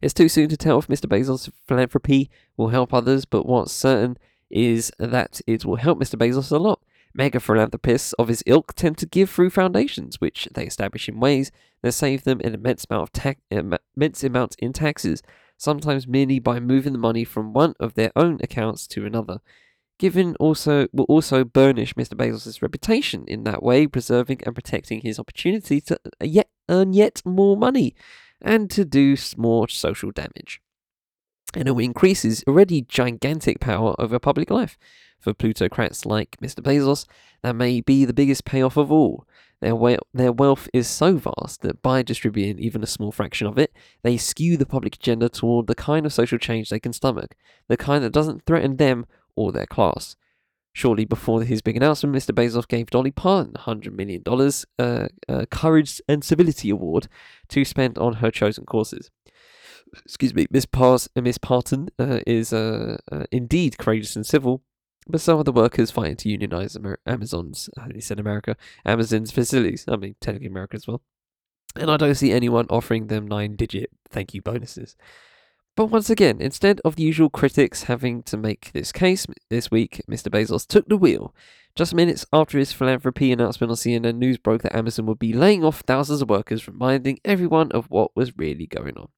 It's 0.00 0.14
too 0.14 0.28
soon 0.28 0.48
to 0.48 0.56
tell 0.56 0.78
if 0.78 0.88
Mr. 0.88 1.06
Bezos' 1.06 1.50
philanthropy 1.66 2.30
will 2.56 2.68
help 2.68 2.92
others, 2.92 3.24
but 3.24 3.46
what's 3.46 3.72
certain 3.72 4.18
is 4.50 4.92
that 4.98 5.40
it 5.46 5.64
will 5.64 5.76
help 5.76 5.98
Mr. 5.98 6.16
Bezos 6.16 6.52
a 6.52 6.58
lot. 6.58 6.80
Mega 7.14 7.40
philanthropists 7.40 8.12
of 8.14 8.28
his 8.28 8.42
ilk 8.46 8.72
tend 8.74 8.96
to 8.98 9.06
give 9.06 9.28
through 9.28 9.50
foundations, 9.50 10.20
which 10.20 10.48
they 10.54 10.64
establish 10.64 11.08
in 11.08 11.20
ways 11.20 11.52
that 11.82 11.92
save 11.92 12.24
them 12.24 12.40
an 12.42 12.54
immense 12.54 12.86
amount 12.88 13.02
of 13.02 13.12
ta- 13.12 13.34
immense 13.50 14.24
amount 14.24 14.56
in 14.58 14.72
taxes, 14.72 15.22
sometimes 15.58 16.06
merely 16.06 16.38
by 16.38 16.58
moving 16.58 16.92
the 16.92 16.98
money 16.98 17.24
from 17.24 17.52
one 17.52 17.74
of 17.78 17.94
their 17.94 18.12
own 18.16 18.38
accounts 18.42 18.86
to 18.86 19.04
another. 19.04 19.40
Given 19.98 20.34
also 20.36 20.88
will 20.92 21.04
also 21.04 21.44
burnish 21.44 21.94
Mr. 21.94 22.14
Bezos' 22.14 22.62
reputation 22.62 23.24
in 23.28 23.44
that 23.44 23.62
way, 23.62 23.86
preserving 23.86 24.40
and 24.44 24.54
protecting 24.54 25.02
his 25.02 25.18
opportunity 25.18 25.80
to 25.82 26.00
uh, 26.20 26.24
yet 26.24 26.48
earn 26.68 26.94
yet 26.94 27.22
more 27.24 27.56
money 27.56 27.94
and 28.42 28.70
to 28.70 28.84
do 28.84 29.16
more 29.36 29.68
social 29.68 30.10
damage. 30.10 30.60
And 31.54 31.68
it 31.68 31.78
increases 31.78 32.42
already 32.46 32.82
gigantic 32.82 33.60
power 33.60 33.94
over 33.98 34.18
public 34.18 34.50
life. 34.50 34.78
For 35.20 35.32
plutocrats 35.32 36.04
like 36.04 36.36
Mr. 36.42 36.60
Bezos, 36.60 37.06
that 37.42 37.54
may 37.54 37.80
be 37.80 38.04
the 38.04 38.12
biggest 38.12 38.44
payoff 38.44 38.76
of 38.76 38.90
all. 38.90 39.24
Their, 39.60 39.76
we- 39.76 39.98
their 40.12 40.32
wealth 40.32 40.68
is 40.72 40.88
so 40.88 41.16
vast 41.16 41.62
that 41.62 41.80
by 41.82 42.02
distributing 42.02 42.58
even 42.58 42.82
a 42.82 42.88
small 42.88 43.12
fraction 43.12 43.46
of 43.46 43.56
it, 43.56 43.72
they 44.02 44.16
skew 44.16 44.56
the 44.56 44.66
public 44.66 44.96
agenda 44.96 45.28
toward 45.28 45.68
the 45.68 45.76
kind 45.76 46.04
of 46.04 46.12
social 46.12 46.38
change 46.38 46.68
they 46.70 46.80
can 46.80 46.92
stomach, 46.92 47.36
the 47.68 47.76
kind 47.76 48.02
that 48.02 48.12
doesn't 48.12 48.44
threaten 48.44 48.76
them 48.78 49.06
or 49.36 49.52
their 49.52 49.66
class. 49.66 50.16
Shortly 50.74 51.04
before 51.04 51.42
his 51.42 51.60
big 51.60 51.76
announcement, 51.76 52.16
Mr. 52.16 52.34
Bezos 52.34 52.66
gave 52.66 52.88
Dolly 52.88 53.10
Parton 53.10 53.52
$100 53.52 53.92
million 53.92 54.22
uh, 54.78 55.08
uh, 55.28 55.44
Courage 55.50 56.00
and 56.08 56.24
Civility 56.24 56.70
Award 56.70 57.08
to 57.48 57.64
spend 57.64 57.98
on 57.98 58.14
her 58.14 58.30
chosen 58.30 58.64
causes. 58.64 59.10
Excuse 60.04 60.34
me, 60.34 60.46
Miss, 60.50 60.64
Pars- 60.64 61.10
uh, 61.14 61.32
Parton 61.42 61.90
uh, 61.98 62.20
is 62.26 62.54
uh, 62.54 62.96
uh, 63.10 63.24
indeed 63.30 63.76
courageous 63.76 64.16
and 64.16 64.26
civil, 64.26 64.62
but 65.06 65.20
some 65.20 65.38
of 65.38 65.44
the 65.44 65.52
workers 65.52 65.90
fighting 65.90 66.16
to 66.16 66.30
unionize 66.30 66.74
Amer- 66.74 67.00
Amazon's, 67.06 67.68
he 67.92 68.00
said 68.00 68.18
America, 68.18 68.56
Amazon's 68.86 69.30
facilities. 69.30 69.84
I 69.86 69.96
mean, 69.96 70.14
technically 70.22 70.48
America 70.48 70.76
as 70.76 70.86
well. 70.86 71.02
And 71.76 71.90
I 71.90 71.98
don't 71.98 72.14
see 72.14 72.32
anyone 72.32 72.66
offering 72.70 73.08
them 73.08 73.26
nine 73.26 73.56
digit 73.56 73.90
thank 74.10 74.32
you 74.34 74.40
bonuses. 74.40 74.96
But 75.74 75.86
once 75.86 76.10
again, 76.10 76.38
instead 76.40 76.80
of 76.84 76.96
the 76.96 77.02
usual 77.02 77.30
critics 77.30 77.84
having 77.84 78.22
to 78.24 78.36
make 78.36 78.72
this 78.72 78.92
case, 78.92 79.26
this 79.48 79.70
week 79.70 80.02
Mr. 80.08 80.30
Bezos 80.30 80.66
took 80.66 80.86
the 80.86 80.98
wheel. 80.98 81.34
Just 81.74 81.94
minutes 81.94 82.26
after 82.30 82.58
his 82.58 82.74
philanthropy 82.74 83.32
announcement 83.32 83.70
on 83.70 83.76
CNN, 83.76 84.16
news 84.16 84.36
broke 84.36 84.60
that 84.62 84.76
Amazon 84.76 85.06
would 85.06 85.18
be 85.18 85.32
laying 85.32 85.64
off 85.64 85.80
thousands 85.80 86.20
of 86.20 86.28
workers, 86.28 86.68
reminding 86.68 87.20
everyone 87.24 87.72
of 87.72 87.86
what 87.86 88.14
was 88.14 88.36
really 88.36 88.66
going 88.66 88.98
on. 88.98 89.08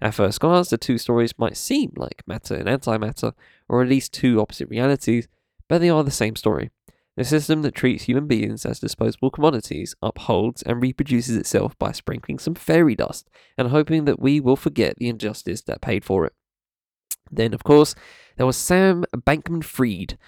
At 0.00 0.14
first 0.14 0.38
glance, 0.38 0.70
the 0.70 0.78
two 0.78 0.98
stories 0.98 1.36
might 1.38 1.56
seem 1.56 1.92
like 1.96 2.22
matter 2.24 2.54
and 2.54 2.68
antimatter, 2.68 3.32
or 3.68 3.82
at 3.82 3.88
least 3.88 4.12
two 4.12 4.40
opposite 4.40 4.68
realities, 4.68 5.26
but 5.68 5.78
they 5.78 5.90
are 5.90 6.04
the 6.04 6.12
same 6.12 6.36
story. 6.36 6.70
The 7.16 7.24
system 7.24 7.62
that 7.62 7.74
treats 7.74 8.04
human 8.04 8.26
beings 8.26 8.66
as 8.66 8.78
disposable 8.78 9.30
commodities 9.30 9.94
upholds 10.02 10.62
and 10.62 10.82
reproduces 10.82 11.36
itself 11.36 11.78
by 11.78 11.92
sprinkling 11.92 12.38
some 12.38 12.54
fairy 12.54 12.94
dust 12.94 13.30
and 13.56 13.68
hoping 13.68 14.04
that 14.04 14.20
we 14.20 14.38
will 14.38 14.56
forget 14.56 14.96
the 14.98 15.08
injustice 15.08 15.62
that 15.62 15.80
paid 15.80 16.04
for 16.04 16.26
it. 16.26 16.34
Then, 17.30 17.54
of 17.54 17.64
course, 17.64 17.94
there 18.36 18.46
was 18.46 18.56
Sam 18.56 19.04
Bankman 19.16 19.64
Fried, 19.64 20.18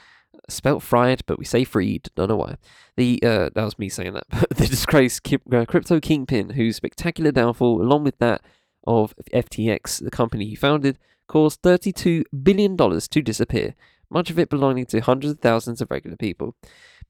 spelt 0.48 0.82
fried, 0.82 1.22
but 1.26 1.38
we 1.38 1.44
say 1.44 1.64
freed. 1.64 2.08
Don't 2.14 2.28
know 2.28 2.36
why. 2.36 2.56
The 2.96 3.20
uh, 3.22 3.50
that 3.54 3.64
was 3.64 3.78
me 3.78 3.88
saying 3.88 4.14
that. 4.14 4.28
the 4.56 4.66
disgraced 4.66 5.20
uh, 5.52 5.64
crypto 5.66 6.00
kingpin, 6.00 6.50
whose 6.50 6.76
spectacular 6.76 7.32
downfall, 7.32 7.82
along 7.82 8.04
with 8.04 8.18
that 8.18 8.40
of 8.86 9.14
FTX, 9.32 10.02
the 10.02 10.10
company 10.10 10.46
he 10.46 10.54
founded, 10.54 10.98
caused 11.26 11.60
$32 11.62 12.24
billion 12.42 12.76
to 12.76 13.22
disappear, 13.22 13.74
much 14.10 14.30
of 14.30 14.38
it 14.38 14.50
belonging 14.50 14.86
to 14.86 15.00
hundreds 15.00 15.32
of 15.32 15.40
thousands 15.40 15.80
of 15.80 15.90
regular 15.90 16.16
people. 16.16 16.54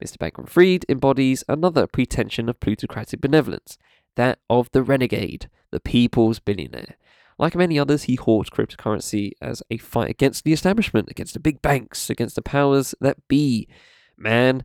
Mr. 0.02 0.16
Bankman 0.16 0.48
Fried 0.48 0.84
embodies 0.88 1.44
another 1.48 1.86
pretension 1.86 2.48
of 2.48 2.60
plutocratic 2.60 3.20
benevolence, 3.20 3.78
that 4.16 4.38
of 4.48 4.70
the 4.72 4.82
renegade, 4.82 5.48
the 5.70 5.80
people's 5.80 6.38
billionaire. 6.38 6.96
Like 7.38 7.54
many 7.54 7.78
others, 7.78 8.04
he 8.04 8.16
hoards 8.16 8.50
cryptocurrency 8.50 9.32
as 9.40 9.62
a 9.70 9.78
fight 9.78 10.10
against 10.10 10.44
the 10.44 10.52
establishment, 10.52 11.08
against 11.08 11.34
the 11.34 11.40
big 11.40 11.62
banks, 11.62 12.10
against 12.10 12.34
the 12.34 12.42
powers 12.42 12.94
that 13.00 13.16
be. 13.28 13.68
Man, 14.16 14.64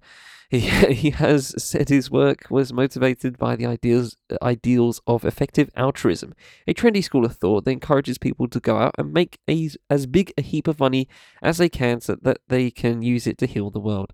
he, 0.91 1.09
has 1.09 1.55
said 1.57 1.89
his 1.89 2.11
work 2.11 2.45
was 2.51 2.71
motivated 2.71 3.39
by 3.39 3.55
the 3.55 3.65
ideals 3.65 4.17
ideals 4.43 5.01
of 5.07 5.25
effective 5.25 5.71
altruism, 5.75 6.35
a 6.67 6.75
trendy 6.75 7.03
school 7.03 7.25
of 7.25 7.35
thought 7.35 7.65
that 7.65 7.71
encourages 7.71 8.19
people 8.19 8.47
to 8.47 8.59
go 8.59 8.77
out 8.77 8.93
and 8.99 9.11
make 9.11 9.39
a, 9.49 9.71
as 9.89 10.05
big 10.05 10.31
a 10.37 10.43
heap 10.43 10.67
of 10.67 10.79
money 10.79 11.07
as 11.41 11.57
they 11.57 11.69
can 11.69 11.99
so 12.01 12.15
that 12.21 12.37
they 12.49 12.69
can 12.69 13.01
use 13.01 13.25
it 13.25 13.39
to 13.39 13.47
heal 13.47 13.71
the 13.71 13.79
world. 13.79 14.13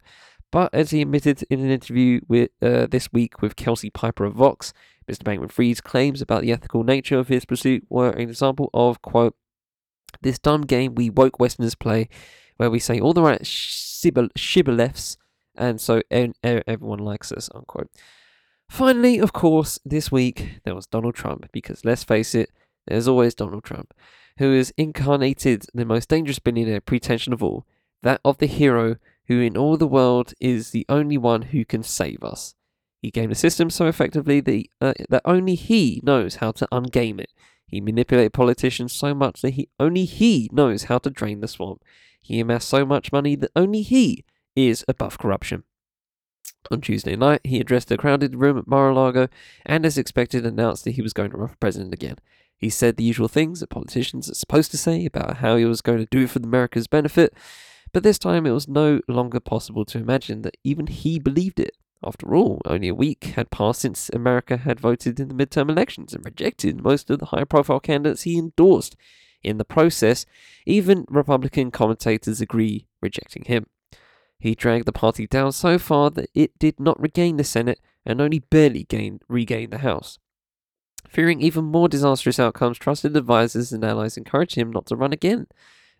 But 0.50 0.74
as 0.74 0.92
he 0.92 1.02
admitted 1.02 1.44
in 1.50 1.60
an 1.60 1.72
interview 1.72 2.22
with 2.30 2.52
uh, 2.62 2.88
this 2.88 3.12
week 3.12 3.42
with 3.42 3.58
Kelsey 3.58 3.90
Piper 3.90 4.24
of 4.24 4.36
Vox, 4.36 4.72
Mr. 5.12 5.24
Bankman 5.24 5.52
Fried's 5.52 5.82
claims 5.82 6.22
about 6.22 6.44
the 6.44 6.54
ethical 6.54 6.86
nature 6.86 7.20
of 7.20 7.28
his 7.28 7.44
pursuit 7.44 7.86
were 7.90 8.12
an 8.12 8.30
example 8.30 8.70
of, 8.74 9.02
quote, 9.02 9.36
this 10.22 10.40
dumb 10.40 10.62
game 10.62 10.96
we 10.96 11.10
woke 11.10 11.38
Westerners 11.38 11.76
play, 11.76 12.08
where 12.56 12.70
we 12.70 12.80
say 12.80 12.98
all 12.98 13.14
the 13.14 13.22
right 13.22 13.42
shibboleths, 13.42 15.18
and 15.56 15.80
so 15.82 16.02
everyone 16.12 17.00
likes 17.00 17.32
us, 17.32 17.50
unquote. 17.54 17.89
Finally, 18.70 19.18
of 19.18 19.34
course, 19.34 19.80
this 19.84 20.12
week 20.12 20.60
there 20.64 20.76
was 20.76 20.88
Donald 20.88 21.16
Trump, 21.16 21.47
because 21.52 21.84
let's 21.84 22.04
face 22.04 22.36
it, 22.36 22.52
there's 22.88 23.08
always 23.08 23.36
Donald 23.36 23.64
Trump, 23.64 23.93
who 24.38 24.56
has 24.56 24.72
incarnated 24.78 25.66
the 25.74 25.86
most 25.86 26.10
dangerous 26.10 26.39
billionaire 26.39 26.82
pretension 26.82 27.34
of 27.34 27.43
all, 27.43 27.66
that 28.04 28.22
of 28.24 28.38
the 28.38 28.45
hero 28.45 28.95
who 29.28 29.41
in 29.41 29.58
all 29.58 29.78
the 29.78 29.88
world 29.88 30.34
is 30.39 30.72
the 30.72 30.86
only 30.89 31.18
one 31.18 31.43
who 31.43 31.66
can 31.66 31.84
save 31.84 32.24
us. 32.24 32.56
He 33.02 33.12
gamed 33.12 33.32
the 33.32 33.36
system 33.36 33.70
so 33.70 33.88
effectively 33.88 34.39
that, 34.41 34.52
he, 34.52 34.70
uh, 34.82 34.93
that 35.10 35.22
only 35.26 35.56
he 35.56 36.02
knows 36.04 36.36
how 36.36 36.52
to 36.54 36.68
ungame 36.72 37.20
it. 37.20 37.32
He 37.68 37.80
manipulated 37.80 38.34
politicians 38.34 38.91
so 38.93 39.14
much 39.14 39.41
that 39.41 39.52
he 39.52 39.70
only 39.80 40.06
he 40.06 40.50
knows 40.52 40.86
how 40.86 40.97
to 41.00 41.10
drain 41.10 41.41
the 41.41 41.47
swamp. 41.47 41.84
He 42.22 42.39
amassed 42.39 42.68
so 42.68 42.86
much 42.86 43.12
money 43.12 43.36
that 43.36 43.52
only 43.56 43.84
he 43.84 44.26
is 44.56 44.86
above 44.88 45.18
corruption. 45.18 45.64
On 46.72 46.82
Tuesday 46.82 47.16
night, 47.16 47.41
he 47.43 47.60
addressed 47.60 47.91
a 47.91 47.97
crowded 47.97 48.36
room 48.36 48.58
at 48.58 48.68
Mar-a-Lago 48.68 49.30
and, 49.66 49.86
as 49.86 49.97
expected, 49.97 50.45
announced 50.45 50.84
that 50.84 50.91
he 50.91 51.02
was 51.02 51.14
going 51.14 51.32
to 51.32 51.38
run 51.38 51.47
for 51.47 51.56
president 51.58 51.93
again. 51.93 52.18
He 52.58 52.70
said 52.70 52.97
the 52.97 53.04
usual 53.04 53.30
things 53.30 53.62
that 53.62 53.70
politicians 53.70 54.30
are 54.30 54.36
supposed 54.36 54.72
to 54.72 54.78
say 54.78 55.06
about 55.06 55.38
how 55.38 55.56
he 55.56 55.66
was 55.66 55.82
going 55.82 56.00
to 56.00 56.06
do 56.06 56.24
it 56.24 56.30
for 56.30 56.39
America's 56.39 56.88
benefit, 56.88 57.34
but 57.93 58.04
this 58.04 58.20
time 58.20 58.45
it 58.45 58.52
was 58.52 58.68
no 58.68 59.00
longer 59.08 59.39
possible 59.39 59.86
to 59.86 59.97
imagine 59.97 60.41
that 60.41 60.58
even 60.64 60.88
he 60.88 61.20
believed 61.20 61.60
it. 61.60 61.76
After 62.04 62.36
all, 62.36 62.62
only 62.66 62.89
a 62.89 62.95
week 62.95 63.34
had 63.36 63.52
passed 63.52 63.82
since 63.82 64.10
America 64.14 64.58
had 64.58 64.80
voted 64.80 65.20
in 65.20 65.28
the 65.30 65.34
midterm 65.34 65.70
elections 65.70 66.14
and 66.14 66.24
rejected 66.24 66.84
most 66.84 67.10
of 67.10 67.20
the 67.20 67.28
high 67.28 67.43
profile 67.43 67.80
candidates 67.80 68.24
he 68.24 68.38
endorsed. 68.38 68.95
In 69.41 69.58
the 69.58 69.66
process, 69.66 70.26
even 70.66 71.06
Republican 71.10 71.72
commentators 71.72 72.41
agree 72.41 72.88
rejecting 73.02 73.45
him. 73.45 73.68
He 74.40 74.56
dragged 74.56 74.86
the 74.86 74.94
party 74.94 75.28
down 75.28 75.52
so 75.52 75.78
far 75.78 76.10
that 76.12 76.30
it 76.34 76.58
did 76.58 76.80
not 76.80 77.00
regain 77.00 77.38
the 77.38 77.44
Senate 77.44 77.80
and 78.06 78.22
only 78.22 78.40
barely 78.40 78.84
gained, 78.84 79.22
regained 79.28 79.72
the 79.72 79.80
House. 79.80 80.18
Fearing 81.08 81.42
even 81.42 81.66
more 81.66 81.90
disastrous 81.90 82.40
outcomes, 82.40 82.78
trusted 82.78 83.18
advisors 83.18 83.72
and 83.72 83.84
allies 83.84 84.18
encouraged 84.18 84.56
him 84.56 84.72
not 84.72 84.86
to 84.88 84.96
run 84.96 85.14
again. 85.14 85.48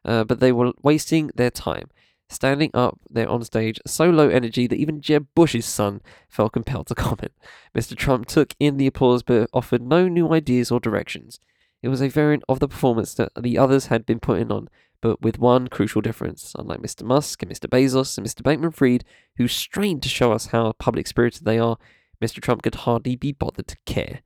Uh, 0.06 0.24
but 0.24 0.40
they 0.40 0.52
were 0.52 0.72
wasting 0.82 1.30
their 1.36 1.52
time 1.52 1.90
standing 2.30 2.70
up 2.74 3.00
there 3.10 3.28
on 3.28 3.44
stage, 3.44 3.80
so 3.86 4.10
low 4.10 4.30
energy 4.30 4.68
that 4.68 4.78
even 4.78 5.02
Jeb 5.02 5.28
Bush's 5.36 5.66
son 5.66 6.02
felt 6.30 6.54
compelled 6.54 6.88
to 6.88 6.96
comment. 6.96 7.34
Mr. 7.76 7.98
Trump 7.98 8.28
took 8.28 8.56
in 8.60 8.78
the 8.78 8.88
applause 8.88 9.24
but 9.24 9.50
offered 9.52 9.82
no 9.82 10.08
new 10.08 10.32
ideas 10.34 10.72
or 10.72 10.80
directions. 10.80 11.40
It 11.82 11.90
was 11.90 12.02
a 12.02 12.10
variant 12.10 12.44
of 12.48 12.60
the 12.60 12.68
performance 12.68 13.14
that 13.16 13.32
the 13.40 13.58
others 13.58 13.88
had 13.88 14.06
been 14.06 14.20
putting 14.20 14.52
on, 14.52 14.70
but 15.02 15.22
with 15.22 15.40
one 15.40 15.68
crucial 15.68 16.02
difference. 16.02 16.54
Unlike 16.58 16.82
Mr. 16.82 17.04
Musk 17.04 17.42
and 17.42 17.52
Mr. 17.52 17.70
Bezos 17.70 18.18
and 18.18 18.26
Mr. 18.28 18.42
Bankman 18.42 18.74
Fried, 18.74 19.06
who 19.38 19.48
strained 19.48 20.04
to 20.04 20.10
show 20.10 20.32
us 20.32 20.48
how 20.48 20.74
public 20.74 21.08
spirited 21.08 21.46
they 21.46 21.60
are, 21.60 21.78
Mr. 22.22 22.42
Trump 22.42 22.62
could 22.62 22.76
hardly 22.76 23.16
be 23.16 23.32
bothered 23.32 23.68
to 23.68 23.78
care. 23.86 24.22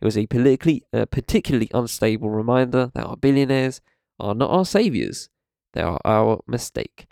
It 0.00 0.04
was 0.04 0.16
a 0.16 0.26
politically, 0.26 0.84
uh, 0.92 1.06
particularly 1.06 1.70
unstable 1.72 2.30
reminder 2.30 2.90
that 2.94 3.06
our 3.06 3.16
billionaires 3.16 3.80
are 4.18 4.34
not 4.34 4.50
our 4.50 4.64
saviors, 4.64 5.28
they 5.72 5.82
are 5.82 6.00
our 6.04 6.40
mistake. 6.46 7.06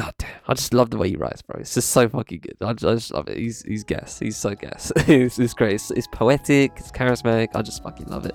God 0.00 0.14
damn, 0.16 0.30
I 0.48 0.54
just 0.54 0.72
love 0.72 0.88
the 0.88 0.96
way 0.96 1.10
he 1.10 1.16
writes, 1.16 1.42
bro. 1.42 1.60
It's 1.60 1.74
just 1.74 1.90
so 1.90 2.08
fucking 2.08 2.40
good. 2.40 2.56
I 2.62 2.72
just, 2.72 2.86
I 2.86 2.94
just 2.94 3.12
love 3.12 3.28
it. 3.28 3.36
He's 3.36 3.60
he's 3.60 3.84
gas. 3.84 4.18
He's 4.18 4.38
so 4.38 4.54
gas. 4.54 4.90
it's, 4.96 5.38
it's 5.38 5.52
great. 5.52 5.74
It's, 5.74 5.90
it's 5.90 6.06
poetic. 6.06 6.72
It's 6.78 6.90
charismatic. 6.90 7.48
I 7.54 7.60
just 7.60 7.82
fucking 7.82 8.06
love 8.06 8.24
it. 8.24 8.34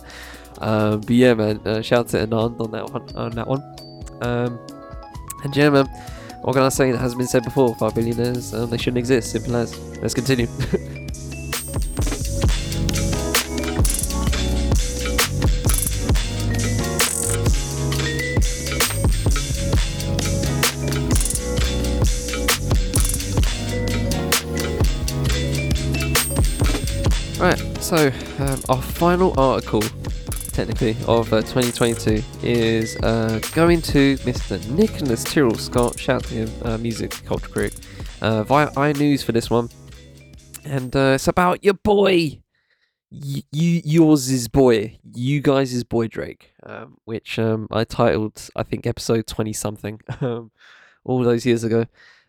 Um, 0.59 1.01
but 1.01 1.09
yeah, 1.09 1.33
man. 1.33 1.59
Uh, 1.65 1.81
shout 1.81 2.01
out 2.01 2.07
to 2.09 2.27
Anand 2.27 2.61
on 2.61 2.69
that 2.69 2.91
one. 2.91 3.15
On 3.15 3.31
that 3.31 3.47
one. 3.47 3.63
Um, 4.21 4.59
and 5.43 5.57
yeah, 5.57 5.71
man. 5.71 5.87
What 6.43 6.53
can 6.53 6.61
I 6.61 6.69
say 6.69 6.91
that 6.91 6.99
hasn't 6.99 7.17
been 7.17 7.27
said 7.27 7.43
before? 7.43 7.73
Five 7.73 7.95
billionaires, 7.95 8.53
um, 8.53 8.69
they 8.69 8.77
shouldn't 8.77 8.99
exist. 8.99 9.31
Simple 9.31 9.55
as. 9.55 9.75
Let's 9.97 10.13
continue. 10.13 10.45
so 27.85 28.11
um, 28.39 28.59
our 28.67 28.81
final 28.81 29.39
article, 29.39 29.83
technically, 30.53 30.97
of 31.07 31.31
uh, 31.31 31.41
2022 31.43 32.23
is 32.41 32.97
uh, 33.03 33.39
going 33.53 33.79
to 33.79 34.17
Mr. 34.17 34.59
Nicholas 34.71 35.23
Tyrrell 35.23 35.53
Scott. 35.53 35.99
Shout 35.99 36.15
out 36.15 36.23
to 36.29 36.33
him, 36.33 36.49
uh, 36.63 36.79
music 36.79 37.11
culture 37.25 37.47
critic, 37.47 37.77
uh, 38.23 38.41
via 38.41 38.71
iNews 38.71 39.23
for 39.23 39.33
this 39.33 39.51
one. 39.51 39.69
And 40.63 40.95
uh, 40.95 41.11
it's 41.13 41.27
about 41.27 41.63
your 41.63 41.75
boy, 41.75 42.41
y- 43.11 43.43
you, 43.51 43.81
yours 43.85 44.31
is 44.31 44.47
boy, 44.47 44.97
you 45.13 45.39
guys 45.39 45.71
is 45.71 45.83
boy 45.83 46.07
Drake, 46.07 46.53
um, 46.63 46.97
which 47.05 47.37
um, 47.37 47.67
I 47.69 47.83
titled, 47.83 48.49
I 48.55 48.63
think, 48.63 48.87
episode 48.87 49.27
20 49.27 49.53
something, 49.53 50.01
um, 50.21 50.49
all 51.03 51.21
those 51.21 51.45
years 51.45 51.63
ago. 51.63 51.85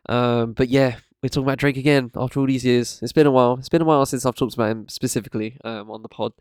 Um, 0.07 0.53
but 0.53 0.69
yeah, 0.69 0.97
we're 1.23 1.29
talking 1.29 1.45
about 1.45 1.59
Drake 1.59 1.77
again 1.77 2.11
after 2.17 2.41
all 2.41 2.47
these 2.47 2.65
years. 2.65 3.01
It's 3.03 3.13
been 3.13 3.27
a 3.27 3.31
while. 3.31 3.55
It's 3.59 3.69
been 3.69 3.83
a 3.83 3.87
while 3.87 4.05
since 4.07 4.27
I've 4.27 4.35
talked 4.35 4.55
about 4.55 4.71
him 4.71 4.89
specifically 4.89 5.57
um, 5.65 5.91
on 5.91 6.03
the 6.03 6.09
pod. 6.09 6.33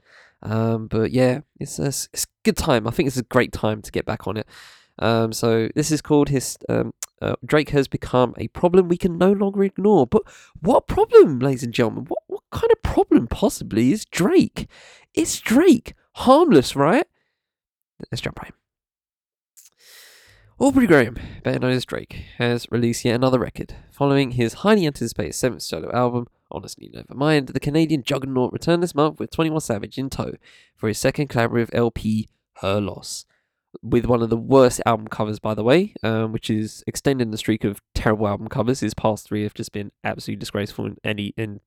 Um, 0.44 0.88
but 0.88 1.12
yeah, 1.12 1.42
it's 1.60 1.80
a, 1.80 1.88
it's 1.88 2.24
a 2.24 2.44
good 2.44 2.58
time. 2.58 2.88
I 2.88 2.92
think 2.92 3.08
it's 3.08 3.18
a 3.18 3.24
great 3.24 3.52
time 3.52 3.82
to 3.82 3.92
get 3.92 4.06
back 4.06 4.28
on 4.28 4.38
it. 4.38 4.48
Um, 5.00 5.34
so 5.34 5.70
this 5.76 5.92
is 5.92 6.02
called 6.02 6.30
his 6.30 6.58
um, 6.70 6.94
uh, 7.22 7.36
Drake 7.46 7.70
has 7.70 7.88
become 7.88 8.34
a 8.38 8.48
problem 8.50 8.88
we 8.88 8.98
can 8.98 9.18
no 9.18 9.32
longer 9.32 9.64
ignore. 9.64 10.08
But 10.08 10.24
what 10.62 10.88
problem, 10.88 11.40
ladies 11.40 11.64
and 11.64 11.74
gentlemen? 11.74 12.06
What 12.06 12.24
what 12.28 12.44
kind 12.52 12.72
of 12.72 12.82
problem 12.84 13.28
possibly 13.28 13.92
is 13.92 14.06
Drake? 14.06 14.68
It's 15.14 15.40
Drake, 15.40 15.94
harmless, 16.14 16.76
right? 16.76 17.08
Let's 18.12 18.22
jump 18.22 18.40
right 18.40 18.50
in. 18.50 18.65
Aubrey 20.58 20.88
Graham, 20.88 21.18
better 21.44 21.60
known 21.60 21.74
as 21.74 21.84
Drake, 21.84 22.24
has 22.38 22.66
released 22.72 23.04
yet 23.04 23.16
another 23.16 23.40
record. 23.40 23.76
Following 23.92 24.32
his 24.32 24.54
highly 24.54 24.88
anticipated 24.88 25.34
seventh 25.34 25.64
solo 25.64 25.92
album, 25.92 26.28
Honestly 26.50 26.90
Nevermind, 26.90 27.52
the 27.52 27.60
Canadian 27.60 28.04
juggernaut 28.04 28.54
returned 28.54 28.82
this 28.82 28.96
month 28.96 29.20
with 29.20 29.32
21 29.32 29.60
Savage 29.60 29.98
in 29.98 30.10
tow 30.10 30.36
for 30.74 30.88
his 30.88 30.98
second 30.98 31.30
collaborative 31.30 31.76
LP, 31.76 32.30
Her 32.62 32.80
Loss. 32.80 33.26
With 33.84 34.06
one 34.06 34.22
of 34.22 34.30
the 34.30 34.38
worst 34.38 34.80
album 34.86 35.10
covers, 35.10 35.40
by 35.40 35.56
the 35.56 35.64
way, 35.64 35.94
um, 36.04 36.32
which 36.32 36.50
is 36.50 36.86
extending 36.88 37.32
the 37.32 37.38
streak 37.38 37.66
of 37.66 37.82
terrible 37.94 38.26
album 38.26 38.48
covers. 38.48 38.80
His 38.80 38.94
past 38.94 39.28
three 39.28 39.44
have 39.44 39.54
just 39.54 39.74
been 39.74 39.92
absolutely 40.06 40.40
disgraceful 40.40 40.86
in 40.86 40.98
any 41.04 41.34
in 41.36 41.60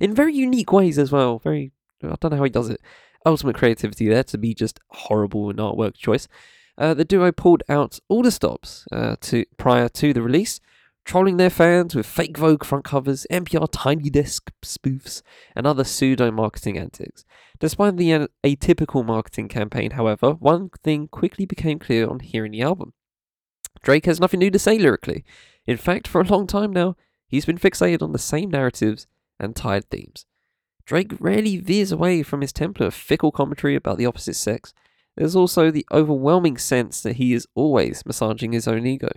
in 0.00 0.14
very 0.14 0.32
unique 0.32 0.70
ways 0.70 1.00
as 1.00 1.10
well. 1.10 1.40
Very, 1.40 1.72
I 2.00 2.14
don't 2.20 2.30
know 2.30 2.36
how 2.36 2.44
he 2.44 2.50
does 2.50 2.68
it. 2.68 2.80
Ultimate 3.26 3.56
creativity 3.56 4.08
there 4.08 4.22
to 4.22 4.38
be 4.38 4.54
just 4.54 4.78
horrible 4.90 5.50
in 5.50 5.56
artwork 5.56 5.96
choice. 5.96 6.28
Uh, 6.78 6.94
the 6.94 7.04
duo 7.04 7.32
pulled 7.32 7.62
out 7.68 7.98
all 8.08 8.22
the 8.22 8.30
stops 8.30 8.86
uh, 8.92 9.16
to 9.20 9.44
prior 9.56 9.88
to 9.88 10.12
the 10.12 10.22
release, 10.22 10.60
trolling 11.04 11.36
their 11.36 11.50
fans 11.50 11.94
with 11.94 12.04
fake 12.04 12.36
Vogue 12.36 12.64
front 12.64 12.84
covers, 12.84 13.26
NPR 13.30 13.68
Tiny 13.72 14.10
Desk 14.10 14.50
spoofs, 14.62 15.22
and 15.54 15.66
other 15.66 15.84
pseudo 15.84 16.30
marketing 16.30 16.76
antics. 16.76 17.24
Despite 17.58 17.96
the 17.96 18.28
atypical 18.44 19.04
marketing 19.04 19.48
campaign, 19.48 19.92
however, 19.92 20.32
one 20.32 20.70
thing 20.82 21.08
quickly 21.08 21.46
became 21.46 21.78
clear 21.78 22.08
on 22.08 22.20
hearing 22.20 22.52
the 22.52 22.62
album. 22.62 22.92
Drake 23.82 24.06
has 24.06 24.20
nothing 24.20 24.40
new 24.40 24.50
to 24.50 24.58
say 24.58 24.78
lyrically. 24.78 25.24
In 25.66 25.76
fact, 25.76 26.08
for 26.08 26.20
a 26.20 26.24
long 26.24 26.46
time 26.46 26.72
now, 26.72 26.96
he's 27.28 27.46
been 27.46 27.58
fixated 27.58 28.02
on 28.02 28.12
the 28.12 28.18
same 28.18 28.50
narratives 28.50 29.06
and 29.38 29.54
tired 29.54 29.88
themes. 29.90 30.26
Drake 30.84 31.12
rarely 31.18 31.56
veers 31.58 31.92
away 31.92 32.22
from 32.22 32.40
his 32.40 32.52
template 32.52 32.86
of 32.86 32.94
fickle 32.94 33.32
commentary 33.32 33.74
about 33.74 33.98
the 33.98 34.06
opposite 34.06 34.36
sex, 34.36 34.72
there's 35.16 35.36
also 35.36 35.70
the 35.70 35.86
overwhelming 35.92 36.58
sense 36.58 37.02
that 37.02 37.16
he 37.16 37.32
is 37.32 37.46
always 37.54 38.04
massaging 38.04 38.52
his 38.52 38.68
own 38.68 38.86
ego. 38.86 39.10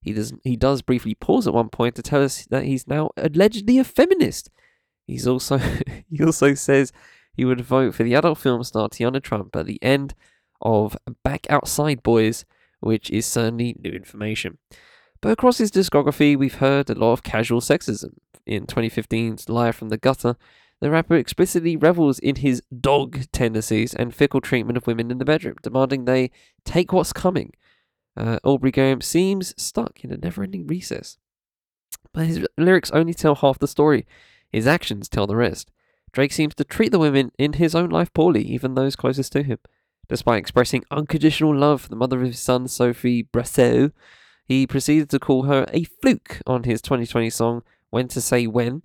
He 0.00 0.12
does 0.12 0.34
he 0.42 0.56
does 0.56 0.82
briefly 0.82 1.14
pause 1.14 1.46
at 1.46 1.54
one 1.54 1.70
point 1.70 1.94
to 1.94 2.02
tell 2.02 2.22
us 2.22 2.46
that 2.46 2.64
he's 2.64 2.86
now 2.86 3.10
allegedly 3.16 3.78
a 3.78 3.84
feminist. 3.84 4.50
He's 5.06 5.26
also 5.26 5.58
he 6.10 6.22
also 6.22 6.54
says 6.54 6.92
he 7.36 7.44
would 7.44 7.60
vote 7.60 7.94
for 7.94 8.02
the 8.02 8.14
adult 8.14 8.38
film 8.38 8.62
star 8.64 8.88
Tiana 8.88 9.22
Trump 9.22 9.56
at 9.56 9.66
the 9.66 9.82
end 9.82 10.14
of 10.60 10.96
Back 11.22 11.46
Outside 11.48 12.02
Boys, 12.02 12.44
which 12.80 13.10
is 13.10 13.26
certainly 13.26 13.76
new 13.82 13.92
information. 13.92 14.58
But 15.20 15.32
across 15.32 15.58
his 15.58 15.70
discography, 15.70 16.36
we've 16.36 16.56
heard 16.56 16.90
a 16.90 16.94
lot 16.94 17.12
of 17.12 17.22
casual 17.22 17.60
sexism. 17.60 18.14
In 18.46 18.66
2015's 18.66 19.48
Live 19.48 19.74
from 19.74 19.88
the 19.88 19.96
Gutter, 19.96 20.36
the 20.84 20.90
rapper 20.90 21.14
explicitly 21.14 21.76
revels 21.76 22.18
in 22.18 22.36
his 22.36 22.62
dog 22.78 23.22
tendencies 23.32 23.94
and 23.94 24.14
fickle 24.14 24.42
treatment 24.42 24.76
of 24.76 24.86
women 24.86 25.10
in 25.10 25.16
the 25.16 25.24
bedroom, 25.24 25.56
demanding 25.62 26.04
they 26.04 26.30
take 26.66 26.92
what's 26.92 27.10
coming. 27.10 27.52
Uh, 28.14 28.38
Aubrey 28.44 28.70
Graham 28.70 29.00
seems 29.00 29.54
stuck 29.56 30.04
in 30.04 30.12
a 30.12 30.18
never 30.18 30.42
ending 30.42 30.66
recess. 30.66 31.16
But 32.12 32.26
his 32.26 32.46
lyrics 32.58 32.90
only 32.90 33.14
tell 33.14 33.36
half 33.36 33.58
the 33.58 33.66
story, 33.66 34.06
his 34.50 34.66
actions 34.66 35.08
tell 35.08 35.26
the 35.26 35.36
rest. 35.36 35.70
Drake 36.12 36.32
seems 36.32 36.54
to 36.56 36.64
treat 36.64 36.92
the 36.92 36.98
women 36.98 37.32
in 37.38 37.54
his 37.54 37.74
own 37.74 37.88
life 37.88 38.12
poorly, 38.12 38.42
even 38.42 38.74
those 38.74 38.94
closest 38.94 39.32
to 39.32 39.42
him. 39.42 39.60
Despite 40.10 40.38
expressing 40.38 40.84
unconditional 40.90 41.56
love 41.56 41.80
for 41.80 41.88
the 41.88 41.96
mother 41.96 42.18
of 42.18 42.26
his 42.26 42.40
son, 42.40 42.68
Sophie 42.68 43.22
Brasseur, 43.22 43.90
he 44.44 44.66
proceeded 44.66 45.08
to 45.08 45.18
call 45.18 45.44
her 45.44 45.64
a 45.72 45.84
fluke 45.84 46.42
on 46.46 46.64
his 46.64 46.82
2020 46.82 47.30
song 47.30 47.62
When 47.88 48.06
to 48.08 48.20
Say 48.20 48.46
When, 48.46 48.82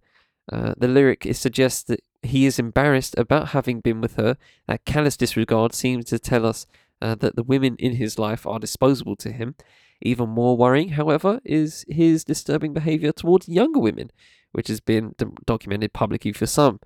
uh, 0.51 0.73
the 0.77 0.87
lyric 0.87 1.25
is 1.25 1.39
suggests 1.39 1.83
that 1.83 2.01
he 2.21 2.45
is 2.45 2.59
embarrassed 2.59 3.15
about 3.17 3.49
having 3.49 3.79
been 3.79 4.01
with 4.01 4.15
her. 4.15 4.37
That 4.67 4.85
callous 4.85 5.17
disregard 5.17 5.73
seems 5.73 6.05
to 6.05 6.19
tell 6.19 6.45
us 6.45 6.65
uh, 7.01 7.15
that 7.15 7.35
the 7.35 7.43
women 7.43 7.75
in 7.77 7.95
his 7.95 8.19
life 8.19 8.45
are 8.45 8.59
disposable 8.59 9.15
to 9.17 9.31
him. 9.31 9.55
Even 10.01 10.29
more 10.29 10.57
worrying, 10.57 10.89
however, 10.89 11.39
is 11.43 11.85
his 11.87 12.23
disturbing 12.23 12.73
behavior 12.73 13.11
towards 13.11 13.49
younger 13.49 13.79
women, 13.79 14.11
which 14.51 14.69
has 14.69 14.79
been 14.79 15.13
d- 15.17 15.25
documented 15.45 15.93
publicly 15.93 16.31
for 16.31 16.45
some. 16.45 16.79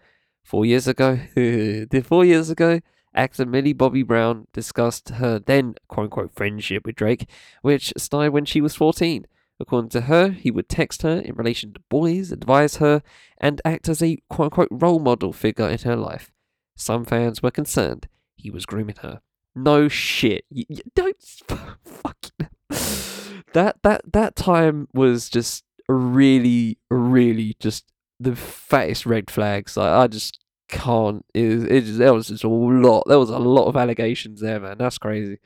Four 0.43 0.65
years 0.65 0.87
ago, 0.87 1.19
four 2.03 2.25
years 2.25 2.49
ago, 2.49 2.79
actor 3.15 3.45
Millie 3.45 3.73
Bobby 3.73 4.03
Brown 4.03 4.47
discussed 4.51 5.09
her 5.09 5.39
then 5.39 5.75
quote 5.87 6.05
unquote 6.05 6.33
friendship 6.33 6.85
with 6.85 6.95
Drake, 6.95 7.29
which 7.61 7.93
started 7.97 8.33
when 8.33 8.45
she 8.45 8.61
was 8.61 8.75
14. 8.75 9.25
According 9.63 9.91
to 9.91 10.01
her, 10.01 10.31
he 10.31 10.51
would 10.51 10.67
text 10.67 11.03
her 11.03 11.19
in 11.19 11.35
relation 11.35 11.71
to 11.71 11.79
boys, 11.89 12.33
advise 12.33 12.75
her, 12.77 13.01
and 13.37 13.61
act 13.63 13.87
as 13.87 14.03
a 14.03 14.17
quote 14.29 14.47
unquote 14.47 14.67
role 14.69 14.99
model 14.99 15.31
figure 15.31 15.69
in 15.69 15.79
her 15.79 15.95
life. 15.95 16.33
Some 16.75 17.05
fans 17.05 17.41
were 17.41 17.49
concerned 17.49 18.07
he 18.35 18.51
was 18.51 18.65
grooming 18.65 18.97
her. 19.01 19.21
No 19.55 19.87
shit. 19.87 20.43
You, 20.49 20.65
you 20.67 20.81
don't 20.95 21.15
fucking 21.85 22.49
that 23.53 23.77
that 23.83 24.01
that 24.11 24.35
time 24.35 24.89
was 24.93 25.29
just 25.29 25.63
really 25.87 26.77
really 26.89 27.55
just 27.59 27.85
the 28.19 28.35
fattest 28.35 29.05
red 29.05 29.31
flags. 29.31 29.77
I 29.77 30.07
just 30.07 30.39
can't. 30.67 31.25
It 31.33 31.71
it 31.71 31.81
just, 31.85 31.99
was 31.99 32.27
just 32.27 32.43
a 32.43 32.49
lot. 32.49 33.03
There 33.07 33.19
was 33.19 33.29
a 33.29 33.39
lot 33.39 33.67
of 33.67 33.77
allegations 33.77 34.41
there, 34.41 34.59
man. 34.59 34.77
That's 34.77 34.97
crazy. 34.97 35.37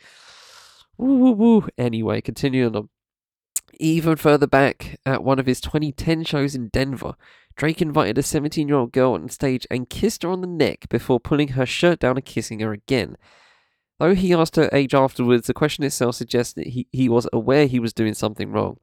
Woo, 0.97 1.18
woo, 1.18 1.32
woo. 1.32 1.68
Anyway, 1.78 2.22
continuing 2.22 2.76
on. 2.76 2.89
Even 3.80 4.15
further 4.15 4.47
back, 4.47 4.99
at 5.05 5.24
one 5.24 5.39
of 5.39 5.45
his 5.45 5.61
2010 5.61 6.24
shows 6.24 6.55
in 6.55 6.70
Denver, 6.70 7.15
Drake 7.55 7.82
invited 7.82 8.18
a 8.18 8.24
17 8.24 8.68
year 8.68 8.78
old 8.78 8.91
girl 8.91 9.13
on 9.13 9.30
stage 9.30 9.68
and 9.70 9.89
kissed 9.89 10.24
her 10.24 10.30
on 10.30 10.41
the 10.41 10.47
neck 10.47 10.88
before 10.89 11.20
pulling 11.20 11.49
her 11.49 11.65
shirt 11.65 11.99
down 11.99 12.15
and 12.15 12.26
kissing 12.26 12.59
her 12.59 12.72
again. 12.72 13.18
Though 13.99 14.13
he 14.13 14.34
asked 14.34 14.55
her 14.57 14.70
age 14.72 14.93
afterwards, 14.93 15.47
the 15.47 15.53
question 15.53 15.84
itself 15.84 16.15
suggests 16.15 16.53
that 16.53 16.68
he, 16.68 16.88
he 16.91 17.09
was 17.09 17.28
aware 17.34 17.65
he 17.65 17.80
was 17.80 17.93
doing 17.93 18.13
something 18.13 18.51
wrong. 18.51 18.78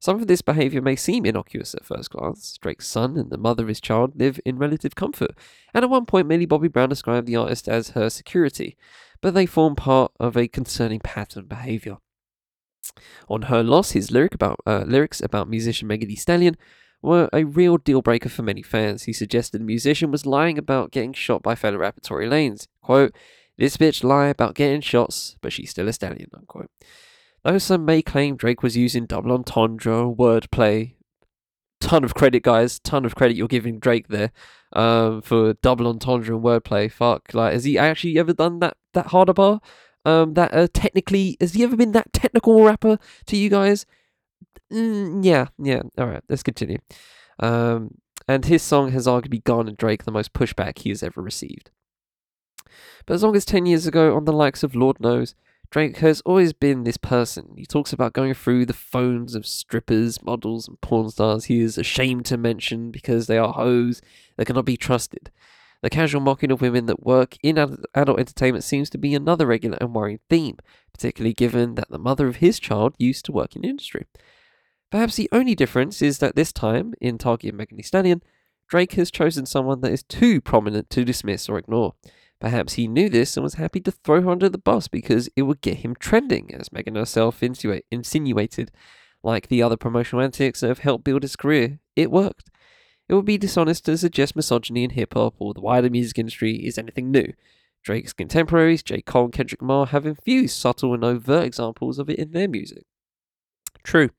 Some 0.00 0.20
of 0.20 0.26
this 0.26 0.42
behaviour 0.42 0.80
may 0.80 0.96
seem 0.96 1.26
innocuous 1.26 1.74
at 1.74 1.84
first 1.84 2.10
glance. 2.10 2.56
Drake's 2.60 2.86
son 2.86 3.16
and 3.16 3.30
the 3.30 3.38
mother 3.38 3.64
of 3.64 3.68
his 3.68 3.80
child 3.80 4.18
live 4.18 4.38
in 4.44 4.58
relative 4.58 4.94
comfort, 4.94 5.32
and 5.74 5.84
at 5.84 5.90
one 5.90 6.06
point 6.06 6.28
Millie 6.28 6.46
Bobby 6.46 6.68
Brown 6.68 6.88
described 6.88 7.26
the 7.26 7.36
artist 7.36 7.68
as 7.68 7.90
her 7.90 8.08
security, 8.08 8.76
but 9.20 9.34
they 9.34 9.46
form 9.46 9.74
part 9.74 10.12
of 10.20 10.36
a 10.36 10.48
concerning 10.48 11.00
pattern 11.00 11.40
of 11.42 11.48
behaviour. 11.48 11.98
On 13.28 13.42
her 13.42 13.62
loss, 13.62 13.92
his 13.92 14.10
lyric 14.10 14.34
about 14.34 14.60
uh, 14.66 14.84
lyrics 14.86 15.20
about 15.20 15.48
musician 15.48 15.88
Megan 15.88 16.08
Thee 16.08 16.16
Stallion 16.16 16.56
were 17.02 17.28
a 17.32 17.44
real 17.44 17.76
deal 17.76 18.02
breaker 18.02 18.28
for 18.28 18.42
many 18.42 18.62
fans. 18.62 19.04
He 19.04 19.12
suggested 19.12 19.60
the 19.60 19.64
musician 19.64 20.10
was 20.10 20.26
lying 20.26 20.58
about 20.58 20.90
getting 20.90 21.12
shot 21.12 21.42
by 21.42 21.54
fellow 21.54 21.78
rapper 21.78 22.00
Tory 22.00 22.28
Lanez. 22.28 22.66
Quote, 22.82 23.14
This 23.56 23.76
bitch 23.76 24.02
lie 24.02 24.26
about 24.26 24.54
getting 24.54 24.80
shots, 24.80 25.36
but 25.40 25.52
she's 25.52 25.70
still 25.70 25.88
a 25.88 25.92
stallion, 25.92 26.30
unquote. 26.34 26.70
Though 27.44 27.58
some 27.58 27.84
may 27.84 28.02
claim 28.02 28.36
Drake 28.36 28.62
was 28.62 28.76
using 28.76 29.06
double 29.06 29.32
entendre, 29.32 30.04
wordplay, 30.04 30.94
ton 31.80 32.04
of 32.04 32.14
credit, 32.14 32.42
guys. 32.42 32.78
Ton 32.80 33.04
of 33.04 33.14
credit 33.14 33.36
you're 33.36 33.48
giving 33.48 33.78
Drake 33.78 34.08
there, 34.08 34.32
um, 34.72 35.22
for 35.22 35.54
double 35.54 35.86
entendre 35.86 36.34
and 36.34 36.44
wordplay. 36.44 36.90
Fuck, 36.90 37.32
like, 37.34 37.52
has 37.52 37.64
he 37.64 37.78
actually 37.78 38.18
ever 38.18 38.32
done 38.32 38.58
that 38.60 38.76
that 38.94 39.06
harder 39.06 39.32
bar? 39.32 39.60
Um, 40.08 40.32
that 40.34 40.54
uh, 40.54 40.68
technically, 40.72 41.36
has 41.38 41.52
he 41.52 41.62
ever 41.62 41.76
been 41.76 41.92
that 41.92 42.14
technical 42.14 42.64
rapper 42.64 42.98
to 43.26 43.36
you 43.36 43.50
guys? 43.50 43.84
Mm, 44.72 45.22
yeah, 45.22 45.48
yeah. 45.58 45.82
All 45.98 46.06
right, 46.06 46.22
let's 46.30 46.42
continue. 46.42 46.78
Um, 47.38 47.98
and 48.26 48.46
his 48.46 48.62
song 48.62 48.92
has 48.92 49.06
arguably 49.06 49.44
garnered 49.44 49.76
Drake 49.76 50.04
the 50.04 50.10
most 50.10 50.32
pushback 50.32 50.78
he 50.78 50.88
has 50.88 51.02
ever 51.02 51.20
received. 51.20 51.70
But 53.04 53.14
as 53.14 53.22
long 53.22 53.36
as 53.36 53.44
10 53.44 53.66
years 53.66 53.86
ago, 53.86 54.16
on 54.16 54.24
the 54.24 54.32
likes 54.32 54.62
of 54.62 54.74
Lord 54.74 54.98
Knows, 54.98 55.34
Drake 55.70 55.98
has 55.98 56.22
always 56.22 56.54
been 56.54 56.84
this 56.84 56.96
person. 56.96 57.52
He 57.58 57.66
talks 57.66 57.92
about 57.92 58.14
going 58.14 58.32
through 58.32 58.64
the 58.64 58.72
phones 58.72 59.34
of 59.34 59.46
strippers, 59.46 60.22
models, 60.22 60.68
and 60.68 60.80
porn 60.80 61.10
stars 61.10 61.46
he 61.46 61.60
is 61.60 61.76
ashamed 61.76 62.24
to 62.26 62.38
mention 62.38 62.90
because 62.90 63.26
they 63.26 63.36
are 63.36 63.52
hoes 63.52 64.00
that 64.36 64.46
cannot 64.46 64.64
be 64.64 64.78
trusted. 64.78 65.30
The 65.82 65.90
casual 65.90 66.20
mocking 66.20 66.50
of 66.50 66.60
women 66.60 66.86
that 66.86 67.06
work 67.06 67.36
in 67.42 67.56
adult 67.94 68.18
entertainment 68.18 68.64
seems 68.64 68.90
to 68.90 68.98
be 68.98 69.14
another 69.14 69.46
regular 69.46 69.78
and 69.80 69.94
worrying 69.94 70.18
theme, 70.28 70.56
particularly 70.92 71.34
given 71.34 71.76
that 71.76 71.88
the 71.88 71.98
mother 71.98 72.26
of 72.26 72.36
his 72.36 72.58
child 72.58 72.96
used 72.98 73.24
to 73.26 73.32
work 73.32 73.54
in 73.54 73.62
the 73.62 73.68
industry. 73.68 74.06
Perhaps 74.90 75.16
the 75.16 75.28
only 75.30 75.54
difference 75.54 76.02
is 76.02 76.18
that 76.18 76.34
this 76.34 76.52
time, 76.52 76.94
in 77.00 77.18
Target 77.18 77.50
and 77.50 77.58
Megan 77.58 77.76
Thee 77.76 77.82
Stallion, 77.82 78.22
Drake 78.68 78.94
has 78.94 79.10
chosen 79.10 79.46
someone 79.46 79.80
that 79.82 79.92
is 79.92 80.02
too 80.02 80.40
prominent 80.40 80.90
to 80.90 81.04
dismiss 81.04 81.48
or 81.48 81.58
ignore. 81.58 81.94
Perhaps 82.40 82.74
he 82.74 82.88
knew 82.88 83.08
this 83.08 83.36
and 83.36 83.44
was 83.44 83.54
happy 83.54 83.80
to 83.80 83.90
throw 83.90 84.22
her 84.22 84.30
under 84.30 84.48
the 84.48 84.58
bus 84.58 84.88
because 84.88 85.28
it 85.36 85.42
would 85.42 85.60
get 85.60 85.78
him 85.78 85.94
trending, 85.94 86.54
as 86.54 86.72
Megan 86.72 86.94
herself 86.94 87.42
insinuated. 87.42 88.70
Like 89.22 89.48
the 89.48 89.62
other 89.62 89.76
promotional 89.76 90.24
antics 90.24 90.60
that 90.60 90.68
have 90.68 90.78
helped 90.80 91.04
build 91.04 91.22
his 91.22 91.36
career, 91.36 91.80
it 91.96 92.10
worked. 92.10 92.50
It 93.08 93.14
would 93.14 93.24
be 93.24 93.38
dishonest 93.38 93.86
to 93.86 93.96
suggest 93.96 94.36
misogyny 94.36 94.84
in 94.84 94.90
hip 94.90 95.14
hop 95.14 95.34
or 95.38 95.54
the 95.54 95.60
wider 95.60 95.88
music 95.88 96.18
industry 96.18 96.56
is 96.56 96.76
anything 96.76 97.10
new. 97.10 97.32
Drake's 97.82 98.12
contemporaries, 98.12 98.82
J. 98.82 99.00
Cole 99.00 99.24
and 99.24 99.32
Kendrick 99.32 99.62
Lamar, 99.62 99.86
have 99.86 100.04
infused 100.04 100.56
subtle 100.56 100.92
and 100.94 101.04
overt 101.04 101.44
examples 101.44 101.98
of 101.98 102.10
it 102.10 102.18
in 102.18 102.32
their 102.32 102.48
music. 102.48 102.84
True. 103.82 104.10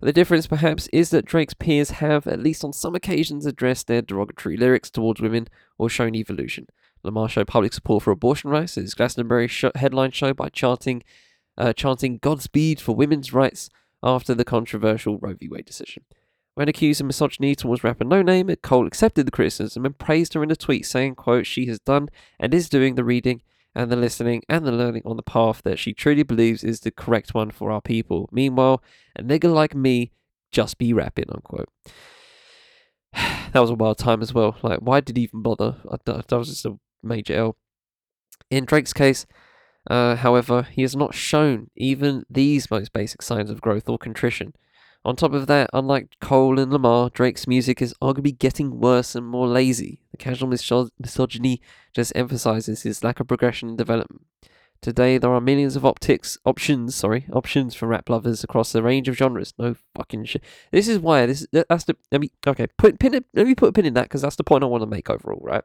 The 0.00 0.12
difference, 0.12 0.46
perhaps, 0.46 0.88
is 0.92 1.10
that 1.10 1.24
Drake's 1.24 1.54
peers 1.54 1.90
have, 1.90 2.26
at 2.26 2.42
least 2.42 2.64
on 2.64 2.72
some 2.72 2.94
occasions, 2.94 3.46
addressed 3.46 3.86
their 3.86 4.02
derogatory 4.02 4.56
lyrics 4.56 4.90
towards 4.90 5.20
women 5.20 5.48
or 5.78 5.88
shown 5.88 6.14
evolution. 6.14 6.66
Lamar 7.02 7.28
showed 7.28 7.46
public 7.46 7.72
support 7.72 8.02
for 8.02 8.10
abortion 8.10 8.50
rights 8.50 8.78
at 8.78 8.82
his 8.82 8.94
Glastonbury 8.94 9.48
show, 9.48 9.70
headline 9.74 10.10
show 10.10 10.32
by 10.32 10.48
chanting, 10.48 11.02
uh, 11.58 11.72
chanting 11.72 12.18
Godspeed 12.18 12.80
for 12.80 12.94
women's 12.94 13.32
rights 13.32 13.68
after 14.02 14.34
the 14.34 14.44
controversial 14.44 15.18
Roe 15.18 15.34
v. 15.34 15.48
Wade 15.48 15.66
decision. 15.66 16.04
When 16.54 16.68
accused 16.68 17.00
of 17.00 17.08
misogyny 17.08 17.54
towards 17.56 17.82
rapper 17.82 18.04
Noname, 18.04 18.60
Cole 18.62 18.86
accepted 18.86 19.26
the 19.26 19.32
criticism 19.32 19.84
and 19.84 19.98
praised 19.98 20.34
her 20.34 20.42
in 20.42 20.50
a 20.52 20.56
tweet, 20.56 20.86
saying, 20.86 21.16
quote, 21.16 21.46
She 21.46 21.66
has 21.66 21.80
done 21.80 22.08
and 22.38 22.54
is 22.54 22.68
doing 22.68 22.94
the 22.94 23.02
reading 23.02 23.42
and 23.74 23.90
the 23.90 23.96
listening 23.96 24.42
and 24.48 24.64
the 24.64 24.70
learning 24.72 25.02
on 25.04 25.16
the 25.16 25.22
path 25.22 25.62
that 25.64 25.80
she 25.80 25.92
truly 25.92 26.22
believes 26.22 26.62
is 26.62 26.80
the 26.80 26.92
correct 26.92 27.34
one 27.34 27.50
for 27.50 27.72
our 27.72 27.80
people. 27.80 28.28
Meanwhile, 28.30 28.82
a 29.16 29.22
nigger 29.22 29.52
like 29.52 29.74
me 29.74 30.12
just 30.52 30.78
be 30.78 30.92
rapping, 30.92 31.26
unquote. 31.28 31.68
that 33.12 33.60
was 33.60 33.70
a 33.70 33.74
wild 33.74 33.98
time 33.98 34.22
as 34.22 34.32
well. 34.32 34.56
Like, 34.62 34.78
why 34.78 35.00
did 35.00 35.16
he 35.16 35.24
even 35.24 35.42
bother? 35.42 35.76
That 36.04 36.30
was 36.30 36.48
just 36.48 36.66
a 36.66 36.78
major 37.02 37.34
L. 37.34 37.56
In 38.48 38.64
Drake's 38.64 38.92
case, 38.92 39.26
uh, 39.90 40.16
however, 40.16 40.62
he 40.62 40.82
has 40.82 40.94
not 40.94 41.14
shown 41.14 41.70
even 41.74 42.24
these 42.30 42.70
most 42.70 42.92
basic 42.92 43.22
signs 43.22 43.50
of 43.50 43.60
growth 43.60 43.88
or 43.88 43.98
contrition. 43.98 44.54
On 45.04 45.14
top 45.14 45.34
of 45.34 45.46
that, 45.48 45.68
unlike 45.74 46.18
Cole 46.20 46.58
and 46.58 46.72
Lamar, 46.72 47.10
Drake's 47.10 47.46
music 47.46 47.82
is 47.82 47.94
arguably 48.00 48.38
getting 48.38 48.80
worse 48.80 49.14
and 49.14 49.26
more 49.26 49.46
lazy. 49.46 50.00
The 50.12 50.16
casual 50.16 50.48
misogyny 50.48 51.60
just 51.92 52.12
emphasizes 52.16 52.82
his 52.82 53.04
lack 53.04 53.20
of 53.20 53.28
progression 53.28 53.68
and 53.68 53.76
development. 53.76 54.24
Today, 54.80 55.18
there 55.18 55.32
are 55.32 55.40
millions 55.40 55.76
of 55.76 55.84
optics 55.84 56.38
options, 56.44 56.94
sorry, 56.94 57.26
options 57.32 57.74
for 57.74 57.86
rap 57.86 58.08
lovers 58.08 58.44
across 58.44 58.74
a 58.74 58.82
range 58.82 59.08
of 59.08 59.16
genres. 59.16 59.54
No 59.58 59.76
fucking 59.94 60.24
shit. 60.24 60.44
This 60.72 60.88
is 60.88 60.98
why 60.98 61.24
this 61.26 61.46
that's 61.52 61.84
the 61.84 61.96
let 62.12 62.20
me 62.20 62.30
okay 62.46 62.66
put 62.76 62.98
pin 62.98 63.24
let 63.34 63.46
me 63.46 63.54
put 63.54 63.70
a 63.70 63.72
pin 63.72 63.86
in 63.86 63.94
that 63.94 64.04
because 64.04 64.20
that's 64.20 64.36
the 64.36 64.44
point 64.44 64.62
I 64.62 64.66
want 64.66 64.82
to 64.82 64.86
make 64.86 65.08
overall, 65.08 65.40
right? 65.42 65.62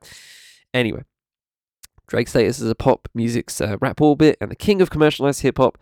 Anyway, 0.73 1.03
Drake's 2.07 2.31
status 2.31 2.61
as 2.61 2.69
a 2.69 2.75
pop 2.75 3.09
music's 3.13 3.59
uh, 3.59 3.77
rap 3.81 3.99
orbit 3.99 4.37
and 4.39 4.51
the 4.51 4.55
king 4.55 4.81
of 4.81 4.89
commercialized 4.89 5.41
hip 5.41 5.57
hop, 5.57 5.77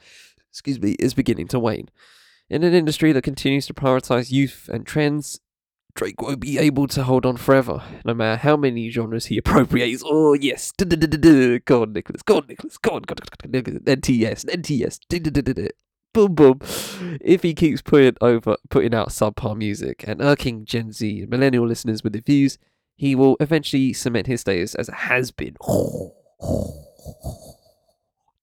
excuse 0.50 0.80
me, 0.80 0.96
is 1.00 1.14
beginning 1.14 1.48
to 1.50 1.60
wane. 1.60 1.90
In 2.50 2.64
an 2.64 2.74
industry 2.74 3.12
that 3.12 3.24
continues 3.24 3.68
to 3.68 3.74
prioritize 3.74 4.32
youth 4.32 4.70
and 4.72 4.86
trends, 4.86 5.42
Drake 5.96 6.22
won't 6.22 6.40
be 6.40 6.58
able 6.58 6.88
to 6.88 7.04
hold 7.04 7.26
on 7.26 7.36
forever, 7.36 7.84
no 8.06 8.14
matter 8.14 8.38
how 8.38 8.56
many 8.56 8.90
genres 8.90 9.26
he 9.26 9.38
appropriates. 9.38 10.02
Oh 10.06 10.34
yes, 10.34 10.72
go 10.72 10.86
on, 11.82 11.92
Nicholas, 11.92 12.22
go 12.22 12.38
on, 12.38 12.46
Nicholas, 12.48 12.78
go 12.78 12.92
on, 12.92 13.02
NTS, 13.02 14.46
NTS, 14.46 15.70
boom, 16.14 16.36
boom. 16.36 16.60
If 17.20 17.44
he 17.44 17.54
keeps 17.54 17.82
putting 17.82 18.16
over, 18.22 18.56
putting 18.70 18.94
out 18.94 19.10
subpar 19.10 19.58
music 19.58 20.06
and 20.08 20.22
irking 20.22 20.64
Gen 20.64 20.94
Z 20.94 21.22
and 21.22 21.30
millennial 21.30 21.68
listeners 21.68 22.02
with 22.02 22.14
the 22.14 22.22
views, 22.22 22.58
he 22.96 23.14
will 23.14 23.36
eventually 23.42 23.92
cement 23.92 24.28
his 24.28 24.40
status 24.42 24.74
as 24.76 24.88
a 24.88 24.94
has 24.96 25.32
been. 25.32 25.58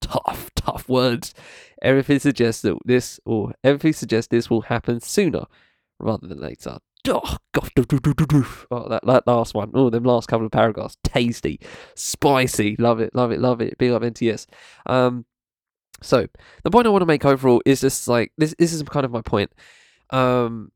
tough, 0.01 0.44
tough 0.65 0.89
words. 0.89 1.35
Everything 1.83 2.19
suggests 2.19 2.63
that 2.63 2.77
this, 2.85 3.21
or 3.25 3.53
everything 3.63 3.93
suggests 3.93 4.29
this 4.29 4.51
will 4.51 4.63
happen 4.63 5.01
sooner 5.01 5.45
rather 5.99 6.27
than 6.27 6.41
later. 6.41 6.79
Oh, 7.07 7.37
God. 7.53 7.71
Oh, 8.71 8.89
that, 8.89 9.05
that 9.05 9.27
last 9.27 9.55
one. 9.55 9.71
Oh, 9.75 9.91
them 9.91 10.05
last 10.05 10.29
couple 10.29 10.47
of 10.47 10.53
paragraphs. 10.53 10.97
Tasty. 11.05 11.61
Spicy. 11.95 12.77
Love 12.79 13.01
it, 13.01 13.15
love 13.15 13.31
it, 13.31 13.41
love 13.41 13.61
it. 13.61 13.77
Big 13.77 13.91
up 13.91 14.03
NTS. 14.03 14.47
Um, 14.87 15.27
so, 16.01 16.27
the 16.63 16.71
point 16.71 16.87
I 16.87 16.91
want 16.91 17.03
to 17.03 17.07
make 17.07 17.25
overall 17.25 17.63
is 17.67 17.83
just 17.83 18.09
like, 18.09 18.33
this, 18.39 18.55
this 18.59 18.73
is 18.73 18.83
kind 18.85 19.05
of 19.05 19.13
my 19.13 19.23
point. 19.23 19.53
Um, 20.11 20.73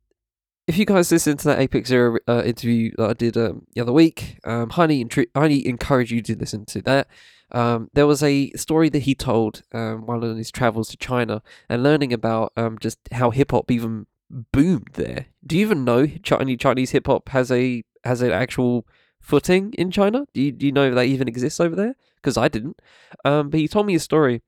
if 0.66 0.76
you 0.76 0.84
guys 0.84 1.10
listen 1.10 1.38
to 1.38 1.44
that 1.48 1.60
Apex 1.60 1.88
Zero 1.88 2.18
uh, 2.28 2.42
interview 2.44 2.92
that 2.98 3.10
I 3.10 3.12
did 3.14 3.36
um, 3.38 3.66
the 3.74 3.80
other 3.80 3.92
week, 3.92 4.38
um, 4.44 4.68
highly, 4.68 5.02
intri- 5.02 5.30
highly 5.34 5.66
encourage 5.66 6.12
you 6.12 6.20
to 6.22 6.36
listen 6.36 6.66
to 6.66 6.82
that. 6.82 7.08
Um, 7.50 7.88
there 7.94 8.06
was 8.06 8.22
a 8.22 8.50
story 8.52 8.88
that 8.90 9.00
he 9.00 9.14
told 9.14 9.62
um, 9.72 10.06
while 10.06 10.24
on 10.24 10.36
his 10.36 10.50
travels 10.50 10.88
to 10.90 10.96
China 10.96 11.42
and 11.68 11.82
learning 11.82 12.12
about 12.12 12.52
um, 12.56 12.78
just 12.78 12.98
how 13.12 13.30
hip 13.30 13.52
hop 13.52 13.70
even 13.70 14.06
boomed 14.52 14.90
there. 14.94 15.26
Do 15.46 15.56
you 15.56 15.62
even 15.62 15.84
know 15.84 16.06
Chinese 16.06 16.58
Chinese 16.58 16.90
hip 16.90 17.06
hop 17.06 17.30
has 17.30 17.50
a 17.50 17.82
has 18.04 18.20
an 18.20 18.32
actual 18.32 18.86
footing 19.20 19.72
in 19.78 19.90
China? 19.90 20.26
Do 20.34 20.42
you, 20.42 20.52
do 20.52 20.66
you 20.66 20.72
know 20.72 20.94
that 20.94 21.06
even 21.06 21.28
exists 21.28 21.60
over 21.60 21.74
there? 21.74 21.94
Because 22.16 22.36
I 22.36 22.48
didn't. 22.48 22.80
Um, 23.24 23.50
but 23.50 23.60
he 23.60 23.68
told 23.68 23.86
me 23.86 23.94
a 23.94 24.00
story 24.00 24.42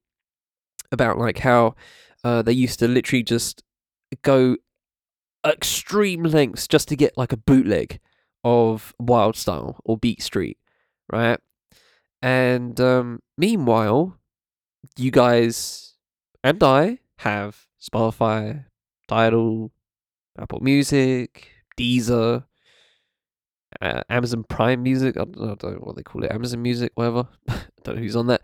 about 0.92 1.18
like 1.18 1.38
how 1.38 1.74
uh, 2.24 2.42
they 2.42 2.52
used 2.52 2.78
to 2.80 2.88
literally 2.88 3.22
just 3.22 3.62
go 4.22 4.56
extreme 5.46 6.22
lengths 6.24 6.68
just 6.68 6.88
to 6.88 6.96
get 6.96 7.16
like 7.16 7.32
a 7.32 7.36
bootleg 7.36 7.98
of 8.44 8.94
Wild 8.98 9.36
Style 9.36 9.80
or 9.84 9.96
Beat 9.96 10.22
Street, 10.22 10.58
right? 11.10 11.40
And 12.22 12.78
um, 12.80 13.20
meanwhile, 13.38 14.18
you 14.96 15.10
guys 15.10 15.94
and 16.42 16.62
I 16.62 16.98
have 17.18 17.66
Spotify, 17.80 18.64
Tidal, 19.08 19.72
Apple 20.38 20.60
Music, 20.60 21.48
Deezer, 21.78 22.44
uh, 23.80 24.02
Amazon 24.08 24.44
Prime 24.48 24.82
Music. 24.82 25.16
I 25.16 25.24
don't, 25.24 25.36
I 25.50 25.54
don't, 25.54 25.62
know 25.62 25.78
what 25.80 25.96
they 25.96 26.02
call 26.02 26.24
it, 26.24 26.32
Amazon 26.32 26.62
Music, 26.62 26.92
whatever. 26.94 27.28
I 27.48 27.60
don't 27.84 27.96
know 27.96 28.02
who's 28.02 28.16
on 28.16 28.26
that. 28.28 28.42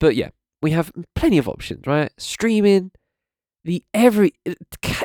But 0.00 0.16
yeah, 0.16 0.30
we 0.62 0.72
have 0.72 0.92
plenty 1.14 1.38
of 1.38 1.48
options, 1.48 1.86
right? 1.86 2.10
Streaming, 2.18 2.90
the 3.64 3.84
every 3.92 4.34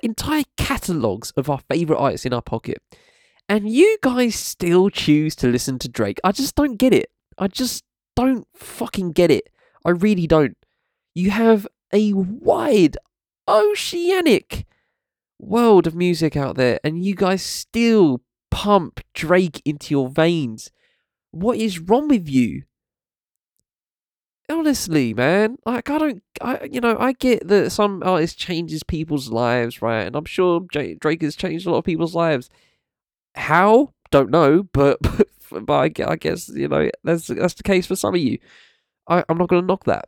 entire 0.03 0.43
catalogs 0.57 1.31
of 1.31 1.49
our 1.49 1.59
favorite 1.69 1.97
artists 1.97 2.25
in 2.25 2.33
our 2.33 2.41
pocket, 2.41 2.81
and 3.47 3.69
you 3.69 3.97
guys 4.01 4.35
still 4.35 4.89
choose 4.89 5.35
to 5.37 5.47
listen 5.47 5.79
to 5.79 5.89
Drake. 5.89 6.19
I 6.23 6.31
just 6.31 6.55
don't 6.55 6.75
get 6.75 6.93
it. 6.93 7.09
I 7.37 7.47
just 7.47 7.83
don't 8.25 8.47
fucking 8.55 9.11
get 9.11 9.31
it. 9.31 9.49
I 9.85 9.91
really 9.91 10.27
don't. 10.27 10.57
You 11.13 11.31
have 11.31 11.67
a 11.93 12.13
wide, 12.13 12.97
oceanic 13.47 14.65
world 15.39 15.87
of 15.87 15.95
music 15.95 16.35
out 16.35 16.55
there, 16.55 16.79
and 16.83 17.03
you 17.03 17.15
guys 17.15 17.41
still 17.41 18.21
pump 18.51 19.01
Drake 19.13 19.61
into 19.65 19.93
your 19.93 20.09
veins. 20.09 20.71
What 21.31 21.57
is 21.57 21.79
wrong 21.79 22.07
with 22.07 22.27
you? 22.27 22.63
honestly, 24.49 25.13
man, 25.13 25.57
like 25.65 25.89
I 25.89 25.97
don't, 25.97 26.23
I 26.41 26.67
you 26.71 26.81
know, 26.81 26.97
I 26.99 27.13
get 27.13 27.47
that 27.47 27.71
some 27.71 28.01
artist 28.03 28.37
changes 28.37 28.83
people's 28.83 29.29
lives, 29.29 29.81
right? 29.81 30.03
And 30.03 30.15
I'm 30.15 30.25
sure 30.25 30.61
Drake 30.61 31.21
has 31.21 31.35
changed 31.35 31.67
a 31.67 31.71
lot 31.71 31.79
of 31.79 31.85
people's 31.85 32.15
lives. 32.15 32.49
How? 33.35 33.93
Don't 34.11 34.31
know, 34.31 34.63
but 34.73 34.99
but, 35.51 35.71
I, 35.71 35.91
I, 36.07 36.15
guess 36.15 36.49
you 36.49 36.67
know 36.67 36.89
that's 37.03 37.27
that's 37.27 37.53
the 37.53 37.63
case 37.63 37.85
for 37.85 37.95
some 37.95 38.15
of 38.15 38.21
you. 38.21 38.39
I, 39.07 39.23
I'm 39.27 39.37
not 39.37 39.49
going 39.49 39.61
to 39.61 39.67
knock 39.67 39.85
that. 39.85 40.07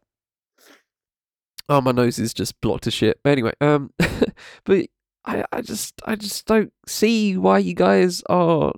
Oh, 1.70 1.82
my 1.82 1.92
nose 1.92 2.20
is 2.20 2.34
just 2.34 2.60
blocked 2.62 2.84
to 2.84 2.92
shit. 2.92 3.20
But 3.24 3.32
anyway, 3.32 3.54
um, 3.62 3.94
but 4.66 4.88
I, 5.26 5.46
I 5.52 5.62
just, 5.62 6.02
I 6.06 6.16
just 6.16 6.46
don't 6.46 6.74
see 6.86 7.38
why 7.38 7.60
you 7.60 7.74
guys 7.74 8.22
are 8.30 8.74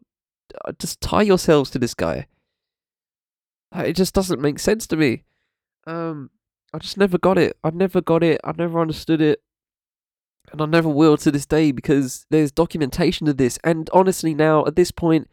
uh, 0.65 0.71
just 0.77 1.01
tie 1.01 1.21
yourselves 1.23 1.69
to 1.71 1.79
this 1.79 1.93
guy. 1.93 2.27
Uh, 3.75 3.81
It 3.81 3.93
just 3.93 4.13
doesn't 4.13 4.41
make 4.41 4.59
sense 4.59 4.85
to 4.87 4.95
me. 4.95 5.23
Um, 5.87 6.29
I 6.73 6.77
just 6.77 6.97
never 6.97 7.17
got 7.17 7.37
it. 7.37 7.57
I 7.63 7.71
never 7.71 8.01
got 8.01 8.23
it. 8.23 8.39
I 8.43 8.53
never 8.57 8.79
understood 8.79 9.21
it. 9.21 9.41
And 10.51 10.61
I 10.61 10.65
never 10.65 10.89
will 10.89 11.17
to 11.17 11.31
this 11.31 11.45
day 11.45 11.71
because 11.71 12.25
there's 12.29 12.51
documentation 12.51 13.27
of 13.27 13.37
this. 13.37 13.57
And 13.63 13.89
honestly, 13.93 14.33
now 14.35 14.65
at 14.65 14.75
this 14.75 14.91
point, 14.91 15.29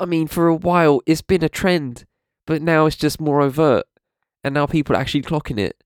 I 0.00 0.06
mean, 0.06 0.26
for 0.26 0.48
a 0.48 0.54
while 0.54 1.00
it's 1.06 1.22
been 1.22 1.44
a 1.44 1.48
trend, 1.48 2.04
but 2.46 2.62
now 2.62 2.86
it's 2.86 2.96
just 2.96 3.20
more 3.20 3.40
overt. 3.40 3.84
And 4.42 4.54
now 4.54 4.66
people 4.66 4.96
are 4.96 5.00
actually 5.00 5.22
clocking 5.22 5.58
it. 5.58 5.82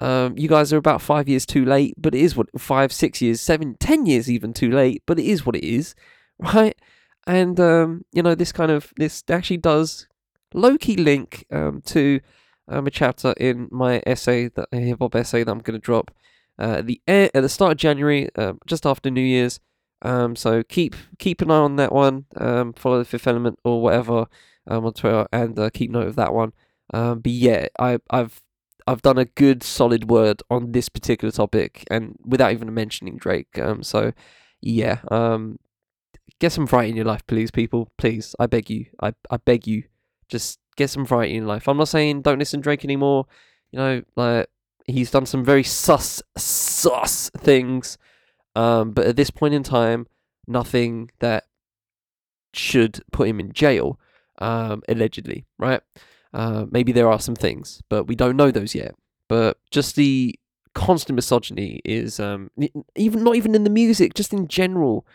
Um, 0.00 0.36
you 0.36 0.48
guys 0.48 0.72
are 0.72 0.76
about 0.76 1.02
five 1.02 1.28
years 1.28 1.46
too 1.46 1.64
late, 1.64 1.94
but 1.96 2.14
it 2.14 2.20
is 2.20 2.36
what 2.36 2.48
five, 2.60 2.92
six 2.92 3.22
years, 3.22 3.40
seven, 3.40 3.76
ten 3.78 4.06
years 4.06 4.30
even 4.30 4.52
too 4.52 4.70
late, 4.70 5.02
but 5.06 5.18
it 5.18 5.24
is 5.24 5.46
what 5.46 5.56
it 5.56 5.64
is, 5.64 5.94
right? 6.38 6.76
And 7.26 7.58
um, 7.60 8.04
you 8.12 8.22
know, 8.22 8.34
this 8.34 8.52
kind 8.52 8.70
of 8.70 8.92
this 8.96 9.22
actually 9.28 9.58
does 9.58 10.08
low 10.52 10.76
key 10.76 10.96
link 10.96 11.46
um, 11.50 11.80
to 11.86 12.20
um, 12.68 12.86
a 12.86 12.90
chapter 12.90 13.32
in 13.36 13.68
my 13.70 14.02
essay, 14.06 14.48
that 14.48 14.68
a 14.72 14.76
hip 14.78 14.98
hop 15.00 15.14
essay 15.14 15.44
that 15.44 15.50
I'm 15.50 15.60
going 15.60 15.80
to 15.80 15.84
drop 15.84 16.10
uh, 16.58 16.76
at 16.78 16.86
the 16.86 17.00
e- 17.08 17.30
at 17.34 17.34
the 17.34 17.48
start 17.48 17.72
of 17.72 17.78
January, 17.78 18.28
uh, 18.36 18.54
just 18.66 18.86
after 18.86 19.10
New 19.10 19.20
Year's. 19.20 19.60
Um, 20.02 20.36
so 20.36 20.62
keep 20.62 20.94
keep 21.18 21.40
an 21.40 21.50
eye 21.50 21.54
on 21.56 21.76
that 21.76 21.92
one. 21.92 22.26
Um, 22.36 22.72
follow 22.74 22.98
the 22.98 23.04
Fifth 23.04 23.26
Element 23.26 23.58
or 23.64 23.82
whatever 23.82 24.26
um, 24.66 24.84
on 24.84 24.92
Twitter, 24.92 25.26
and 25.32 25.58
uh, 25.58 25.70
keep 25.70 25.90
note 25.90 26.08
of 26.08 26.16
that 26.16 26.32
one. 26.32 26.52
Um, 26.92 27.20
but 27.20 27.32
yeah, 27.32 27.66
I 27.78 27.98
I've 28.10 28.42
I've 28.86 29.02
done 29.02 29.18
a 29.18 29.24
good 29.24 29.62
solid 29.62 30.10
word 30.10 30.42
on 30.50 30.72
this 30.72 30.88
particular 30.88 31.32
topic, 31.32 31.84
and 31.90 32.16
without 32.24 32.52
even 32.52 32.72
mentioning 32.74 33.16
Drake. 33.16 33.58
Um, 33.58 33.82
so 33.82 34.12
yeah, 34.60 34.98
um, 35.10 35.58
get 36.38 36.52
some 36.52 36.66
variety 36.66 36.90
in 36.90 36.96
your 36.96 37.06
life, 37.06 37.26
please, 37.26 37.50
people. 37.50 37.90
Please, 37.96 38.34
I 38.38 38.46
beg 38.46 38.68
you. 38.70 38.86
I 39.00 39.14
I 39.30 39.38
beg 39.38 39.66
you 39.66 39.84
just 40.28 40.58
get 40.76 40.90
some 40.90 41.06
variety 41.06 41.36
in 41.36 41.46
life. 41.46 41.68
I'm 41.68 41.76
not 41.76 41.88
saying 41.88 42.22
don't 42.22 42.38
listen 42.38 42.60
to 42.60 42.64
Drake 42.64 42.84
anymore. 42.84 43.26
You 43.72 43.78
know, 43.78 44.02
like 44.16 44.48
he's 44.84 45.10
done 45.10 45.26
some 45.26 45.44
very 45.44 45.62
sus 45.62 46.22
sus 46.36 47.30
things. 47.36 47.98
Um, 48.56 48.92
but 48.92 49.06
at 49.06 49.16
this 49.16 49.30
point 49.30 49.54
in 49.54 49.62
time, 49.62 50.06
nothing 50.46 51.10
that 51.18 51.44
should 52.52 53.00
put 53.12 53.28
him 53.28 53.40
in 53.40 53.52
jail. 53.52 53.98
Um, 54.38 54.82
allegedly, 54.88 55.46
right? 55.58 55.80
Uh, 56.32 56.66
maybe 56.70 56.90
there 56.90 57.08
are 57.08 57.20
some 57.20 57.36
things, 57.36 57.82
but 57.88 58.08
we 58.08 58.16
don't 58.16 58.36
know 58.36 58.50
those 58.50 58.74
yet. 58.74 58.94
But 59.28 59.58
just 59.70 59.94
the 59.94 60.38
constant 60.74 61.14
misogyny 61.14 61.80
is 61.84 62.18
um, 62.18 62.50
even 62.96 63.22
not 63.22 63.36
even 63.36 63.54
in 63.54 63.64
the 63.64 63.70
music, 63.70 64.14
just 64.14 64.32
in 64.32 64.48
general. 64.48 65.06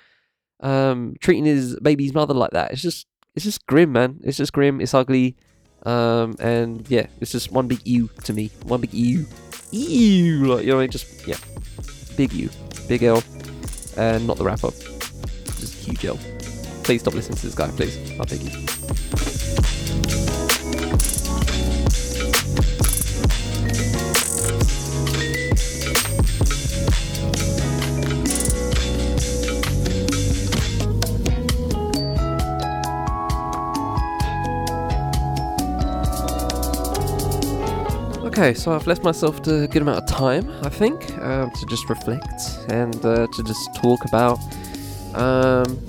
Um, 0.62 1.16
treating 1.22 1.46
his 1.46 1.78
baby's 1.80 2.14
mother 2.14 2.34
like 2.34 2.52
that. 2.52 2.72
It's 2.72 2.82
just 2.82 3.08
it's 3.36 3.46
just 3.46 3.66
grim, 3.68 3.92
man. 3.92 4.20
It's 4.24 4.38
just 4.38 4.54
grim. 4.54 4.82
It's 4.82 4.94
ugly. 4.94 5.36
Um, 5.84 6.36
and 6.40 6.90
yeah, 6.90 7.08
it's 7.22 7.32
just 7.32 7.52
one 7.52 7.68
big 7.68 7.86
ew 7.86 8.10
to 8.26 8.34
me. 8.34 8.52
One 8.64 8.82
big 8.82 8.94
ew. 8.94 9.26
Ew. 9.72 10.46
Like, 10.46 10.66
you 10.66 10.72
know, 10.72 10.80
it 10.80 10.90
just, 10.90 11.28
yeah. 11.28 11.38
Big 12.18 12.34
U, 12.34 12.50
Big 12.88 13.04
L. 13.04 13.24
And 13.98 14.26
not 14.28 14.38
the 14.38 14.44
rapper. 14.44 14.72
Just 15.60 15.76
huge 15.76 16.06
L. 16.06 16.20
Please 16.84 17.02
stop 17.02 17.14
listening 17.14 17.38
to 17.38 17.46
this 17.46 17.56
guy, 17.56 17.68
please. 17.70 17.98
I'll 18.20 18.26
take 18.26 18.44
you. 18.44 19.19
Okay, 38.40 38.54
so 38.54 38.72
I've 38.72 38.88
left 38.88 39.04
myself 39.04 39.46
a 39.48 39.68
good 39.68 39.82
amount 39.82 39.98
of 39.98 40.06
time, 40.06 40.50
I 40.64 40.70
think, 40.70 40.96
um, 41.18 41.52
to 41.52 41.66
just 41.66 41.90
reflect 41.90 42.42
and 42.70 42.96
uh, 43.06 43.28
to 43.28 43.44
just 43.44 43.76
talk 43.76 44.06
about, 44.06 44.40
um, 45.14 45.86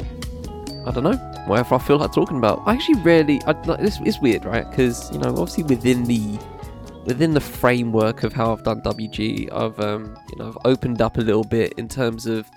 I 0.85 0.91
don't 0.91 1.05
know, 1.05 1.17
whatever 1.47 1.77
I 1.77 1.79
feel 1.79 1.99
like 1.99 2.13
talking 2.13 2.39
about. 2.39 2.61
I 2.67 2.75
actually 2.75 3.01
rarely, 3.03 3.41
I, 3.47 3.53
like, 3.53 3.79
this 3.79 4.01
is 4.05 4.19
weird, 4.19 4.45
right? 4.45 4.69
Because 4.69 5.13
you 5.13 5.21
know, 5.21 5.29
obviously 5.29 5.63
within 5.63 6.03
the 6.03 6.41
within 7.05 7.35
the 7.35 7.41
framework 7.41 8.25
of 8.25 8.33
how 8.33 8.53
I've 8.53 8.65
done 8.65 8.81
WG, 8.81 9.53
I've 9.53 9.79
um, 9.79 10.19
you 10.33 10.39
know, 10.39 10.49
I've 10.49 10.59
opened 10.65 11.01
up 11.01 11.19
a 11.19 11.21
little 11.21 11.45
bit 11.45 11.75
in 11.75 11.87
terms 11.87 12.27
of 12.27 12.51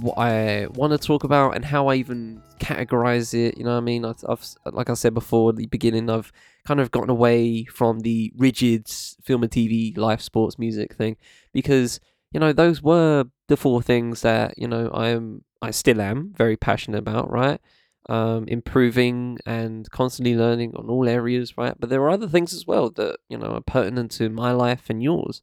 what 0.00 0.18
I 0.18 0.66
want 0.68 0.92
to 0.92 0.98
talk 0.98 1.24
about 1.24 1.54
and 1.54 1.64
how 1.64 1.88
I 1.88 1.96
even 1.96 2.42
categorize 2.60 3.34
it. 3.34 3.58
You 3.58 3.64
know 3.64 3.72
what 3.72 3.78
I 3.78 3.80
mean? 3.80 4.04
I've, 4.04 4.24
I've 4.28 4.44
like 4.72 4.90
I 4.90 4.94
said 4.94 5.14
before 5.14 5.50
at 5.50 5.56
the 5.56 5.66
beginning, 5.66 6.08
I've 6.08 6.32
kind 6.64 6.80
of 6.80 6.90
gotten 6.90 7.10
away 7.10 7.64
from 7.64 8.00
the 8.00 8.32
rigid 8.36 8.88
film 8.88 9.42
and 9.42 9.52
TV, 9.52 9.96
live 9.96 10.22
sports, 10.22 10.58
music 10.58 10.94
thing 10.94 11.16
because 11.52 12.00
you 12.32 12.40
know 12.40 12.52
those 12.52 12.82
were 12.82 13.26
the 13.48 13.56
four 13.56 13.82
things 13.82 14.22
that 14.22 14.56
you 14.56 14.66
know 14.66 14.90
I 14.92 15.08
am, 15.08 15.44
I 15.60 15.70
still 15.70 16.00
am 16.00 16.32
very 16.36 16.56
passionate 16.56 16.98
about, 16.98 17.30
right? 17.30 17.60
Um, 18.08 18.46
improving 18.48 19.38
and 19.46 19.88
constantly 19.90 20.34
learning 20.34 20.74
on 20.74 20.88
all 20.88 21.08
areas, 21.08 21.56
right? 21.56 21.74
But 21.78 21.88
there 21.88 22.02
are 22.02 22.10
other 22.10 22.28
things 22.28 22.52
as 22.52 22.66
well 22.66 22.90
that 22.90 23.18
you 23.28 23.38
know 23.38 23.48
are 23.48 23.60
pertinent 23.60 24.10
to 24.12 24.30
my 24.30 24.52
life 24.52 24.88
and 24.88 25.02
yours. 25.02 25.42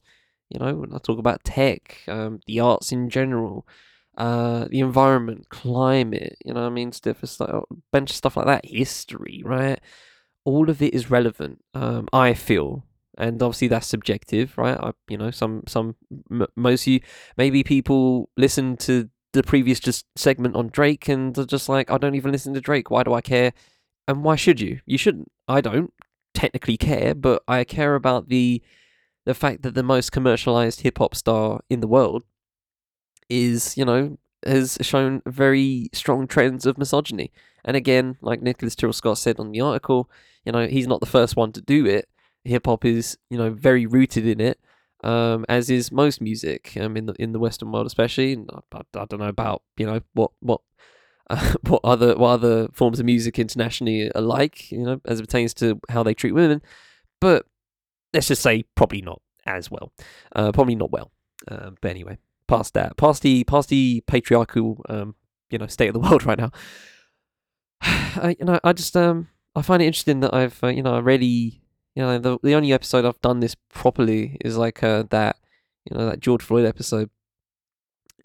You 0.49 0.59
know, 0.59 0.73
when 0.73 0.93
I 0.93 0.97
talk 0.97 1.19
about 1.19 1.43
tech, 1.43 1.99
um, 2.07 2.39
the 2.47 2.59
arts 2.59 2.91
in 2.91 3.09
general, 3.09 3.67
uh, 4.19 4.67
the 4.69 4.81
environment, 4.81 5.47
climate, 5.49 6.37
you 6.43 6.53
know 6.53 6.65
I 6.65 6.69
mean? 6.69 6.91
Stuff, 6.91 7.23
like 7.39 7.49
a 7.49 7.61
bunch 7.91 8.09
of 8.11 8.15
stuff 8.17 8.35
like 8.35 8.47
that, 8.47 8.65
history, 8.65 9.41
right? 9.45 9.79
All 10.43 10.69
of 10.69 10.81
it 10.81 10.93
is 10.93 11.09
relevant, 11.09 11.63
um, 11.73 12.07
I 12.11 12.33
feel. 12.33 12.83
And 13.17 13.41
obviously 13.41 13.69
that's 13.69 13.87
subjective, 13.87 14.57
right? 14.57 14.77
I, 14.77 14.91
you 15.07 15.17
know, 15.17 15.31
some, 15.31 15.63
some, 15.67 15.95
m- 16.29 16.47
most 16.55 16.85
you, 16.85 16.99
maybe 17.37 17.63
people 17.63 18.29
listen 18.37 18.75
to 18.77 19.09
the 19.33 19.43
previous 19.43 19.79
just 19.79 20.05
segment 20.17 20.55
on 20.55 20.67
Drake 20.67 21.07
and 21.07 21.33
they're 21.33 21.45
just 21.45 21.69
like, 21.69 21.89
I 21.89 21.97
don't 21.97 22.15
even 22.15 22.31
listen 22.31 22.53
to 22.53 22.61
Drake. 22.61 22.91
Why 22.91 23.03
do 23.03 23.13
I 23.13 23.21
care? 23.21 23.53
And 24.07 24.23
why 24.23 24.35
should 24.35 24.59
you? 24.59 24.79
You 24.85 24.97
shouldn't. 24.97 25.31
I 25.47 25.61
don't 25.61 25.93
technically 26.33 26.77
care, 26.77 27.15
but 27.15 27.43
I 27.47 27.63
care 27.63 27.95
about 27.95 28.29
the, 28.29 28.61
the 29.25 29.33
fact 29.33 29.61
that 29.63 29.75
the 29.75 29.83
most 29.83 30.11
commercialized 30.11 30.81
hip 30.81 30.97
hop 30.97 31.15
star 31.15 31.61
in 31.69 31.79
the 31.79 31.87
world 31.87 32.23
is, 33.29 33.77
you 33.77 33.85
know, 33.85 34.17
has 34.45 34.77
shown 34.81 35.21
very 35.25 35.89
strong 35.93 36.27
trends 36.27 36.65
of 36.65 36.77
misogyny. 36.77 37.31
And 37.65 37.75
again, 37.75 38.17
like 38.21 38.41
Nicholas 38.41 38.75
Tyrrell 38.75 38.93
Scott 38.93 39.17
said 39.17 39.39
on 39.39 39.51
the 39.51 39.61
article, 39.61 40.09
you 40.45 40.51
know, 40.51 40.67
he's 40.67 40.87
not 40.87 40.99
the 40.99 41.05
first 41.05 41.35
one 41.35 41.51
to 41.53 41.61
do 41.61 41.85
it. 41.85 42.07
Hip 42.45 42.65
hop 42.65 42.85
is, 42.85 43.17
you 43.29 43.37
know, 43.37 43.51
very 43.51 43.85
rooted 43.85 44.25
in 44.25 44.39
it, 44.39 44.59
um, 45.03 45.45
as 45.49 45.69
is 45.69 45.91
most 45.91 46.21
music, 46.21 46.75
um, 46.79 46.95
in 46.95 47.05
the 47.05 47.13
in 47.19 47.33
the 47.33 47.39
Western 47.39 47.71
world, 47.71 47.85
especially. 47.85 48.33
And 48.33 48.49
I, 48.73 48.77
I, 48.77 49.05
don't 49.05 49.19
know 49.19 49.27
about, 49.27 49.61
you 49.77 49.85
know, 49.85 50.01
what 50.13 50.31
what 50.39 50.61
uh, 51.29 51.53
what 51.67 51.81
other 51.83 52.15
what 52.15 52.29
other 52.29 52.69
forms 52.73 52.99
of 52.99 53.05
music 53.05 53.37
internationally 53.37 54.09
are 54.13 54.21
like, 54.21 54.71
you 54.71 54.83
know, 54.83 55.01
as 55.05 55.19
it 55.19 55.23
pertains 55.23 55.53
to 55.55 55.79
how 55.89 56.01
they 56.01 56.13
treat 56.13 56.31
women. 56.31 56.61
But 57.19 57.45
let's 58.13 58.29
just 58.29 58.41
say 58.41 58.63
probably 58.75 59.01
not 59.01 59.21
as 59.45 59.69
well. 59.69 59.91
Uh, 60.33 60.51
probably 60.53 60.75
not 60.75 60.91
well. 60.91 61.11
Uh, 61.47 61.71
but 61.81 61.91
anyway, 61.91 62.17
past 62.49 62.73
that, 62.73 62.97
past 62.97 63.21
the 63.21 63.43
past 63.45 63.69
the 63.69 64.03
patriarchal, 64.07 64.83
um, 64.89 65.15
you 65.49 65.57
know, 65.57 65.67
state 65.67 65.87
of 65.87 65.93
the 65.93 65.99
world 66.09 66.25
right 66.25 66.37
now. 66.37 66.51
I, 67.81 68.35
you 68.39 68.45
know, 68.45 68.59
I 68.63 68.73
just 68.73 68.97
um, 68.97 69.29
I 69.55 69.61
find 69.61 69.81
it 69.81 69.85
interesting 69.85 70.19
that 70.21 70.33
I've, 70.33 70.61
uh, 70.63 70.67
you 70.67 70.83
know, 70.83 70.99
really, 70.99 71.61
you 71.95 72.03
know, 72.03 72.17
the 72.17 72.39
the 72.43 72.55
only 72.55 72.73
episode 72.73 73.05
I've 73.05 73.21
done 73.21 73.39
this 73.39 73.55
properly 73.69 74.37
is 74.43 74.57
like 74.57 74.83
uh, 74.83 75.03
that, 75.11 75.37
you 75.85 75.95
know, 75.95 76.07
that 76.07 76.19
George 76.19 76.43
Floyd 76.43 76.65
episode, 76.65 77.09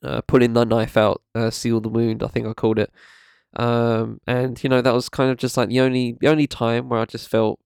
uh, 0.02 0.22
pulling 0.22 0.54
the 0.54 0.64
knife 0.64 0.96
out, 0.96 1.22
uh, 1.34 1.50
seal 1.50 1.80
the 1.80 1.88
wound. 1.88 2.22
I 2.22 2.28
think 2.28 2.46
I 2.46 2.54
called 2.54 2.78
it. 2.78 2.90
Um, 3.56 4.20
and 4.26 4.62
you 4.64 4.68
know, 4.68 4.80
that 4.80 4.94
was 4.94 5.08
kind 5.08 5.30
of 5.30 5.36
just 5.36 5.56
like 5.56 5.68
the 5.68 5.80
only 5.80 6.16
the 6.20 6.28
only 6.28 6.46
time 6.46 6.88
where 6.88 7.00
I 7.00 7.04
just 7.04 7.28
felt 7.28 7.60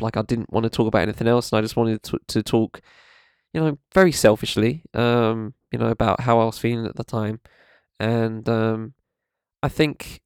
like 0.00 0.16
I 0.16 0.22
didn't 0.22 0.52
want 0.52 0.64
to 0.64 0.70
talk 0.70 0.86
about 0.86 1.02
anything 1.02 1.28
else, 1.28 1.52
and 1.52 1.58
I 1.58 1.62
just 1.62 1.76
wanted 1.76 2.02
to 2.04 2.18
to 2.28 2.42
talk, 2.42 2.80
you 3.52 3.60
know, 3.60 3.78
very 3.92 4.12
selfishly, 4.12 4.84
um, 4.94 5.54
you 5.72 5.78
know, 5.78 5.88
about 5.88 6.20
how 6.22 6.40
I 6.40 6.44
was 6.44 6.58
feeling 6.58 6.86
at 6.86 6.96
the 6.96 7.04
time, 7.04 7.40
and 8.00 8.48
um, 8.48 8.94
I 9.62 9.68
think, 9.68 10.20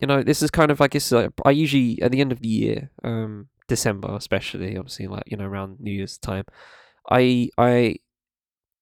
you 0.00 0.06
know, 0.06 0.22
this 0.22 0.42
is 0.42 0.50
kind 0.50 0.70
of 0.70 0.80
I 0.80 0.88
guess 0.88 1.10
like, 1.12 1.30
I 1.44 1.50
usually 1.50 2.00
at 2.02 2.12
the 2.12 2.20
end 2.20 2.32
of 2.32 2.40
the 2.40 2.48
year, 2.48 2.90
um, 3.04 3.48
December 3.68 4.14
especially, 4.16 4.76
obviously 4.76 5.06
like 5.06 5.24
you 5.26 5.36
know 5.36 5.46
around 5.46 5.80
New 5.80 5.92
Year's 5.92 6.18
time, 6.18 6.44
I 7.10 7.50
I 7.58 7.96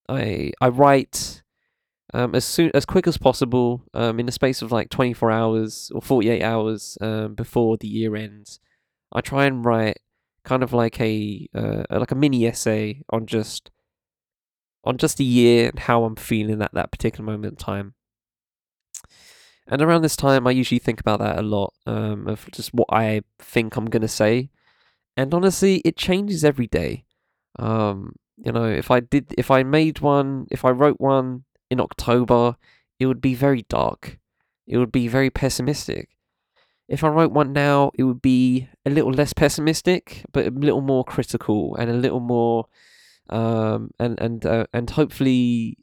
I 0.08 0.52
I 0.60 0.68
write. 0.68 1.42
Um, 2.14 2.36
as 2.36 2.44
soon 2.44 2.70
as 2.72 2.86
quick 2.86 3.08
as 3.08 3.18
possible, 3.18 3.82
um, 3.92 4.20
in 4.20 4.26
the 4.26 4.32
space 4.32 4.62
of 4.62 4.70
like 4.70 4.90
twenty 4.90 5.12
four 5.12 5.30
hours 5.30 5.90
or 5.92 6.00
forty 6.00 6.28
eight 6.28 6.42
hours, 6.42 6.96
um, 7.00 7.34
before 7.34 7.76
the 7.76 7.88
year 7.88 8.14
ends, 8.14 8.60
I 9.12 9.20
try 9.20 9.44
and 9.44 9.64
write 9.64 9.98
kind 10.44 10.62
of 10.62 10.72
like 10.72 11.00
a 11.00 11.48
uh, 11.54 11.82
like 11.90 12.12
a 12.12 12.14
mini 12.14 12.46
essay 12.46 13.02
on 13.10 13.26
just 13.26 13.70
on 14.86 14.96
just 14.96 15.20
a 15.20 15.24
year 15.24 15.68
and 15.68 15.78
how 15.80 16.04
I'm 16.04 16.16
feeling 16.16 16.62
at 16.62 16.72
that 16.72 16.90
particular 16.90 17.24
moment 17.24 17.52
in 17.52 17.56
time. 17.56 17.94
And 19.66 19.82
around 19.82 20.02
this 20.02 20.16
time, 20.16 20.46
I 20.46 20.52
usually 20.52 20.78
think 20.78 21.00
about 21.00 21.18
that 21.18 21.38
a 21.38 21.42
lot 21.42 21.74
um, 21.86 22.28
of 22.28 22.48
just 22.52 22.72
what 22.72 22.88
I 22.90 23.22
think 23.38 23.76
I'm 23.76 23.86
gonna 23.86 24.08
say. 24.08 24.50
And 25.16 25.34
honestly, 25.34 25.82
it 25.84 25.96
changes 25.96 26.44
every 26.44 26.68
day. 26.68 27.04
Um, 27.58 28.14
you 28.36 28.52
know, 28.52 28.66
if 28.66 28.90
I 28.90 29.00
did, 29.00 29.34
if 29.36 29.50
I 29.50 29.62
made 29.62 30.00
one, 30.00 30.46
if 30.50 30.64
I 30.64 30.70
wrote 30.70 31.00
one 31.00 31.44
in 31.70 31.80
October, 31.80 32.56
it 33.00 33.06
would 33.06 33.20
be 33.20 33.34
very 33.34 33.62
dark. 33.68 34.18
It 34.66 34.78
would 34.78 34.92
be 34.92 35.08
very 35.08 35.30
pessimistic. 35.30 36.10
If 36.88 37.02
I 37.02 37.08
wrote 37.08 37.32
one 37.32 37.52
now, 37.52 37.90
it 37.94 38.04
would 38.04 38.22
be 38.22 38.68
a 38.84 38.90
little 38.90 39.10
less 39.10 39.32
pessimistic, 39.32 40.24
but 40.32 40.46
a 40.46 40.50
little 40.50 40.80
more 40.80 41.04
critical 41.04 41.74
and 41.76 41.90
a 41.90 41.94
little 41.94 42.20
more, 42.20 42.66
um, 43.30 43.90
and 43.98 44.18
and 44.20 44.44
uh, 44.46 44.66
and 44.72 44.90
hopefully, 44.90 45.78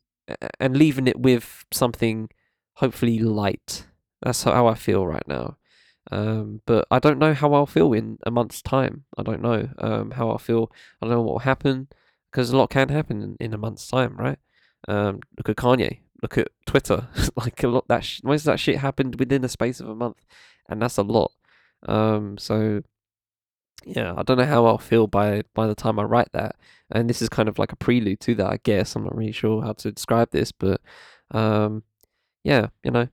and 0.59 0.77
leaving 0.77 1.07
it 1.07 1.19
with 1.19 1.65
something 1.71 2.29
hopefully 2.75 3.19
light. 3.19 3.85
That's 4.21 4.43
how 4.43 4.67
I 4.67 4.75
feel 4.75 5.05
right 5.05 5.27
now. 5.27 5.57
Um, 6.11 6.61
but 6.65 6.85
I 6.91 6.99
don't 6.99 7.19
know 7.19 7.33
how 7.33 7.53
I'll 7.53 7.65
feel 7.65 7.93
in 7.93 8.17
a 8.25 8.31
month's 8.31 8.61
time. 8.61 9.05
I 9.17 9.23
don't 9.23 9.41
know 9.41 9.69
um, 9.77 10.11
how 10.11 10.29
I'll 10.29 10.37
feel. 10.37 10.71
I 11.01 11.05
don't 11.05 11.15
know 11.15 11.21
what 11.21 11.33
will 11.33 11.39
happen 11.39 11.87
because 12.31 12.49
a 12.49 12.57
lot 12.57 12.69
can 12.69 12.89
happen 12.89 13.21
in, 13.21 13.37
in 13.39 13.53
a 13.53 13.57
month's 13.57 13.87
time, 13.87 14.17
right? 14.17 14.39
Um, 14.87 15.21
look 15.37 15.49
at 15.49 15.55
Kanye. 15.55 15.99
Look 16.21 16.37
at 16.37 16.49
Twitter. 16.65 17.07
like 17.35 17.63
a 17.63 17.67
lot 17.67 17.87
that 17.87 18.03
sh- 18.03 18.21
most 18.23 18.41
of 18.41 18.45
that 18.45 18.59
shit 18.59 18.77
happened 18.77 19.19
within 19.19 19.41
the 19.41 19.49
space 19.49 19.79
of 19.79 19.87
a 19.89 19.95
month, 19.95 20.25
and 20.69 20.81
that's 20.81 20.97
a 20.97 21.03
lot. 21.03 21.31
Um, 21.87 22.37
so 22.37 22.81
yeah, 23.85 24.13
I 24.15 24.23
don't 24.23 24.37
know 24.37 24.45
how 24.45 24.65
I'll 24.65 24.77
feel 24.77 25.07
by 25.07 25.43
by 25.53 25.67
the 25.67 25.75
time 25.75 25.99
I 25.99 26.03
write 26.03 26.31
that. 26.33 26.55
And 26.91 27.09
this 27.09 27.21
is 27.21 27.29
kind 27.29 27.49
of 27.49 27.59
like 27.59 27.71
a 27.71 27.75
prelude 27.75 28.19
to 28.21 28.35
that, 28.35 28.47
I 28.47 28.59
guess. 28.63 28.95
I'm 28.95 29.03
not 29.03 29.15
really 29.15 29.31
sure 29.31 29.61
how 29.63 29.73
to 29.73 29.91
describe 29.91 30.31
this, 30.31 30.51
but 30.51 30.81
um, 31.31 31.83
yeah, 32.43 32.67
you 32.83 32.91
know, 32.91 33.07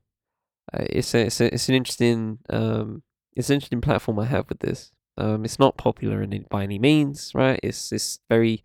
uh, 0.73 0.85
it's 0.91 1.15
a, 1.15 1.27
it's 1.27 1.41
a, 1.41 1.55
it's 1.55 1.69
an 1.69 1.75
interesting 1.75 2.39
um 2.51 3.03
it's 3.37 3.51
an 3.51 3.55
interesting 3.55 3.81
platform 3.81 4.19
I 4.19 4.27
have 4.27 4.49
with 4.49 4.61
this. 4.61 4.93
Um, 5.17 5.45
it's 5.45 5.59
not 5.59 5.77
popular 5.77 6.23
in 6.23 6.47
by 6.51 6.63
any 6.65 6.79
means, 6.79 7.33
right? 7.35 7.61
It's 7.63 7.93
it's 7.93 8.21
very 8.29 8.65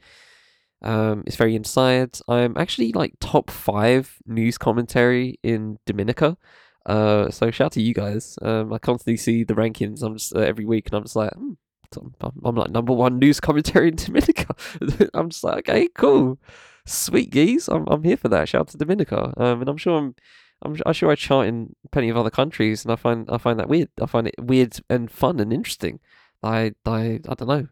um 0.82 1.24
it's 1.26 1.36
very 1.38 1.56
inside. 1.56 2.20
I'm 2.28 2.58
actually 2.58 2.92
like 2.94 3.14
top 3.20 3.50
five 3.50 4.18
news 4.26 4.58
commentary 4.58 5.40
in 5.44 5.80
Dominica. 5.86 6.38
Uh, 6.86 7.32
so 7.32 7.50
shout 7.52 7.68
out 7.68 7.72
to 7.74 7.82
you 7.82 7.94
guys. 7.94 8.38
Um, 8.42 8.72
I 8.72 8.78
constantly 8.78 9.18
see 9.18 9.44
the 9.44 9.56
rankings. 9.56 10.04
I'm 10.04 10.18
just 10.18 10.36
uh, 10.36 10.40
every 10.40 10.66
week, 10.66 10.88
and 10.88 10.96
I'm 10.96 11.04
just 11.04 11.16
like, 11.16 11.34
hmm, 11.34 11.54
I'm, 11.98 12.14
I'm 12.44 12.56
like 12.56 12.72
number 12.72 12.94
one 12.94 13.20
news 13.20 13.40
commentary 13.40 13.90
in 13.90 13.96
Dominica. 13.96 14.56
I'm 15.14 15.30
just 15.30 15.44
like, 15.44 15.70
okay, 15.70 15.88
cool, 15.96 16.40
sweet 16.86 17.32
geese. 17.32 17.68
I'm 17.68 17.86
I'm 17.88 18.04
here 18.04 18.18
for 18.18 18.30
that. 18.30 18.50
Shout 18.50 18.62
out 18.62 18.68
to 18.70 18.78
Dominica. 18.78 19.34
Um, 19.38 19.62
and 19.62 19.70
I'm 19.70 19.78
sure 19.78 19.98
I'm 19.98 20.16
I'm, 20.62 20.78
I'm 20.86 20.94
sure 20.94 21.12
I 21.12 21.16
chart 21.16 21.48
in 21.48 21.76
plenty 21.92 22.10
of 22.10 22.18
other 22.18 22.30
countries, 22.30 22.84
and 22.84 22.92
I 22.92 22.96
find 22.96 23.30
I 23.30 23.38
find 23.38 23.60
that 23.60 23.70
weird. 23.70 23.90
I 24.02 24.06
find 24.06 24.28
it 24.28 24.36
weird 24.40 24.80
and 24.90 25.12
fun 25.12 25.40
and 25.40 25.52
interesting. 25.54 26.00
I 26.44 26.74
I 26.86 27.20
I 27.28 27.34
don't 27.36 27.48
know. 27.48 27.68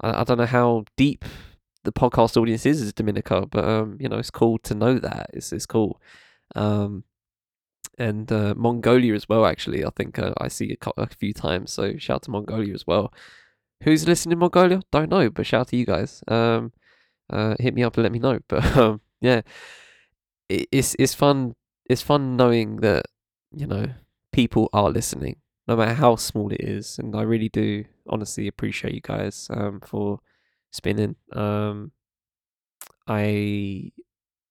I, 0.00 0.20
I 0.20 0.24
don't 0.24 0.38
know 0.38 0.46
how 0.46 0.84
deep 0.96 1.24
the 1.84 1.92
podcast 1.92 2.40
audience 2.40 2.66
is 2.66 2.80
as 2.80 2.92
Dominica, 2.92 3.46
but 3.46 3.64
um, 3.64 3.96
you 4.00 4.08
know, 4.08 4.18
it's 4.18 4.30
cool 4.30 4.58
to 4.58 4.74
know 4.74 4.98
that. 4.98 5.30
It's 5.32 5.52
it's 5.52 5.66
cool. 5.66 6.00
Um, 6.54 7.04
and 7.98 8.30
uh, 8.30 8.54
Mongolia 8.56 9.14
as 9.14 9.28
well. 9.28 9.46
Actually, 9.46 9.84
I 9.84 9.90
think 9.90 10.18
uh, 10.18 10.34
I 10.38 10.48
see 10.48 10.76
a, 10.80 10.90
a 11.02 11.06
few 11.08 11.32
times. 11.32 11.72
So 11.72 11.96
shout 11.96 12.16
out 12.16 12.22
to 12.24 12.30
Mongolia 12.30 12.74
as 12.74 12.86
well. 12.86 13.12
Who's 13.82 14.06
listening 14.06 14.32
in 14.34 14.38
Mongolia? 14.38 14.82
Don't 14.90 15.10
know, 15.10 15.30
but 15.30 15.46
shout 15.46 15.62
out 15.62 15.68
to 15.68 15.76
you 15.76 15.86
guys. 15.86 16.22
Um, 16.28 16.72
uh, 17.30 17.54
hit 17.58 17.74
me 17.74 17.82
up 17.82 17.96
and 17.96 18.02
let 18.02 18.12
me 18.12 18.18
know. 18.18 18.38
But 18.48 18.76
um, 18.76 19.00
yeah, 19.20 19.42
it, 20.48 20.68
it's 20.70 20.96
it's 20.98 21.14
fun 21.14 21.54
it's 21.86 22.02
fun 22.02 22.36
knowing 22.36 22.76
that 22.76 23.06
you 23.52 23.66
know 23.66 23.86
people 24.32 24.68
are 24.72 24.90
listening, 24.90 25.36
no 25.68 25.76
matter 25.76 25.94
how 25.94 26.16
small 26.16 26.50
it 26.52 26.60
is, 26.60 26.98
and 26.98 27.14
I 27.14 27.22
really 27.22 27.48
do 27.48 27.84
honestly 28.08 28.46
appreciate 28.46 28.94
you 28.94 29.00
guys 29.00 29.48
um, 29.50 29.80
for 29.80 30.20
spinning. 30.70 31.16
Um, 31.32 31.92
I, 33.06 33.92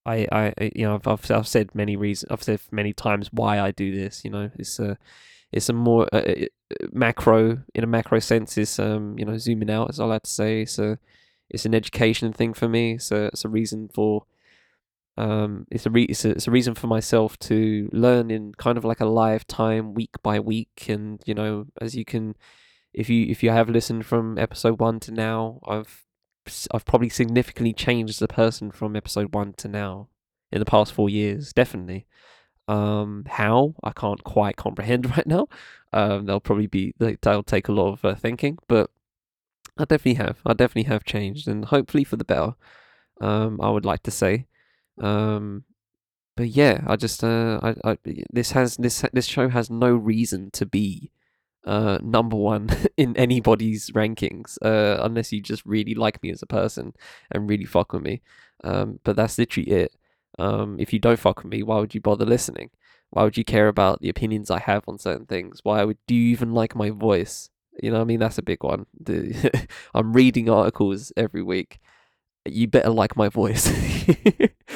I, 0.05 0.27
I, 0.31 0.71
you 0.75 0.85
know, 0.85 0.95
I've, 0.95 1.07
I've, 1.07 1.31
I've 1.31 1.47
said 1.47 1.73
many 1.73 1.95
reasons, 1.95 2.31
I've 2.31 2.43
said 2.43 2.59
many 2.71 2.93
times 2.93 3.29
why 3.31 3.59
I 3.59 3.71
do 3.71 3.95
this. 3.95 4.23
You 4.25 4.31
know, 4.31 4.51
it's 4.57 4.79
a, 4.79 4.97
it's 5.51 5.69
a 5.69 5.73
more 5.73 6.07
uh, 6.11 6.23
macro 6.91 7.63
in 7.73 7.83
a 7.83 7.87
macro 7.87 8.19
sense. 8.19 8.57
Is 8.57 8.79
um, 8.79 9.17
you 9.17 9.25
know, 9.25 9.37
zooming 9.37 9.69
out, 9.69 9.89
as 9.89 9.99
I 9.99 10.05
like 10.05 10.23
to 10.23 10.29
say. 10.29 10.61
It's 10.63 10.79
it's 11.49 11.65
an 11.65 11.75
education 11.75 12.33
thing 12.33 12.53
for 12.53 12.67
me. 12.67 12.97
So 12.97 13.25
it's 13.25 13.45
a 13.45 13.49
reason 13.49 13.89
for 13.93 14.25
um, 15.17 15.67
it's 15.69 15.85
a 15.85 15.89
re- 15.91 16.05
it's 16.05 16.25
a, 16.25 16.31
it's 16.31 16.47
a 16.47 16.51
reason 16.51 16.73
for 16.73 16.87
myself 16.87 17.37
to 17.39 17.89
learn 17.93 18.31
in 18.31 18.53
kind 18.55 18.77
of 18.77 18.85
like 18.85 18.99
a 18.99 19.05
live 19.05 19.45
time, 19.45 19.93
week 19.93 20.15
by 20.23 20.39
week, 20.39 20.85
and 20.89 21.21
you 21.25 21.35
know, 21.35 21.67
as 21.79 21.95
you 21.95 22.03
can, 22.03 22.35
if 22.93 23.09
you 23.09 23.27
if 23.27 23.43
you 23.43 23.51
have 23.51 23.69
listened 23.69 24.05
from 24.05 24.37
episode 24.39 24.79
one 24.79 24.99
to 25.01 25.11
now, 25.11 25.59
I've 25.67 26.03
I've 26.71 26.85
probably 26.85 27.09
significantly 27.09 27.73
changed 27.73 28.11
as 28.11 28.21
a 28.21 28.27
person 28.27 28.71
from 28.71 28.95
episode 28.95 29.33
one 29.33 29.53
to 29.53 29.67
now 29.67 30.09
in 30.51 30.59
the 30.59 30.65
past 30.65 30.93
four 30.93 31.09
years, 31.09 31.53
definitely. 31.53 32.05
Um, 32.67 33.25
how 33.27 33.75
I 33.83 33.91
can't 33.91 34.23
quite 34.23 34.55
comprehend 34.55 35.09
right 35.17 35.27
now. 35.27 35.47
Um, 35.91 36.25
they'll 36.25 36.39
probably 36.39 36.67
be 36.67 36.93
they'll 36.97 37.43
take 37.43 37.67
a 37.67 37.73
lot 37.73 37.93
of 37.93 38.05
uh, 38.05 38.15
thinking, 38.15 38.57
but 38.67 38.89
I 39.77 39.85
definitely 39.85 40.23
have. 40.23 40.39
I 40.45 40.53
definitely 40.53 40.89
have 40.89 41.03
changed, 41.03 41.47
and 41.47 41.65
hopefully 41.65 42.03
for 42.03 42.15
the 42.15 42.25
better. 42.25 42.53
Um, 43.21 43.59
I 43.61 43.69
would 43.69 43.85
like 43.85 44.03
to 44.03 44.11
say. 44.11 44.47
Um, 44.99 45.63
but 46.35 46.49
yeah, 46.49 46.83
I 46.87 46.95
just 46.95 47.23
uh, 47.23 47.59
I, 47.61 47.91
I 47.91 47.97
this 48.31 48.51
has 48.51 48.77
this 48.77 49.03
this 49.13 49.25
show 49.25 49.49
has 49.49 49.69
no 49.69 49.93
reason 49.93 50.51
to 50.51 50.65
be 50.65 51.11
uh 51.65 51.97
number 52.01 52.35
one 52.35 52.69
in 52.97 53.15
anybody's 53.17 53.89
rankings 53.91 54.57
uh 54.63 55.01
unless 55.03 55.31
you 55.31 55.41
just 55.41 55.65
really 55.65 55.93
like 55.95 56.21
me 56.21 56.29
as 56.29 56.41
a 56.41 56.47
person 56.47 56.93
and 57.31 57.49
really 57.49 57.65
fuck 57.65 57.93
with 57.93 58.01
me. 58.03 58.21
Um 58.63 58.99
but 59.03 59.15
that's 59.15 59.37
literally 59.37 59.69
it. 59.71 59.93
Um 60.39 60.77
if 60.79 60.93
you 60.93 60.99
don't 60.99 61.19
fuck 61.19 61.43
with 61.43 61.51
me 61.51 61.63
why 61.63 61.79
would 61.79 61.95
you 61.95 62.01
bother 62.01 62.25
listening? 62.25 62.69
Why 63.11 63.23
would 63.23 63.37
you 63.37 63.43
care 63.45 63.67
about 63.67 64.01
the 64.01 64.09
opinions 64.09 64.49
i 64.49 64.59
have 64.59 64.83
on 64.87 64.97
certain 64.97 65.25
things? 65.25 65.59
Why 65.63 65.83
would 65.83 65.97
do 66.07 66.15
you 66.15 66.31
even 66.31 66.53
like 66.53 66.75
my 66.75 66.89
voice? 66.89 67.49
You 67.81 67.91
know 67.91 68.01
i 68.01 68.03
mean? 68.03 68.19
That's 68.19 68.37
a 68.37 68.43
big 68.43 68.63
one. 68.63 68.85
I'm 69.93 70.13
reading 70.13 70.49
articles 70.49 71.11
every 71.15 71.43
week. 71.43 71.79
You 72.45 72.67
better 72.67 72.89
like 72.89 73.15
my 73.15 73.29
voice. 73.29 73.67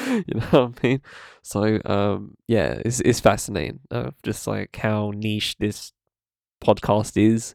you 0.08 0.24
know 0.34 0.46
what 0.50 0.74
I 0.82 0.86
mean? 0.86 1.02
So 1.42 1.80
um, 1.84 2.36
yeah, 2.46 2.80
it's 2.84 3.00
it's 3.00 3.20
fascinating. 3.20 3.80
Uh, 3.90 4.12
just 4.22 4.46
like 4.46 4.74
how 4.76 5.12
niche 5.14 5.56
this 5.58 5.92
podcast 6.60 7.16
is. 7.16 7.54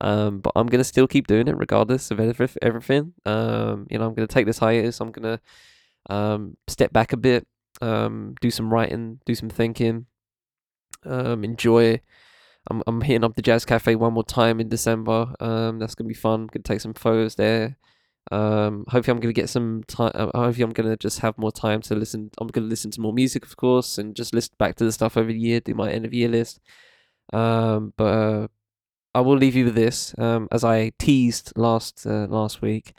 Um, 0.00 0.40
but 0.40 0.52
I'm 0.56 0.66
gonna 0.66 0.84
still 0.84 1.06
keep 1.06 1.26
doing 1.26 1.48
it 1.48 1.56
regardless 1.56 2.10
of 2.10 2.18
everything. 2.18 3.14
Um, 3.24 3.86
you 3.90 3.98
know, 3.98 4.06
I'm 4.06 4.14
gonna 4.14 4.26
take 4.26 4.46
this 4.46 4.58
hiatus. 4.58 5.00
I'm 5.00 5.12
gonna 5.12 5.40
um, 6.10 6.56
step 6.66 6.92
back 6.92 7.12
a 7.12 7.16
bit, 7.16 7.46
um, 7.80 8.34
do 8.40 8.50
some 8.50 8.72
writing, 8.72 9.20
do 9.26 9.34
some 9.34 9.48
thinking, 9.48 10.06
um, 11.04 11.44
enjoy. 11.44 12.00
I'm 12.70 12.82
I'm 12.86 13.00
hitting 13.00 13.24
up 13.24 13.36
the 13.36 13.42
Jazz 13.42 13.64
Cafe 13.64 13.94
one 13.94 14.14
more 14.14 14.24
time 14.24 14.60
in 14.60 14.68
December. 14.68 15.34
Um, 15.40 15.78
that's 15.78 15.94
gonna 15.94 16.08
be 16.08 16.14
fun. 16.14 16.48
Gonna 16.48 16.62
take 16.64 16.80
some 16.80 16.94
photos 16.94 17.36
there. 17.36 17.76
Hopefully, 18.30 19.02
I'm 19.08 19.20
gonna 19.20 19.32
get 19.32 19.50
some 19.50 19.82
time. 19.86 20.12
Uh, 20.14 20.30
hopefully, 20.34 20.64
I'm 20.64 20.72
gonna 20.72 20.96
just 20.96 21.20
have 21.20 21.38
more 21.38 21.52
time 21.52 21.80
to 21.82 21.94
listen. 21.94 22.30
I'm 22.38 22.48
gonna 22.48 22.66
listen 22.66 22.90
to 22.92 23.00
more 23.00 23.12
music, 23.12 23.44
of 23.44 23.56
course, 23.56 23.98
and 23.98 24.16
just 24.16 24.34
listen 24.34 24.54
back 24.58 24.76
to 24.76 24.84
the 24.84 24.92
stuff 24.92 25.16
over 25.16 25.32
the 25.32 25.38
year. 25.38 25.60
Do 25.60 25.74
my 25.74 25.90
end 25.92 26.04
of 26.06 26.14
year 26.14 26.28
list. 26.28 26.60
Um, 27.32 27.92
but 27.96 28.04
uh, 28.04 28.48
I 29.14 29.20
will 29.20 29.36
leave 29.36 29.54
you 29.54 29.66
with 29.66 29.74
this. 29.74 30.14
Um, 30.18 30.48
as 30.50 30.64
I 30.64 30.92
teased 30.98 31.52
last 31.56 32.06
uh, 32.06 32.26
last 32.26 32.62
week, 32.62 32.94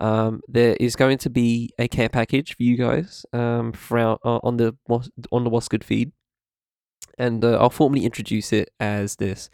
um, 0.00 0.40
there 0.48 0.76
is 0.78 0.96
going 0.96 1.18
to 1.18 1.30
be 1.30 1.70
a 1.78 1.88
care 1.88 2.08
package 2.08 2.56
for 2.56 2.62
you 2.62 2.76
guys. 2.76 3.24
Um, 3.32 3.72
for 3.72 3.98
our, 3.98 4.18
uh, 4.24 4.40
on 4.42 4.56
the 4.56 4.76
on 5.30 5.44
the 5.44 5.50
What's 5.50 5.68
Good 5.68 5.84
feed, 5.84 6.12
and 7.18 7.44
uh, 7.44 7.58
I'll 7.58 7.70
formally 7.70 8.04
introduce 8.04 8.52
it 8.52 8.70
as 8.80 9.16
this. 9.16 9.50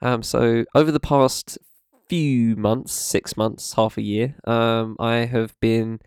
Um, 0.00 0.22
so 0.22 0.64
over 0.74 0.90
the 0.90 1.00
past 1.00 1.58
few 2.08 2.56
months, 2.56 2.92
six 2.92 3.36
months, 3.36 3.74
half 3.74 3.96
a 3.96 4.02
year, 4.02 4.34
um, 4.44 4.96
I 4.98 5.24
have 5.26 5.58
been 5.60 6.00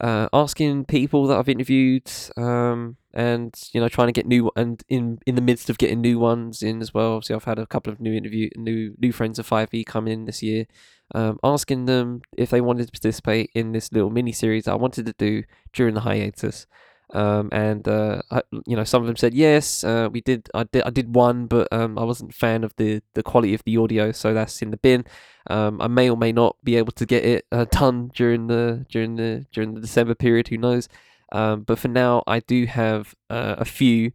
uh, 0.00 0.28
asking 0.32 0.86
people 0.86 1.26
that 1.26 1.38
I've 1.38 1.48
interviewed, 1.48 2.10
um, 2.36 2.96
and 3.12 3.54
you 3.72 3.80
know, 3.80 3.88
trying 3.88 4.08
to 4.08 4.12
get 4.12 4.26
new 4.26 4.50
and 4.56 4.82
in 4.88 5.18
in 5.26 5.34
the 5.34 5.42
midst 5.42 5.70
of 5.70 5.78
getting 5.78 6.00
new 6.00 6.18
ones 6.18 6.62
in 6.62 6.80
as 6.82 6.92
well. 6.92 7.22
So 7.22 7.34
I've 7.34 7.44
had 7.44 7.58
a 7.58 7.66
couple 7.66 7.92
of 7.92 8.00
new 8.00 8.12
interview, 8.12 8.50
new 8.56 8.94
new 8.98 9.12
friends 9.12 9.38
of 9.38 9.46
Five 9.46 9.72
E 9.72 9.84
come 9.84 10.08
in 10.08 10.24
this 10.24 10.42
year, 10.42 10.66
um, 11.14 11.38
asking 11.44 11.84
them 11.84 12.22
if 12.36 12.50
they 12.50 12.60
wanted 12.60 12.86
to 12.86 12.92
participate 12.92 13.50
in 13.54 13.72
this 13.72 13.92
little 13.92 14.10
mini 14.10 14.32
series 14.32 14.66
I 14.66 14.74
wanted 14.74 15.06
to 15.06 15.14
do 15.16 15.44
during 15.72 15.94
the 15.94 16.00
hiatus. 16.00 16.66
Um, 17.14 17.48
and 17.52 17.86
uh, 17.86 18.22
I, 18.32 18.42
you 18.66 18.74
know, 18.74 18.82
some 18.82 19.00
of 19.00 19.06
them 19.06 19.16
said 19.16 19.34
yes, 19.34 19.84
uh, 19.84 20.08
we 20.10 20.20
did. 20.20 20.48
I 20.52 20.64
did. 20.64 20.82
I 20.82 20.90
did 20.90 21.14
one, 21.14 21.46
but 21.46 21.72
um, 21.72 21.96
I 21.96 22.02
wasn't 22.02 22.32
a 22.32 22.36
fan 22.36 22.64
of 22.64 22.74
the 22.76 23.02
the 23.14 23.22
quality 23.22 23.54
of 23.54 23.62
the 23.64 23.76
audio, 23.76 24.10
so 24.10 24.34
that's 24.34 24.60
in 24.62 24.72
the 24.72 24.76
bin. 24.76 25.04
Um, 25.48 25.80
I 25.80 25.86
may 25.86 26.10
or 26.10 26.16
may 26.16 26.32
not 26.32 26.56
be 26.64 26.74
able 26.74 26.92
to 26.92 27.06
get 27.06 27.24
it 27.24 27.46
uh, 27.52 27.66
done 27.70 28.10
during 28.14 28.48
the 28.48 28.84
during 28.90 29.14
the 29.14 29.46
during 29.52 29.74
the 29.74 29.80
December 29.80 30.16
period. 30.16 30.48
Who 30.48 30.58
knows? 30.58 30.88
Um, 31.30 31.62
but 31.62 31.78
for 31.78 31.88
now, 31.88 32.24
I 32.26 32.40
do 32.40 32.66
have 32.66 33.14
uh, 33.30 33.56
a 33.58 33.64
few, 33.64 34.10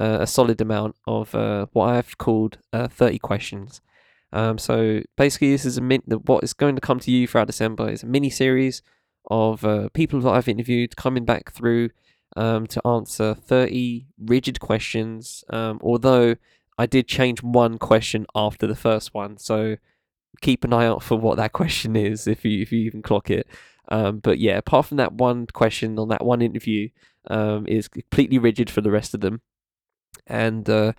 uh, 0.00 0.18
a 0.20 0.26
solid 0.26 0.60
amount 0.60 0.94
of 1.08 1.34
uh, 1.34 1.66
what 1.72 1.88
I've 1.88 2.16
called 2.18 2.58
thirty 2.72 3.18
questions. 3.18 3.80
Um, 4.32 4.58
so 4.58 5.02
basically, 5.16 5.50
this 5.50 5.64
is 5.64 5.76
a 5.76 5.80
min- 5.80 6.02
what 6.26 6.44
is 6.44 6.52
going 6.52 6.76
to 6.76 6.80
come 6.80 7.00
to 7.00 7.10
you 7.10 7.26
throughout 7.26 7.48
December 7.48 7.90
is 7.90 8.04
a 8.04 8.06
mini 8.06 8.30
series 8.30 8.80
of 9.28 9.64
people 9.92 10.20
that 10.20 10.30
I've 10.30 10.48
interviewed 10.48 10.96
coming 10.96 11.24
back 11.24 11.50
through 11.50 11.90
um, 12.36 12.66
to 12.66 12.86
answer 12.86 13.34
30 13.34 14.06
rigid 14.18 14.60
questions. 14.60 15.44
Um, 15.50 15.78
although 15.82 16.36
I 16.78 16.86
did 16.86 17.06
change 17.06 17.42
one 17.42 17.78
question 17.78 18.26
after 18.34 18.66
the 18.66 18.74
first 18.74 19.14
one, 19.14 19.38
so 19.38 19.76
keep 20.40 20.64
an 20.64 20.72
eye 20.72 20.86
out 20.86 21.02
for 21.02 21.16
what 21.16 21.36
that 21.36 21.52
question 21.60 21.96
is 21.96 22.26
if 22.26 22.44
you 22.44 22.62
if 22.62 22.72
you 22.72 22.80
even 22.80 23.02
clock 23.02 23.30
it. 23.30 23.46
Um, 23.88 24.18
but 24.18 24.38
yeah, 24.38 24.56
apart 24.56 24.86
from 24.86 24.96
that 24.96 25.12
one 25.12 25.46
question 25.46 25.98
on 25.98 26.08
that 26.08 26.24
one 26.24 26.42
interview, 26.42 26.88
um, 27.28 27.66
is 27.66 27.88
completely 27.88 28.38
rigid 28.38 28.70
for 28.70 28.80
the 28.80 28.90
rest 28.90 29.14
of 29.14 29.20
them, 29.20 29.42
and 30.26 30.68
uh, 30.68 30.92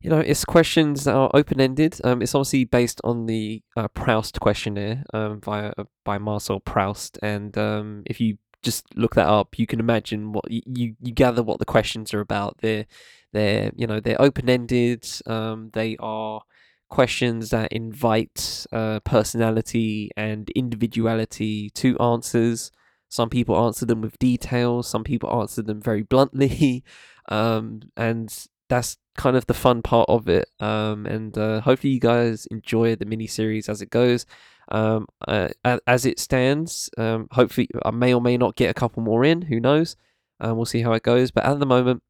you 0.00 0.10
know 0.10 0.18
it's 0.18 0.44
questions 0.44 1.04
that 1.04 1.14
are 1.14 1.30
open 1.34 1.60
ended. 1.60 2.00
Um, 2.02 2.22
it's 2.22 2.34
obviously 2.34 2.64
based 2.64 3.00
on 3.04 3.26
the 3.26 3.62
uh, 3.76 3.88
Proust 3.88 4.40
questionnaire 4.40 5.04
um, 5.12 5.40
via 5.40 5.72
uh, 5.76 5.84
by 6.04 6.18
Marcel 6.18 6.58
Proust, 6.58 7.18
and 7.22 7.56
um, 7.58 8.02
if 8.06 8.20
you 8.20 8.38
just 8.62 8.84
look 8.96 9.14
that 9.14 9.26
up. 9.26 9.58
You 9.58 9.66
can 9.66 9.80
imagine 9.80 10.32
what 10.32 10.50
you, 10.50 10.94
you, 11.00 11.12
gather 11.12 11.42
what 11.42 11.58
the 11.58 11.64
questions 11.64 12.12
are 12.12 12.20
about. 12.20 12.58
They're 12.60 12.86
they're 13.32 13.72
you 13.76 13.86
know 13.86 14.00
they're 14.00 14.20
open 14.20 14.48
ended. 14.48 15.06
Um, 15.26 15.70
they 15.72 15.96
are 15.98 16.42
questions 16.88 17.50
that 17.50 17.72
invite 17.72 18.66
uh, 18.72 19.00
personality 19.00 20.10
and 20.16 20.50
individuality 20.50 21.70
to 21.70 21.98
answers. 21.98 22.70
Some 23.08 23.30
people 23.30 23.56
answer 23.64 23.86
them 23.86 24.00
with 24.02 24.18
details. 24.18 24.88
Some 24.88 25.04
people 25.04 25.32
answer 25.40 25.62
them 25.62 25.80
very 25.80 26.02
bluntly, 26.02 26.84
um, 27.28 27.82
and 27.96 28.32
that's 28.68 28.98
kind 29.16 29.36
of 29.36 29.46
the 29.46 29.54
fun 29.54 29.82
part 29.82 30.08
of 30.08 30.28
it. 30.28 30.48
Um, 30.60 31.06
and 31.06 31.36
uh, 31.36 31.60
hopefully 31.60 31.92
you 31.94 32.00
guys 32.00 32.46
enjoy 32.46 32.96
the 32.96 33.04
mini 33.04 33.26
series 33.26 33.68
as 33.68 33.82
it 33.82 33.90
goes. 33.90 34.26
Um, 34.70 35.06
uh, 35.26 35.48
as 35.86 36.06
it 36.06 36.18
stands, 36.18 36.90
um, 36.96 37.28
hopefully 37.32 37.68
I 37.84 37.90
may 37.90 38.14
or 38.14 38.20
may 38.20 38.36
not 38.36 38.56
get 38.56 38.70
a 38.70 38.74
couple 38.74 39.02
more 39.02 39.24
in. 39.24 39.42
Who 39.42 39.60
knows? 39.60 39.96
Um, 40.40 40.56
we'll 40.56 40.66
see 40.66 40.82
how 40.82 40.92
it 40.92 41.02
goes. 41.02 41.30
But 41.30 41.44
at 41.44 41.58
the 41.58 41.66
moment, 41.66 42.02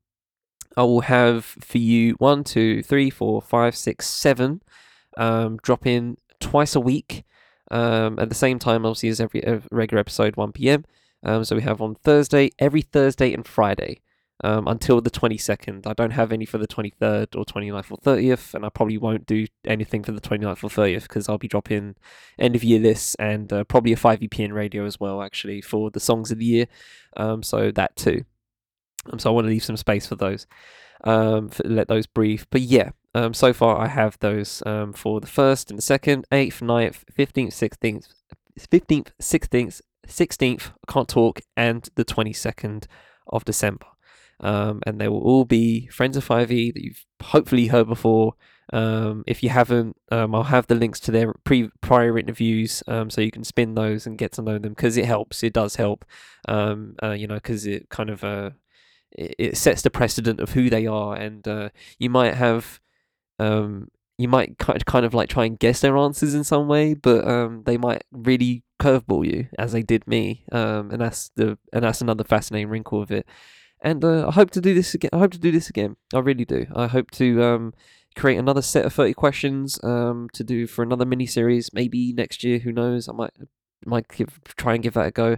I 0.76 0.82
will 0.82 1.00
have 1.02 1.44
for 1.44 1.78
you 1.78 2.14
one, 2.18 2.44
two, 2.44 2.82
three, 2.82 3.11
four, 3.11 3.42
five, 3.42 3.74
six, 3.74 4.06
seven. 4.08 4.62
Um, 5.16 5.58
drop 5.62 5.86
in 5.86 6.16
twice 6.38 6.74
a 6.74 6.80
week. 6.80 7.24
Um, 7.70 8.18
at 8.18 8.28
the 8.28 8.34
same 8.34 8.58
time, 8.58 8.84
obviously, 8.84 9.08
as 9.11 9.20
every, 9.20 9.42
every 9.44 9.68
regular 9.70 10.00
episode, 10.00 10.36
1 10.36 10.52
p.m. 10.52 10.84
Um, 11.22 11.44
so 11.44 11.56
we 11.56 11.62
have 11.62 11.80
on 11.80 11.94
Thursday, 11.96 12.50
every 12.58 12.82
Thursday 12.82 13.32
and 13.32 13.46
Friday 13.46 14.00
um, 14.43 14.66
until 14.66 15.01
the 15.01 15.11
22nd. 15.11 15.86
I 15.86 15.93
don't 15.93 16.12
have 16.12 16.32
any 16.32 16.47
for 16.47 16.59
the 16.59 16.66
23rd 16.66 17.36
or 17.36 17.45
29th 17.45 17.91
or 17.91 17.99
30th, 17.99 18.55
and 18.55 18.64
I 18.64 18.68
probably 18.68 18.99
won't 18.99 19.26
do 19.26 19.47
anything 19.66 20.03
for 20.03 20.12
the 20.12 20.20
29th 20.20 20.64
or 20.64 20.70
30th 20.70 21.03
because 21.03 21.28
I'll 21.28 21.38
be 21.38 21.49
dropping 21.49 21.97
end 22.38 22.57
of 22.57 22.64
year 22.64 22.80
lists 22.80 23.14
and 23.16 23.53
uh, 23.53 23.64
probably 23.64 23.93
a 23.93 23.97
5EPN 23.97 24.53
radio 24.53 24.86
as 24.86 24.99
well, 24.99 25.22
actually, 25.22 25.61
for 25.61 25.91
the 25.91 26.01
songs 26.01 26.30
of 26.30 26.38
the 26.38 26.45
year. 26.45 26.66
Um, 27.16 27.43
so 27.43 27.70
that 27.72 27.97
too. 27.97 28.24
Um, 29.11 29.18
so 29.18 29.30
I 29.30 29.32
want 29.32 29.47
to 29.47 29.51
leave 29.51 29.64
some 29.64 29.76
space 29.76 30.07
for 30.07 30.16
those, 30.16 30.47
um, 31.05 31.49
for, 31.49 31.64
let 31.64 31.88
those 31.88 32.07
breathe. 32.07 32.45
But 32.51 32.62
yeah, 32.62 32.91
um, 33.14 33.34
so 33.34 33.53
far 33.53 33.78
I 33.78 33.88
have 33.88 34.18
those 34.20 34.62
um, 34.64 34.93
for 34.93 35.20
the 35.20 35.26
1st 35.26 35.70
and 35.70 35.78
the 35.78 35.82
2nd, 35.82 36.24
8th, 36.32 36.61
9th, 36.61 37.05
15th, 37.16 37.78
16th, 37.78 38.09
15th, 38.59 39.09
16th, 39.20 39.80
16th, 40.07 40.66
I 40.66 40.93
can't 40.93 41.09
talk, 41.09 41.41
and 41.57 41.88
the 41.95 42.05
22nd 42.05 42.86
of 43.26 43.45
December 43.45 43.86
um, 44.41 44.80
and 44.86 45.01
they 45.01 45.09
will 45.09 45.20
all 45.20 45.45
be 45.45 45.86
friends 45.88 46.16
of 46.16 46.26
5e 46.26 46.74
that 46.74 46.82
you've 46.82 47.05
hopefully 47.22 47.66
heard 47.66 47.88
before. 47.88 48.34
Um, 48.72 49.24
if 49.26 49.43
you 49.43 49.49
haven't, 49.49 49.97
um, 50.11 50.34
I'll 50.34 50.45
have 50.45 50.66
the 50.66 50.74
links 50.74 51.01
to 51.01 51.11
their 51.11 51.34
pre 51.45 51.70
prior 51.80 52.16
interviews, 52.18 52.82
um, 52.86 53.11
so 53.11 53.20
you 53.20 53.30
can 53.30 53.45
spin 53.45 53.74
those 53.74 54.07
and 54.07 54.16
get 54.16 54.32
to 54.32 54.43
know 54.43 54.59
them 54.59 54.72
because 54.72 54.97
it 54.97 55.07
helps. 55.07 55.43
It 55.43 55.53
does 55.53 55.76
help, 55.76 56.05
um, 56.49 56.95
uh, 57.03 57.11
you 57.12 57.26
know, 57.26 57.34
because 57.34 57.66
it 57.66 57.88
kind 57.88 58.11
of 58.11 58.22
uh, 58.22 58.51
it, 59.11 59.57
sets 59.57 59.82
the 59.82 59.91
precedent 59.91 60.41
of 60.41 60.53
who 60.53 60.70
they 60.70 60.86
are, 60.86 61.16
and 61.16 61.47
uh, 61.49 61.70
you 61.99 62.11
might 62.11 62.34
have, 62.34 62.80
um, 63.41 63.88
you 64.18 64.28
might 64.28 64.57
kind 64.59 64.86
kind 64.86 65.05
of 65.05 65.14
like 65.14 65.28
try 65.28 65.47
and 65.47 65.59
guess 65.59 65.80
their 65.80 65.97
answers 65.97 66.32
in 66.34 66.45
some 66.45 66.68
way, 66.68 66.95
but 66.95 67.26
um, 67.26 67.64
they 67.66 67.76
might 67.76 68.05
really 68.12 68.62
curveball 68.80 69.26
you 69.26 69.49
as 69.59 69.72
they 69.72 69.82
did 69.82 70.07
me, 70.07 70.45
um, 70.53 70.93
and 70.93 71.01
that's 71.01 71.30
the 71.34 71.59
and 71.72 71.82
that's 71.82 72.01
another 72.01 72.22
fascinating 72.22 72.68
wrinkle 72.68 73.03
of 73.03 73.11
it 73.11 73.26
and 73.83 74.05
uh, 74.05 74.28
I 74.28 74.33
hope 74.33 74.51
to 74.53 74.61
do 74.61 74.74
this 74.74 74.95
again. 74.95 75.11
I 75.12 75.18
hope 75.18 75.33
to 75.33 75.39
do 75.39 75.51
this 75.51 75.68
again. 75.68 75.97
I 76.14 76.18
really 76.18 76.45
do. 76.45 76.66
I 76.74 76.87
hope 76.87 77.11
to 77.12 77.43
um, 77.43 77.74
create 78.16 78.37
another 78.37 78.62
set 78.62 78.85
of 78.85 78.93
thirty 78.93 79.14
questions 79.14 79.78
um, 79.83 80.28
to 80.35 80.45
do 80.45 80.66
for 80.66 80.83
another 80.83 81.07
mini 81.07 81.26
series. 81.26 81.72
Maybe 81.72 82.12
next 82.12 82.45
year. 82.45 82.59
Who 82.59 82.72
knows? 82.72 83.09
I 83.09 83.12
might 83.12 83.33
might 83.87 84.09
give, 84.09 84.41
try 84.57 84.74
and 84.74 84.83
give 84.83 84.95
that 84.95 85.07
a 85.07 85.11
go. 85.11 85.37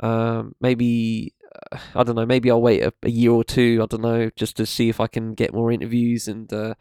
Um, 0.00 0.54
maybe 0.60 1.34
uh, 1.72 1.78
I 1.94 2.02
don't 2.04 2.16
know. 2.16 2.26
Maybe 2.26 2.50
I'll 2.50 2.62
wait 2.62 2.82
a, 2.82 2.92
a, 3.02 3.10
year 3.10 3.32
or 3.32 3.44
two. 3.44 3.80
I 3.82 3.86
don't 3.86 4.02
know, 4.02 4.30
just 4.36 4.56
to 4.58 4.66
see 4.66 4.88
if 4.88 5.00
I 5.00 5.06
can 5.06 5.34
get 5.34 5.54
more 5.54 5.72
interviews 5.72 6.28
and 6.28 6.52
uh, 6.52 6.74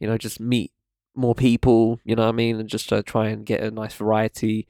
you 0.00 0.06
know 0.06 0.18
just 0.18 0.40
meet 0.40 0.72
more 1.14 1.34
people. 1.34 2.00
You 2.04 2.16
know 2.16 2.22
what 2.22 2.30
I 2.30 2.32
mean? 2.32 2.58
And 2.58 2.68
just 2.68 2.92
uh, 2.92 3.02
try 3.02 3.28
and 3.28 3.46
get 3.46 3.62
a 3.62 3.70
nice 3.70 3.94
variety. 3.94 4.66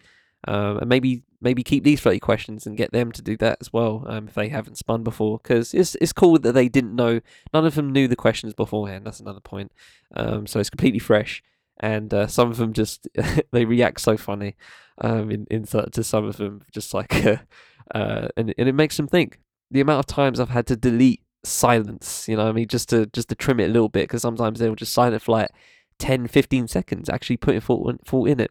Um, 0.47 0.79
and 0.79 0.89
maybe 0.89 1.23
maybe 1.45 1.63
keep 1.63 1.85
these 1.85 2.01
30 2.01 2.19
questions 2.19 2.67
and 2.67 2.77
get 2.77 2.91
them 2.93 3.13
to 3.13 3.23
do 3.23 3.37
that 3.37 3.59
as 3.61 3.73
well 3.73 4.05
um, 4.09 4.27
if 4.27 4.35
they 4.35 4.49
haven't 4.49 4.79
spun 4.79 5.05
before 5.05 5.39
because 5.39 5.75
it's, 5.75 5.95
it's 5.97 6.13
cool 6.13 6.39
that 6.39 6.53
they 6.53 6.69
didn't 6.69 6.97
know 6.97 7.21
none 7.53 7.67
of 7.67 7.75
them 7.75 7.93
knew 7.93 8.09
the 8.09 8.17
questions 8.17 8.55
beforehand 8.55 9.07
that's 9.07 9.21
another 9.21 9.41
point 9.41 9.71
um, 10.17 10.47
so 10.47 10.59
it's 10.59 10.71
completely 10.71 10.99
fresh 10.99 11.43
and 11.79 12.13
uh, 12.15 12.27
some 12.27 12.51
of 12.51 12.57
them 12.57 12.73
just 12.73 13.07
they 13.53 13.65
react 13.65 14.01
so 14.01 14.17
funny 14.17 14.57
um, 14.99 15.31
in, 15.31 15.47
in 15.51 15.65
to 15.65 16.03
some 16.03 16.25
of 16.25 16.39
them 16.39 16.63
just 16.73 16.95
like 16.95 17.15
uh, 17.95 18.29
and, 18.37 18.55
and 18.57 18.69
it 18.69 18.75
makes 18.75 18.97
them 18.97 19.07
think. 19.07 19.41
The 19.71 19.81
amount 19.81 19.99
of 20.01 20.07
times 20.07 20.39
i've 20.39 20.51
had 20.51 20.67
to 20.69 20.77
delete 20.77 21.21
silence 21.43 22.27
you 22.29 22.37
know 22.37 22.49
i 22.49 22.53
mean 22.53 22.69
just 22.69 22.89
to 22.91 23.07
just 23.07 23.29
to 23.29 23.35
trim 23.35 23.61
it 23.61 23.65
a 23.65 23.73
little 23.73 23.89
bit 23.89 24.05
because 24.05 24.23
sometimes 24.23 24.59
they'll 24.59 24.75
just 24.75 24.93
silent 24.93 25.21
for 25.21 25.33
like 25.33 25.51
10 25.99 26.29
15 26.29 26.69
seconds 26.69 27.09
actually 27.09 27.37
putting 27.37 27.61
thought, 27.61 28.01
thought 28.07 28.29
in 28.29 28.41
it 28.41 28.51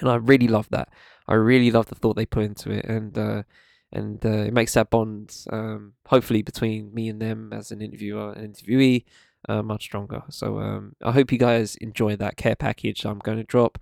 and 0.00 0.08
i 0.10 0.16
really 0.16 0.48
love 0.48 0.68
that 0.70 0.88
I 1.32 1.36
really 1.36 1.70
love 1.70 1.86
the 1.86 1.94
thought 1.94 2.14
they 2.14 2.26
put 2.26 2.44
into 2.44 2.70
it, 2.70 2.84
and 2.84 3.16
uh, 3.16 3.44
and 3.90 4.24
uh, 4.24 4.28
it 4.28 4.52
makes 4.52 4.74
that 4.74 4.90
bond, 4.90 5.34
um, 5.50 5.94
hopefully 6.06 6.42
between 6.42 6.92
me 6.92 7.08
and 7.08 7.22
them 7.22 7.54
as 7.54 7.72
an 7.72 7.80
interviewer 7.80 8.32
and 8.32 8.54
interviewee, 8.54 9.04
uh, 9.48 9.62
much 9.62 9.84
stronger. 9.84 10.24
So 10.28 10.58
um, 10.58 10.94
I 11.02 11.12
hope 11.12 11.32
you 11.32 11.38
guys 11.38 11.76
enjoy 11.76 12.16
that 12.16 12.36
care 12.36 12.54
package 12.54 13.06
I'm 13.06 13.18
going 13.18 13.38
to 13.38 13.44
drop 13.44 13.78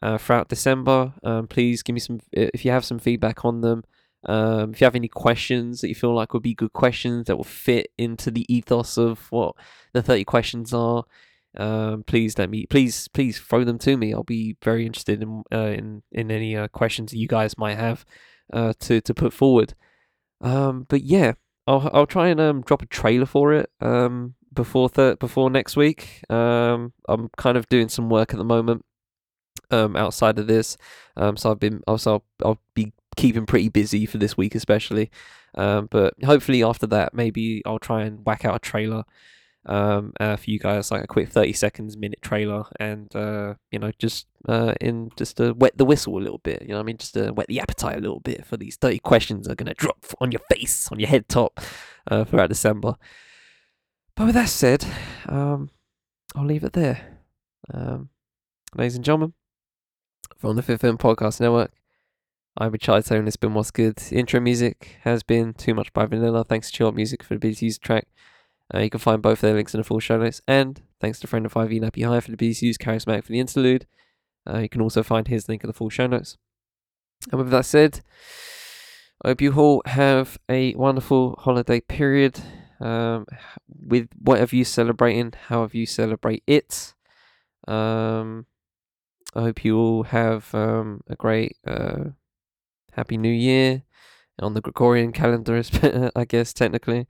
uh, 0.00 0.16
throughout 0.16 0.48
December. 0.48 1.12
Um, 1.22 1.46
please 1.46 1.82
give 1.82 1.92
me 1.92 2.00
some 2.00 2.20
if 2.32 2.64
you 2.64 2.70
have 2.70 2.86
some 2.86 2.98
feedback 2.98 3.44
on 3.44 3.60
them. 3.60 3.84
Um, 4.24 4.72
if 4.72 4.80
you 4.80 4.86
have 4.86 4.96
any 4.96 5.08
questions 5.08 5.82
that 5.82 5.88
you 5.88 5.94
feel 5.94 6.14
like 6.14 6.32
would 6.32 6.42
be 6.42 6.54
good 6.54 6.72
questions 6.72 7.26
that 7.26 7.36
will 7.36 7.44
fit 7.44 7.92
into 7.98 8.30
the 8.30 8.46
ethos 8.48 8.96
of 8.96 9.30
what 9.30 9.56
the 9.92 10.02
30 10.02 10.24
questions 10.24 10.72
are, 10.72 11.04
um, 11.56 12.02
please 12.04 12.36
let 12.38 12.50
me 12.50 12.66
please 12.66 13.08
please 13.08 13.38
throw 13.38 13.64
them 13.64 13.78
to 13.78 13.96
me. 13.96 14.12
I'll 14.12 14.22
be 14.24 14.56
very 14.62 14.86
interested 14.86 15.22
in 15.22 15.42
uh, 15.52 15.58
in 15.58 16.02
in 16.10 16.30
any 16.30 16.56
uh, 16.56 16.68
questions 16.68 17.12
you 17.12 17.28
guys 17.28 17.56
might 17.58 17.76
have 17.76 18.04
uh, 18.52 18.72
to 18.80 19.00
to 19.00 19.14
put 19.14 19.32
forward. 19.32 19.74
Um, 20.40 20.86
but 20.88 21.02
yeah, 21.02 21.34
I'll 21.66 21.90
I'll 21.92 22.06
try 22.06 22.28
and 22.28 22.40
um, 22.40 22.62
drop 22.62 22.82
a 22.82 22.86
trailer 22.86 23.26
for 23.26 23.52
it 23.52 23.70
um, 23.80 24.34
before 24.52 24.90
th- 24.90 25.18
before 25.18 25.50
next 25.50 25.76
week. 25.76 26.22
Um, 26.28 26.92
I'm 27.08 27.30
kind 27.36 27.56
of 27.56 27.68
doing 27.68 27.88
some 27.88 28.10
work 28.10 28.32
at 28.32 28.38
the 28.38 28.44
moment 28.44 28.84
um, 29.70 29.96
outside 29.96 30.38
of 30.38 30.46
this, 30.46 30.76
um, 31.16 31.36
so 31.36 31.50
I've 31.50 31.60
been 31.60 31.82
also 31.86 32.12
I'll, 32.12 32.48
I'll 32.48 32.60
be 32.74 32.92
keeping 33.16 33.46
pretty 33.46 33.68
busy 33.68 34.06
for 34.06 34.18
this 34.18 34.36
week 34.36 34.54
especially. 34.54 35.10
Um, 35.56 35.86
but 35.88 36.14
hopefully 36.24 36.64
after 36.64 36.86
that, 36.88 37.14
maybe 37.14 37.62
I'll 37.64 37.78
try 37.78 38.02
and 38.02 38.26
whack 38.26 38.44
out 38.44 38.56
a 38.56 38.58
trailer 38.58 39.04
um, 39.66 40.12
uh, 40.20 40.36
for 40.36 40.50
you 40.50 40.58
guys, 40.58 40.90
like 40.90 41.04
a 41.04 41.06
quick 41.06 41.28
thirty 41.28 41.52
seconds 41.52 41.96
minute 41.96 42.20
trailer, 42.22 42.64
and 42.78 43.14
uh, 43.14 43.54
you 43.70 43.78
know, 43.78 43.92
just 43.98 44.26
uh, 44.48 44.74
in 44.80 45.10
just 45.16 45.36
to 45.38 45.52
wet 45.54 45.76
the 45.76 45.84
whistle 45.84 46.16
a 46.16 46.20
little 46.20 46.38
bit. 46.38 46.62
You 46.62 46.68
know, 46.68 46.80
I 46.80 46.82
mean, 46.82 46.98
just 46.98 47.14
to 47.14 47.32
wet 47.32 47.48
the 47.48 47.60
appetite 47.60 47.96
a 47.96 48.00
little 48.00 48.20
bit 48.20 48.44
for 48.44 48.56
these 48.56 48.76
thirty 48.76 48.98
questions 48.98 49.46
that 49.46 49.52
are 49.52 49.56
gonna 49.56 49.74
drop 49.74 50.04
on 50.20 50.32
your 50.32 50.42
face, 50.50 50.90
on 50.92 51.00
your 51.00 51.08
head 51.08 51.28
top, 51.28 51.60
uh, 52.10 52.24
throughout 52.24 52.48
December. 52.48 52.96
But 54.16 54.26
with 54.26 54.34
that 54.34 54.48
said, 54.48 54.86
um, 55.28 55.70
I'll 56.34 56.44
leave 56.44 56.64
it 56.64 56.74
there. 56.74 57.18
Um, 57.72 58.10
ladies 58.74 58.96
and 58.96 59.04
gentlemen, 59.04 59.32
from 60.36 60.56
the 60.56 60.62
Fifth 60.62 60.84
Element 60.84 61.00
Podcast 61.00 61.40
Network, 61.40 61.72
been 62.58 62.72
Chito 62.72 63.12
and 63.12 63.26
it's 63.26 63.36
been 63.36 63.54
What's 63.54 63.70
Good. 63.70 64.00
Intro 64.12 64.40
music 64.40 64.98
has 65.02 65.22
been 65.22 65.54
Too 65.54 65.74
Much 65.74 65.92
by 65.92 66.06
Vanilla. 66.06 66.44
Thanks 66.44 66.70
to 66.70 66.76
Chill 66.76 66.92
Music 66.92 67.22
for 67.22 67.36
the 67.36 67.40
BT's 67.40 67.62
Use 67.62 67.78
track. 67.78 68.06
Uh, 68.74 68.80
you 68.80 68.90
can 68.90 69.00
find 69.00 69.22
both 69.22 69.40
their 69.40 69.54
links 69.54 69.74
in 69.74 69.78
the 69.78 69.84
full 69.84 70.00
show 70.00 70.18
notes. 70.18 70.40
And 70.48 70.80
thanks 71.00 71.20
to 71.20 71.26
friend 71.26 71.46
of 71.46 71.54
5e 71.54 71.80
Nappy 71.80 72.06
High 72.06 72.20
for 72.20 72.30
the 72.30 72.36
BT's 72.36 72.62
Use 72.62 72.78
Charismatic 72.78 73.24
for 73.24 73.32
the 73.32 73.40
interlude. 73.40 73.86
Uh, 74.48 74.58
you 74.58 74.68
can 74.68 74.80
also 74.80 75.02
find 75.02 75.28
his 75.28 75.48
link 75.48 75.62
in 75.62 75.68
the 75.68 75.74
full 75.74 75.90
show 75.90 76.06
notes. 76.06 76.36
And 77.30 77.38
with 77.38 77.50
that 77.50 77.66
said, 77.66 78.00
I 79.24 79.28
hope 79.28 79.40
you 79.40 79.54
all 79.54 79.82
have 79.86 80.38
a 80.48 80.74
wonderful 80.74 81.36
holiday 81.38 81.80
period. 81.80 82.40
Um, 82.80 83.26
with 83.68 84.08
whatever 84.20 84.56
you're 84.56 84.64
celebrating, 84.64 85.32
however 85.46 85.76
you 85.76 85.86
celebrate 85.86 86.42
it. 86.46 86.92
Um, 87.66 88.46
I 89.34 89.42
hope 89.42 89.64
you 89.64 89.78
all 89.78 90.02
have 90.02 90.54
um, 90.54 91.00
a 91.08 91.16
great 91.16 91.56
uh, 91.66 92.10
Happy 92.92 93.16
New 93.16 93.32
Year 93.32 93.84
on 94.40 94.54
the 94.54 94.60
Gregorian 94.60 95.12
calendar, 95.12 95.62
I 96.16 96.24
guess 96.24 96.52
technically. 96.52 97.06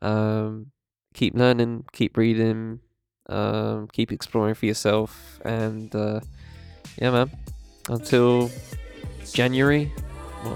Um, 0.00 0.72
keep 1.16 1.34
learning, 1.34 1.84
keep 1.92 2.16
reading, 2.16 2.80
um, 3.28 3.88
keep 3.92 4.12
exploring 4.12 4.54
for 4.54 4.66
yourself, 4.66 5.40
and 5.44 5.94
uh, 5.96 6.20
yeah, 7.00 7.10
man. 7.10 7.30
Until 7.88 8.50
January. 9.32 9.86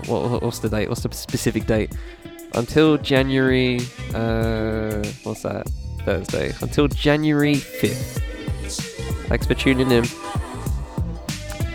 What, 0.06 0.30
what, 0.30 0.42
what's 0.42 0.58
the 0.60 0.68
date? 0.68 0.88
What's 0.88 1.02
the 1.02 1.12
specific 1.12 1.66
date? 1.66 1.96
Until 2.54 2.98
January. 2.98 3.80
Uh, 4.14 5.02
what's 5.24 5.42
that? 5.42 5.68
Thursday. 6.04 6.52
Until 6.60 6.88
January 6.88 7.54
fifth. 7.54 8.18
Thanks 9.28 9.46
for 9.46 9.54
tuning 9.54 9.90
in. 9.90 10.04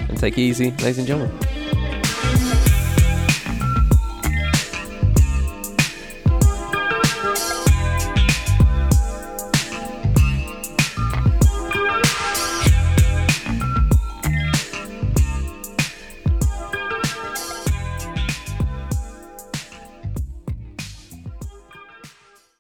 And 0.09 0.17
take 0.17 0.38
it 0.38 0.41
easy, 0.41 0.71
ladies 0.71 0.97
and 0.97 1.07
gentlemen. 1.07 1.54